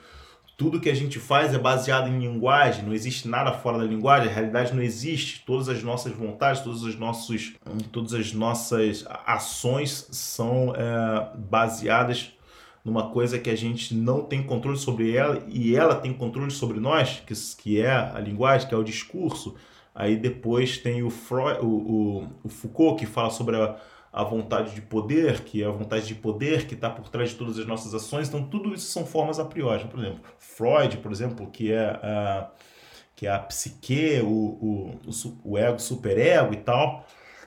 tudo 0.61 0.79
que 0.79 0.91
a 0.91 0.93
gente 0.93 1.17
faz 1.17 1.55
é 1.55 1.57
baseado 1.57 2.07
em 2.07 2.19
linguagem, 2.19 2.85
não 2.85 2.93
existe 2.93 3.27
nada 3.27 3.51
fora 3.51 3.79
da 3.79 3.83
linguagem, 3.83 4.29
a 4.29 4.31
realidade 4.31 4.75
não 4.75 4.83
existe. 4.83 5.43
Todas 5.43 5.67
as 5.67 5.81
nossas 5.81 6.13
vontades, 6.13 6.61
todos 6.61 6.83
os 6.83 6.95
nossos, 6.95 7.53
todas 7.91 8.13
as 8.13 8.31
nossas 8.31 9.03
ações 9.25 10.07
são 10.11 10.71
é, 10.75 11.35
baseadas 11.35 12.33
numa 12.83 13.09
coisa 13.09 13.37
que 13.37 13.49
a 13.49 13.55
gente 13.55 13.93
não 13.93 14.23
tem 14.23 14.41
controle 14.43 14.77
sobre 14.77 15.15
ela 15.15 15.43
e 15.47 15.75
ela 15.75 15.95
tem 15.95 16.13
controle 16.13 16.51
sobre 16.51 16.79
nós, 16.79 17.21
que, 17.25 17.33
que 17.57 17.81
é 17.81 17.91
a 17.91 18.19
linguagem, 18.19 18.67
que 18.67 18.73
é 18.73 18.77
o 18.77 18.83
discurso. 18.83 19.55
Aí 19.93 20.15
depois 20.15 20.77
tem 20.77 21.03
o, 21.03 21.09
Freud, 21.09 21.59
o, 21.61 21.67
o, 21.67 22.27
o 22.43 22.49
Foucault 22.49 22.99
que 22.99 23.05
fala 23.05 23.29
sobre 23.29 23.57
a 23.57 23.77
a 24.13 24.23
vontade 24.23 24.75
de 24.75 24.81
poder, 24.81 25.41
que 25.41 25.63
é 25.63 25.65
a 25.65 25.71
vontade 25.71 26.05
de 26.05 26.15
poder 26.15 26.67
que 26.67 26.73
está 26.73 26.89
por 26.89 27.07
trás 27.07 27.29
de 27.29 27.35
todas 27.35 27.57
as 27.57 27.65
nossas 27.65 27.93
ações. 27.93 28.27
Então, 28.27 28.43
tudo 28.43 28.73
isso 28.73 28.91
são 28.91 29.05
formas 29.05 29.39
a 29.39 29.45
priori. 29.45 29.85
Por 29.85 29.99
exemplo, 29.99 30.19
Freud, 30.37 30.97
por 30.97 31.11
exemplo, 31.11 31.49
que 31.49 31.71
é 31.71 31.85
a, 31.85 32.49
que 33.15 33.25
é 33.25 33.31
a 33.31 33.39
psique, 33.39 34.19
o, 34.21 34.27
o, 34.27 34.99
o 35.45 35.57
ego, 35.57 35.79
superego 35.79 36.53
e 36.53 36.57
tal. 36.57 37.05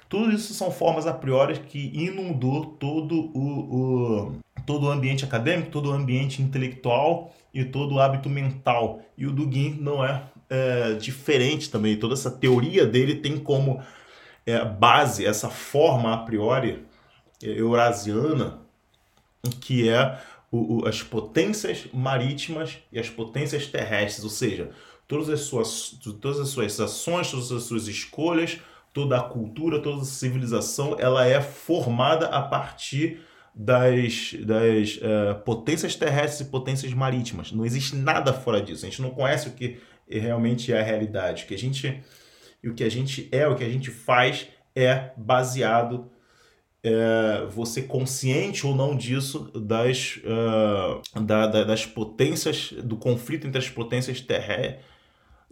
Tudo 0.09 0.33
isso 0.33 0.55
são 0.55 0.71
formas 0.71 1.07
a 1.07 1.13
priori 1.13 1.61
que 1.61 1.91
inundou 1.95 2.67
todo 2.67 3.31
o, 3.35 4.29
o, 4.29 4.33
todo 4.67 4.87
o 4.87 4.91
ambiente 4.91 5.25
acadêmico, 5.25 5.71
todo 5.71 5.91
o 5.91 5.93
ambiente 5.93 6.43
intelectual 6.43 7.35
e 7.53 7.65
todo 7.65 7.95
o 7.95 8.01
hábito 8.01 8.29
mental. 8.29 9.01
E 9.17 9.27
o 9.27 9.33
Dugin 9.33 9.79
não 9.81 10.05
é, 10.05 10.23
é 10.51 10.95
diferente 10.95 11.71
também. 11.71 11.97
Toda 11.97 12.15
essa 12.15 12.31
teoria 12.31 12.87
dele 12.87 13.17
tem 13.17 13.39
como 13.39 13.83
é, 14.47 14.65
base, 14.65 15.25
essa 15.25 15.49
forma 15.49 16.13
a 16.13 16.19
priori 16.19 16.85
eurasiana, 17.43 18.59
que 19.61 19.89
é 19.89 20.19
o, 20.51 20.83
o, 20.83 20.89
as 20.89 21.03
potências 21.03 21.87
marítimas 21.93 22.79
e 22.93 22.99
as 22.99 23.11
potências 23.11 23.67
terrestres, 23.67 24.25
ou 24.25 24.31
seja, 24.31 24.71
todas 25.07 25.29
as 25.29 25.41
suas, 25.41 25.99
todas 26.21 26.41
as 26.41 26.49
suas 26.49 26.81
ações, 26.81 27.31
todas 27.31 27.51
as 27.53 27.65
suas 27.65 27.89
escolhas, 27.89 28.59
toda 28.95 29.19
a 29.19 29.23
cultura, 29.23 29.81
toda 29.81 30.01
a 30.01 30.05
civilização, 30.05 30.97
ela 30.99 31.27
é 31.27 31.41
formada 31.41 32.29
a 32.29 32.41
partir 32.41 33.21
das, 33.53 34.35
das 34.35 34.97
uh, 34.97 35.41
potências 35.45 35.97
terrestres 35.97 36.47
e 36.47 36.51
potências 36.51 36.95
marítimas. 36.95 37.51
Não 37.51 37.67
existe 37.67 37.97
nada 37.97 38.33
fora 38.33 38.63
disso. 38.63 38.87
A 38.87 38.89
gente 38.89 39.03
não 39.03 39.11
conhece 39.11 39.49
o 39.49 39.53
que 39.53 39.81
realmente 40.09 40.73
é 40.73 40.81
a 40.81 40.83
realidade. 40.83 41.43
O 41.43 41.47
que 41.49 41.55
a 41.55 41.59
gente 41.59 42.03
o 42.65 42.73
que 42.73 42.85
a 42.85 42.89
gente 42.89 43.29
é, 43.31 43.47
o 43.47 43.57
que 43.57 43.65
a 43.65 43.69
gente 43.69 43.91
faz 43.91 44.49
é 44.75 45.11
baseado 45.17 46.11
é, 46.83 47.47
você 47.51 47.83
consciente 47.83 48.67
ou 48.67 48.75
não 48.77 48.97
disso 48.97 49.51
das, 49.55 50.19
uh, 50.19 51.21
da, 51.21 51.47
da, 51.47 51.65
das 51.65 51.85
potências 51.85 52.73
do 52.73 52.97
conflito 52.97 53.47
entre 53.47 53.59
as 53.59 53.69
potências 53.69 54.21
terrestres 54.21 54.94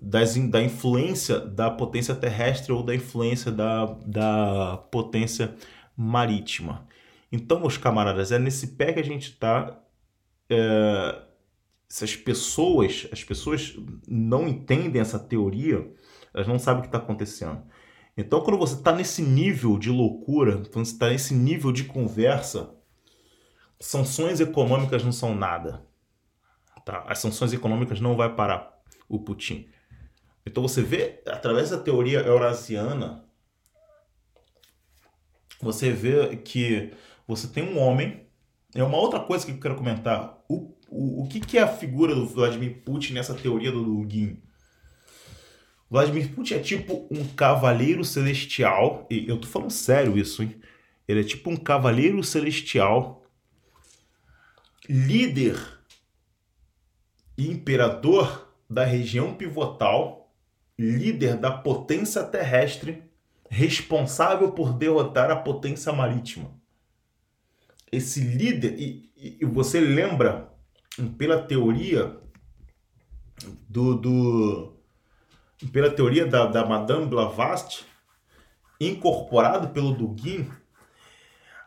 das, 0.03 0.36
da 0.36 0.62
influência 0.62 1.38
da 1.38 1.70
potência 1.70 2.14
terrestre 2.14 2.72
ou 2.72 2.82
da 2.82 2.94
influência 2.94 3.53
da, 3.53 3.86
da 4.05 4.76
potência 4.90 5.55
marítima. 5.96 6.86
Então, 7.30 7.61
meus 7.61 7.78
camaradas, 7.78 8.32
é 8.32 8.38
nesse 8.38 8.76
pé 8.76 8.92
que 8.92 9.00
a 9.00 9.05
gente 9.05 9.30
está 9.30 9.80
é, 10.50 11.22
se 11.88 12.05
as 12.05 12.16
pessoas, 12.16 13.07
as 13.12 13.22
pessoas 13.22 13.76
não 14.09 14.48
entendem 14.48 15.00
essa 15.00 15.18
teoria, 15.18 15.92
elas 16.32 16.48
não 16.48 16.59
sabem 16.59 16.80
o 16.80 16.82
que 16.82 16.88
está 16.88 16.96
acontecendo. 16.96 17.62
Então, 18.16 18.40
quando 18.40 18.59
você 18.59 18.74
está 18.74 18.92
nesse 18.92 19.22
nível 19.22 19.78
de 19.78 19.90
loucura, 19.90 20.62
quando 20.72 20.86
você 20.86 20.92
está 20.92 21.09
nesse 21.09 21.34
nível 21.34 21.70
de 21.70 21.84
conversa, 21.84 22.74
sanções 23.78 24.40
econômicas 24.40 25.05
não 25.05 25.12
são 25.12 25.34
nada. 25.34 25.86
Tá? 26.84 27.05
As 27.07 27.18
sanções 27.18 27.53
econômicas 27.53 28.00
não 28.00 28.16
vai 28.16 28.34
parar 28.34 28.72
o 29.07 29.18
Putin. 29.18 29.68
Então 30.45 30.62
você 30.62 30.82
vê, 30.82 31.22
através 31.26 31.70
da 31.70 31.78
teoria 31.78 32.20
eurasiana, 32.20 33.24
você 35.61 35.93
vê 35.93 36.36
que 36.36 36.93
você 37.26 37.47
tem 37.47 37.62
um 37.62 37.78
homem. 37.78 38.26
É 38.74 38.82
uma 38.82 38.97
outra 38.97 39.20
coisa 39.20 39.47
que 39.47 39.53
eu 39.53 39.61
quero 39.61 39.76
comentar. 39.76 40.43
O, 40.49 40.74
o, 40.88 41.22
o 41.22 41.28
que, 41.28 41.40
que 41.40 41.59
é 41.59 41.62
a 41.62 41.68
figura 41.68 42.14
do 42.14 42.26
Vladimir 42.26 42.82
Putin 42.84 43.12
nessa 43.14 43.34
teoria 43.34 43.70
do 43.70 43.84
Dugin? 43.84 44.43
Vladimir 45.88 46.34
Putin 46.34 46.55
é 46.55 46.59
tipo 46.59 47.07
um 47.11 47.26
cavaleiro 47.28 48.05
celestial. 48.05 49.07
E 49.11 49.28
eu 49.28 49.38
tô 49.38 49.47
falando 49.47 49.70
sério 49.70 50.18
isso, 50.18 50.43
hein? 50.43 50.61
Ele 51.07 51.20
é 51.20 51.24
tipo 51.24 51.51
um 51.51 51.57
cavaleiro 51.57 52.22
celestial, 52.24 53.24
líder 54.88 55.57
e 57.36 57.51
imperador 57.51 58.55
da 58.68 58.84
região 58.84 59.34
pivotal, 59.34 60.22
líder 60.79 61.37
da 61.37 61.51
potência 61.51 62.23
terrestre, 62.25 63.03
responsável 63.49 64.53
por 64.53 64.73
derrotar 64.73 65.31
a 65.31 65.37
potência 65.37 65.93
marítima. 65.93 66.51
Esse 67.91 68.20
líder, 68.20 68.79
e, 68.79 69.12
e 69.16 69.45
você 69.45 69.79
lembra, 69.79 70.51
pela 71.18 71.43
teoria 71.43 72.18
do, 73.68 73.95
do 73.95 74.77
pela 75.73 75.91
teoria 75.91 76.27
da, 76.27 76.47
da 76.47 76.66
Madame 76.66 77.07
Blavatsky, 77.07 77.85
incorporado 78.81 79.68
pelo 79.68 79.95
Dugin, 79.95 80.51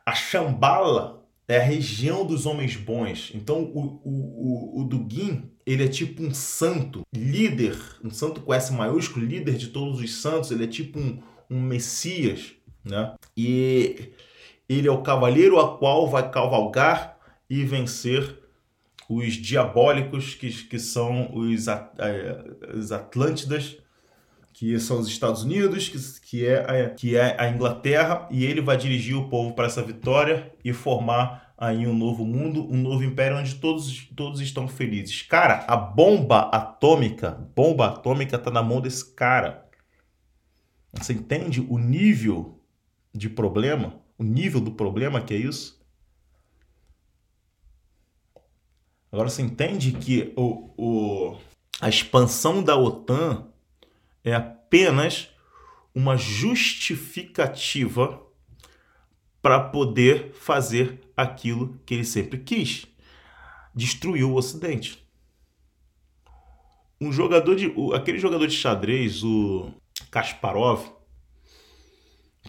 a 0.05 0.13
Shambhala 0.13 1.25
é 1.47 1.57
a 1.57 1.63
região 1.63 2.25
dos 2.25 2.45
homens 2.45 2.75
bons. 2.75 3.31
Então 3.33 3.63
o, 3.63 4.01
o, 4.03 4.79
o, 4.79 4.81
o 4.81 4.83
Dugin 4.83 5.54
ele 5.65 5.83
é 5.83 5.87
tipo 5.87 6.21
um 6.23 6.33
santo, 6.33 7.01
líder, 7.13 7.75
um 8.03 8.11
santo 8.11 8.41
com 8.41 8.53
S 8.53 8.71
maiúsculo, 8.71 9.25
líder 9.25 9.55
de 9.55 9.69
todos 9.69 9.99
os 9.99 10.21
santos, 10.21 10.51
ele 10.51 10.65
é 10.65 10.67
tipo 10.67 10.99
um, 10.99 11.21
um 11.49 11.59
Messias, 11.59 12.53
né? 12.83 13.15
E 13.35 14.11
ele 14.69 14.87
é 14.87 14.91
o 14.91 15.01
cavaleiro 15.01 15.59
a 15.59 15.77
qual 15.77 16.07
vai 16.07 16.29
cavalgar 16.29 17.17
e 17.49 17.63
vencer 17.63 18.39
os 19.09 19.33
diabólicos 19.33 20.35
que, 20.35 20.49
que 20.49 20.79
são 20.79 21.31
os, 21.33 21.65
os 22.73 22.91
Atlântidas, 22.91 23.77
que 24.53 24.79
são 24.79 24.99
os 24.99 25.07
Estados 25.07 25.43
Unidos, 25.43 25.89
que, 25.89 26.21
que, 26.21 26.45
é 26.45 26.85
a, 26.85 26.89
que 26.89 27.15
é 27.15 27.35
a 27.39 27.49
Inglaterra, 27.49 28.27
e 28.31 28.45
ele 28.45 28.61
vai 28.61 28.77
dirigir 28.77 29.15
o 29.15 29.29
povo 29.29 29.53
para 29.53 29.65
essa 29.65 29.83
vitória 29.83 30.51
e 30.63 30.73
formar 30.73 31.44
aí 31.57 31.87
um 31.87 31.95
novo 31.95 32.25
mundo, 32.25 32.69
um 32.69 32.77
novo 32.77 33.03
império 33.03 33.37
onde 33.37 33.55
todos, 33.55 34.07
todos 34.15 34.41
estão 34.41 34.67
felizes. 34.67 35.21
Cara, 35.21 35.65
a 35.67 35.75
bomba 35.75 36.49
atômica, 36.51 37.31
bomba 37.55 37.87
atômica 37.87 38.37
tá 38.37 38.51
na 38.51 38.61
mão 38.61 38.81
desse 38.81 39.13
cara. 39.13 39.65
Você 40.93 41.13
entende 41.13 41.61
o 41.61 41.77
nível 41.77 42.61
de 43.13 43.29
problema? 43.29 44.01
O 44.17 44.23
nível 44.23 44.61
do 44.61 44.71
problema 44.71 45.21
que 45.21 45.33
é 45.33 45.37
isso? 45.37 45.83
Agora 49.11 49.29
você 49.29 49.41
entende 49.41 49.93
que 49.93 50.33
o, 50.35 50.73
o, 50.77 51.37
a 51.79 51.87
expansão 51.87 52.61
da 52.61 52.75
OTAN 52.75 53.47
é 54.23 54.33
apenas 54.33 55.29
uma 55.93 56.17
justificativa 56.17 58.24
para 59.45 59.59
poder 59.59 60.31
fazer 60.33 60.99
aquilo 61.15 61.79
que 61.85 61.93
ele 61.93 62.03
sempre 62.03 62.39
quis: 62.39 62.87
destruir 63.75 64.23
o 64.23 64.33
Ocidente. 64.33 65.07
Um 66.99 67.11
jogador 67.11 67.55
de, 67.55 67.71
aquele 67.93 68.17
jogador 68.17 68.47
de 68.47 68.55
xadrez, 68.55 69.23
o 69.23 69.69
Kasparov, 70.09 70.87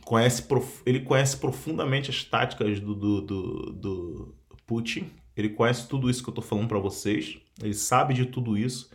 conhece, 0.07 0.42
ele 0.86 1.01
conhece 1.01 1.36
profundamente 1.36 2.09
as 2.09 2.24
táticas 2.24 2.80
do, 2.80 2.94
do, 2.94 3.20
do, 3.20 3.72
do 3.72 4.34
Putin. 4.66 5.11
Ele 5.36 5.51
conhece 5.51 5.86
tudo 5.86 6.09
isso 6.09 6.22
que 6.22 6.30
eu 6.30 6.32
estou 6.32 6.44
falando 6.44 6.68
para 6.68 6.78
vocês. 6.78 7.36
Ele 7.62 7.74
sabe 7.74 8.14
de 8.14 8.24
tudo 8.24 8.57
isso 8.57 8.88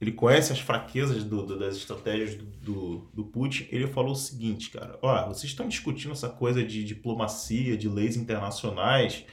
ele 0.00 0.12
conhece 0.12 0.52
as 0.52 0.60
fraquezas 0.60 1.24
do, 1.24 1.44
do, 1.44 1.58
das 1.58 1.76
estratégias 1.76 2.34
do, 2.34 3.10
do, 3.14 3.24
Putin. 3.24 3.66
Ele 3.70 3.86
falou 3.86 4.12
o 4.12 4.16
seguinte, 4.16 4.70
cara: 4.70 4.98
ó, 5.00 5.26
vocês 5.28 5.50
estão 5.50 5.66
discutindo 5.66 6.12
essa 6.12 6.28
coisa 6.28 6.62
de 6.62 6.84
diplomacia, 6.84 7.76
de 7.76 7.88
leis 7.88 8.16
internacionais 8.16 9.24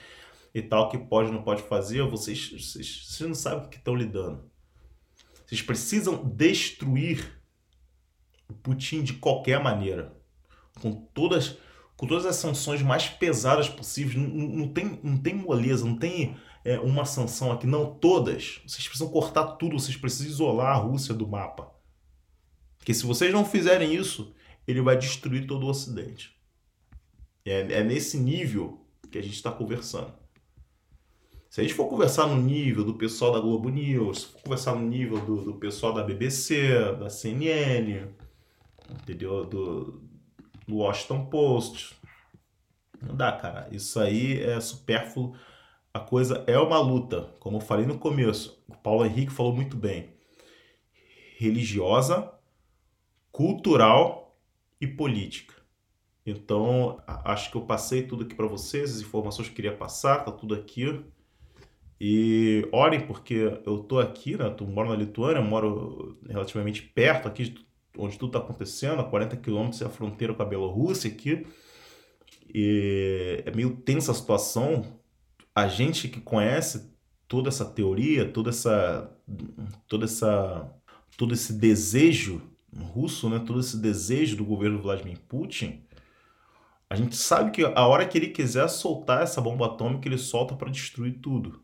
e 0.53 0.61
tal, 0.61 0.89
que 0.89 0.97
pode 0.97 1.31
não 1.31 1.43
pode 1.43 1.63
fazer, 1.63 2.03
vocês, 2.03 2.49
vocês, 2.49 3.05
vocês 3.07 3.27
não 3.27 3.35
sabem 3.35 3.65
o 3.65 3.69
que 3.69 3.77
estão 3.77 3.95
lidando. 3.95 4.49
Vocês 5.45 5.61
precisam 5.61 6.23
destruir 6.23 7.41
o 8.47 8.53
Putin 8.53 9.03
de 9.03 9.13
qualquer 9.13 9.61
maneira, 9.61 10.15
com 10.79 10.91
todas, 10.91 11.57
com 11.97 12.07
todas 12.07 12.25
as 12.25 12.37
sanções 12.37 12.81
mais 12.81 13.09
pesadas 13.09 13.67
possíveis. 13.67 14.15
Não, 14.15 14.29
não, 14.29 14.67
tem, 14.69 14.99
não 15.03 15.17
tem 15.17 15.35
moleza, 15.35 15.85
não 15.85 15.97
tem 15.97 16.37
é, 16.63 16.79
uma 16.79 17.05
sanção 17.05 17.51
aqui, 17.51 17.67
não 17.67 17.93
todas. 17.93 18.61
Vocês 18.65 18.87
precisam 18.87 19.09
cortar 19.09 19.55
tudo, 19.57 19.79
vocês 19.79 19.97
precisam 19.97 20.31
isolar 20.31 20.75
a 20.75 20.79
Rússia 20.79 21.13
do 21.13 21.27
mapa. 21.27 21.71
Porque 22.77 22.93
se 22.93 23.05
vocês 23.05 23.33
não 23.33 23.45
fizerem 23.45 23.93
isso, 23.93 24.33
ele 24.67 24.81
vai 24.81 24.97
destruir 24.97 25.45
todo 25.45 25.65
o 25.65 25.69
Ocidente. 25.69 26.35
É, 27.45 27.59
é 27.59 27.83
nesse 27.83 28.17
nível 28.17 28.85
que 29.11 29.17
a 29.17 29.21
gente 29.21 29.35
está 29.35 29.51
conversando. 29.51 30.13
Se 31.49 31.61
a 31.61 31.63
gente 31.63 31.75
for 31.75 31.87
conversar 31.87 32.25
no 32.25 32.41
nível 32.41 32.83
do 32.83 32.95
pessoal 32.95 33.31
da 33.31 33.39
Globo 33.39 33.69
News, 33.69 34.21
se 34.21 34.25
for 34.25 34.41
conversar 34.41 34.73
no 34.75 34.87
nível 34.87 35.23
do, 35.23 35.43
do 35.43 35.53
pessoal 35.55 35.93
da 35.93 36.03
BBC, 36.03 36.95
da 36.95 37.09
CNN, 37.09 38.07
entendeu? 38.89 39.45
Do, 39.45 40.01
do 40.67 40.77
Washington 40.77 41.25
Post, 41.25 41.95
não 42.99 43.15
dá, 43.15 43.33
cara. 43.33 43.67
Isso 43.71 43.99
aí 43.99 44.41
é 44.41 44.59
supérfluo 44.59 45.35
a 45.93 45.99
coisa 45.99 46.43
é 46.47 46.57
uma 46.57 46.79
luta, 46.79 47.29
como 47.39 47.57
eu 47.57 47.61
falei 47.61 47.85
no 47.85 47.99
começo. 47.99 48.63
O 48.67 48.75
Paulo 48.75 49.05
Henrique 49.05 49.31
falou 49.31 49.53
muito 49.53 49.77
bem. 49.77 50.09
Religiosa, 51.37 52.33
cultural 53.31 54.35
e 54.81 54.87
política. 54.87 55.53
Então, 56.25 56.99
acho 57.05 57.51
que 57.51 57.57
eu 57.57 57.61
passei 57.61 58.03
tudo 58.03 58.23
aqui 58.23 58.33
para 58.33 58.47
vocês, 58.47 58.95
as 58.95 59.01
informações 59.01 59.47
que 59.47 59.51
eu 59.51 59.55
queria 59.55 59.75
passar, 59.75 60.25
tá 60.25 60.31
tudo 60.31 60.55
aqui. 60.55 61.03
E 62.01 62.67
orem, 62.71 63.05
porque 63.05 63.61
eu 63.65 63.79
tô 63.79 63.99
aqui, 63.99 64.35
né? 64.35 64.55
Eu 64.59 64.67
moro 64.67 64.89
na 64.89 64.95
Lituânia, 64.95 65.41
moro 65.41 66.17
relativamente 66.27 66.81
perto 66.81 67.27
aqui, 67.27 67.53
onde 67.97 68.17
tudo 68.17 68.29
está 68.29 68.39
acontecendo, 68.39 68.99
a 68.99 69.03
40 69.03 69.37
quilômetros 69.37 69.81
é 69.81 69.85
a 69.85 69.89
fronteira 69.89 70.33
com 70.33 70.41
a 70.41 70.45
Bielorrússia 70.45 71.11
aqui. 71.11 71.45
E 72.53 73.43
é 73.45 73.51
meio 73.51 73.75
tensa 73.77 74.11
a 74.11 74.15
situação, 74.15 74.99
a 75.55 75.67
gente 75.67 76.07
que 76.07 76.19
conhece 76.19 76.91
toda 77.27 77.49
essa 77.49 77.65
teoria, 77.65 78.31
toda 78.31 78.49
essa, 78.49 79.11
toda 79.87 80.05
essa, 80.05 80.71
todo 81.17 81.33
esse 81.33 81.53
desejo 81.53 82.41
russo, 82.75 83.29
né, 83.29 83.39
todo 83.39 83.59
esse 83.59 83.77
desejo 83.77 84.37
do 84.37 84.45
governo 84.45 84.81
Vladimir 84.81 85.19
Putin, 85.27 85.83
a 86.89 86.95
gente 86.95 87.15
sabe 87.15 87.51
que 87.51 87.63
a 87.63 87.87
hora 87.87 88.07
que 88.07 88.17
ele 88.17 88.27
quiser 88.27 88.67
soltar 88.67 89.23
essa 89.23 89.41
bomba 89.41 89.65
atômica, 89.65 90.07
ele 90.07 90.17
solta 90.17 90.55
para 90.55 90.69
destruir 90.69 91.19
tudo. 91.19 91.63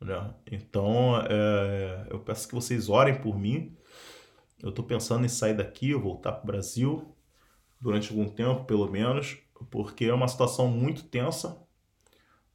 Né? 0.00 0.34
Então, 0.50 1.20
é, 1.28 2.08
eu 2.10 2.18
peço 2.18 2.48
que 2.48 2.54
vocês 2.54 2.88
orem 2.88 3.20
por 3.20 3.38
mim. 3.38 3.76
Eu 4.60 4.70
estou 4.70 4.84
pensando 4.84 5.24
em 5.24 5.28
sair 5.28 5.54
daqui, 5.54 5.94
voltar 5.94 6.32
para 6.32 6.42
o 6.42 6.46
Brasil 6.46 7.16
durante 7.80 8.10
algum 8.10 8.28
tempo, 8.28 8.64
pelo 8.64 8.90
menos, 8.90 9.38
porque 9.70 10.06
é 10.06 10.14
uma 10.14 10.26
situação 10.26 10.66
muito 10.66 11.04
tensa 11.04 11.63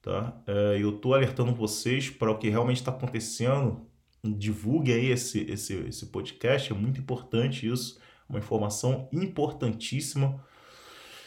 tá? 0.01 0.41
É, 0.47 0.77
eu 0.81 0.95
estou 0.95 1.13
alertando 1.13 1.53
vocês 1.53 2.09
para 2.09 2.31
o 2.31 2.37
que 2.37 2.49
realmente 2.49 2.77
está 2.77 2.91
acontecendo. 2.91 3.87
Divulgue 4.23 4.93
aí 4.93 5.07
esse, 5.07 5.41
esse, 5.49 5.73
esse 5.75 6.07
podcast, 6.07 6.71
é 6.71 6.75
muito 6.75 6.99
importante 6.99 7.67
isso, 7.67 7.99
uma 8.27 8.39
informação 8.39 9.07
importantíssima. 9.13 10.43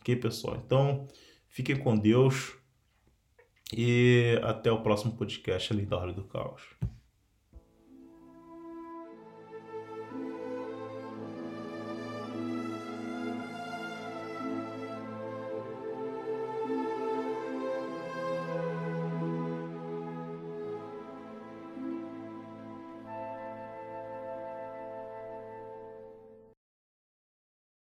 Ok, 0.00 0.16
pessoal? 0.16 0.60
Então, 0.64 1.08
fiquem 1.48 1.76
com 1.76 1.96
Deus 1.96 2.54
e 3.74 4.38
até 4.42 4.70
o 4.70 4.82
próximo 4.82 5.16
podcast 5.16 5.72
ali 5.72 5.86
da 5.86 5.96
Hora 5.96 6.12
do 6.12 6.24
Caos. 6.24 6.62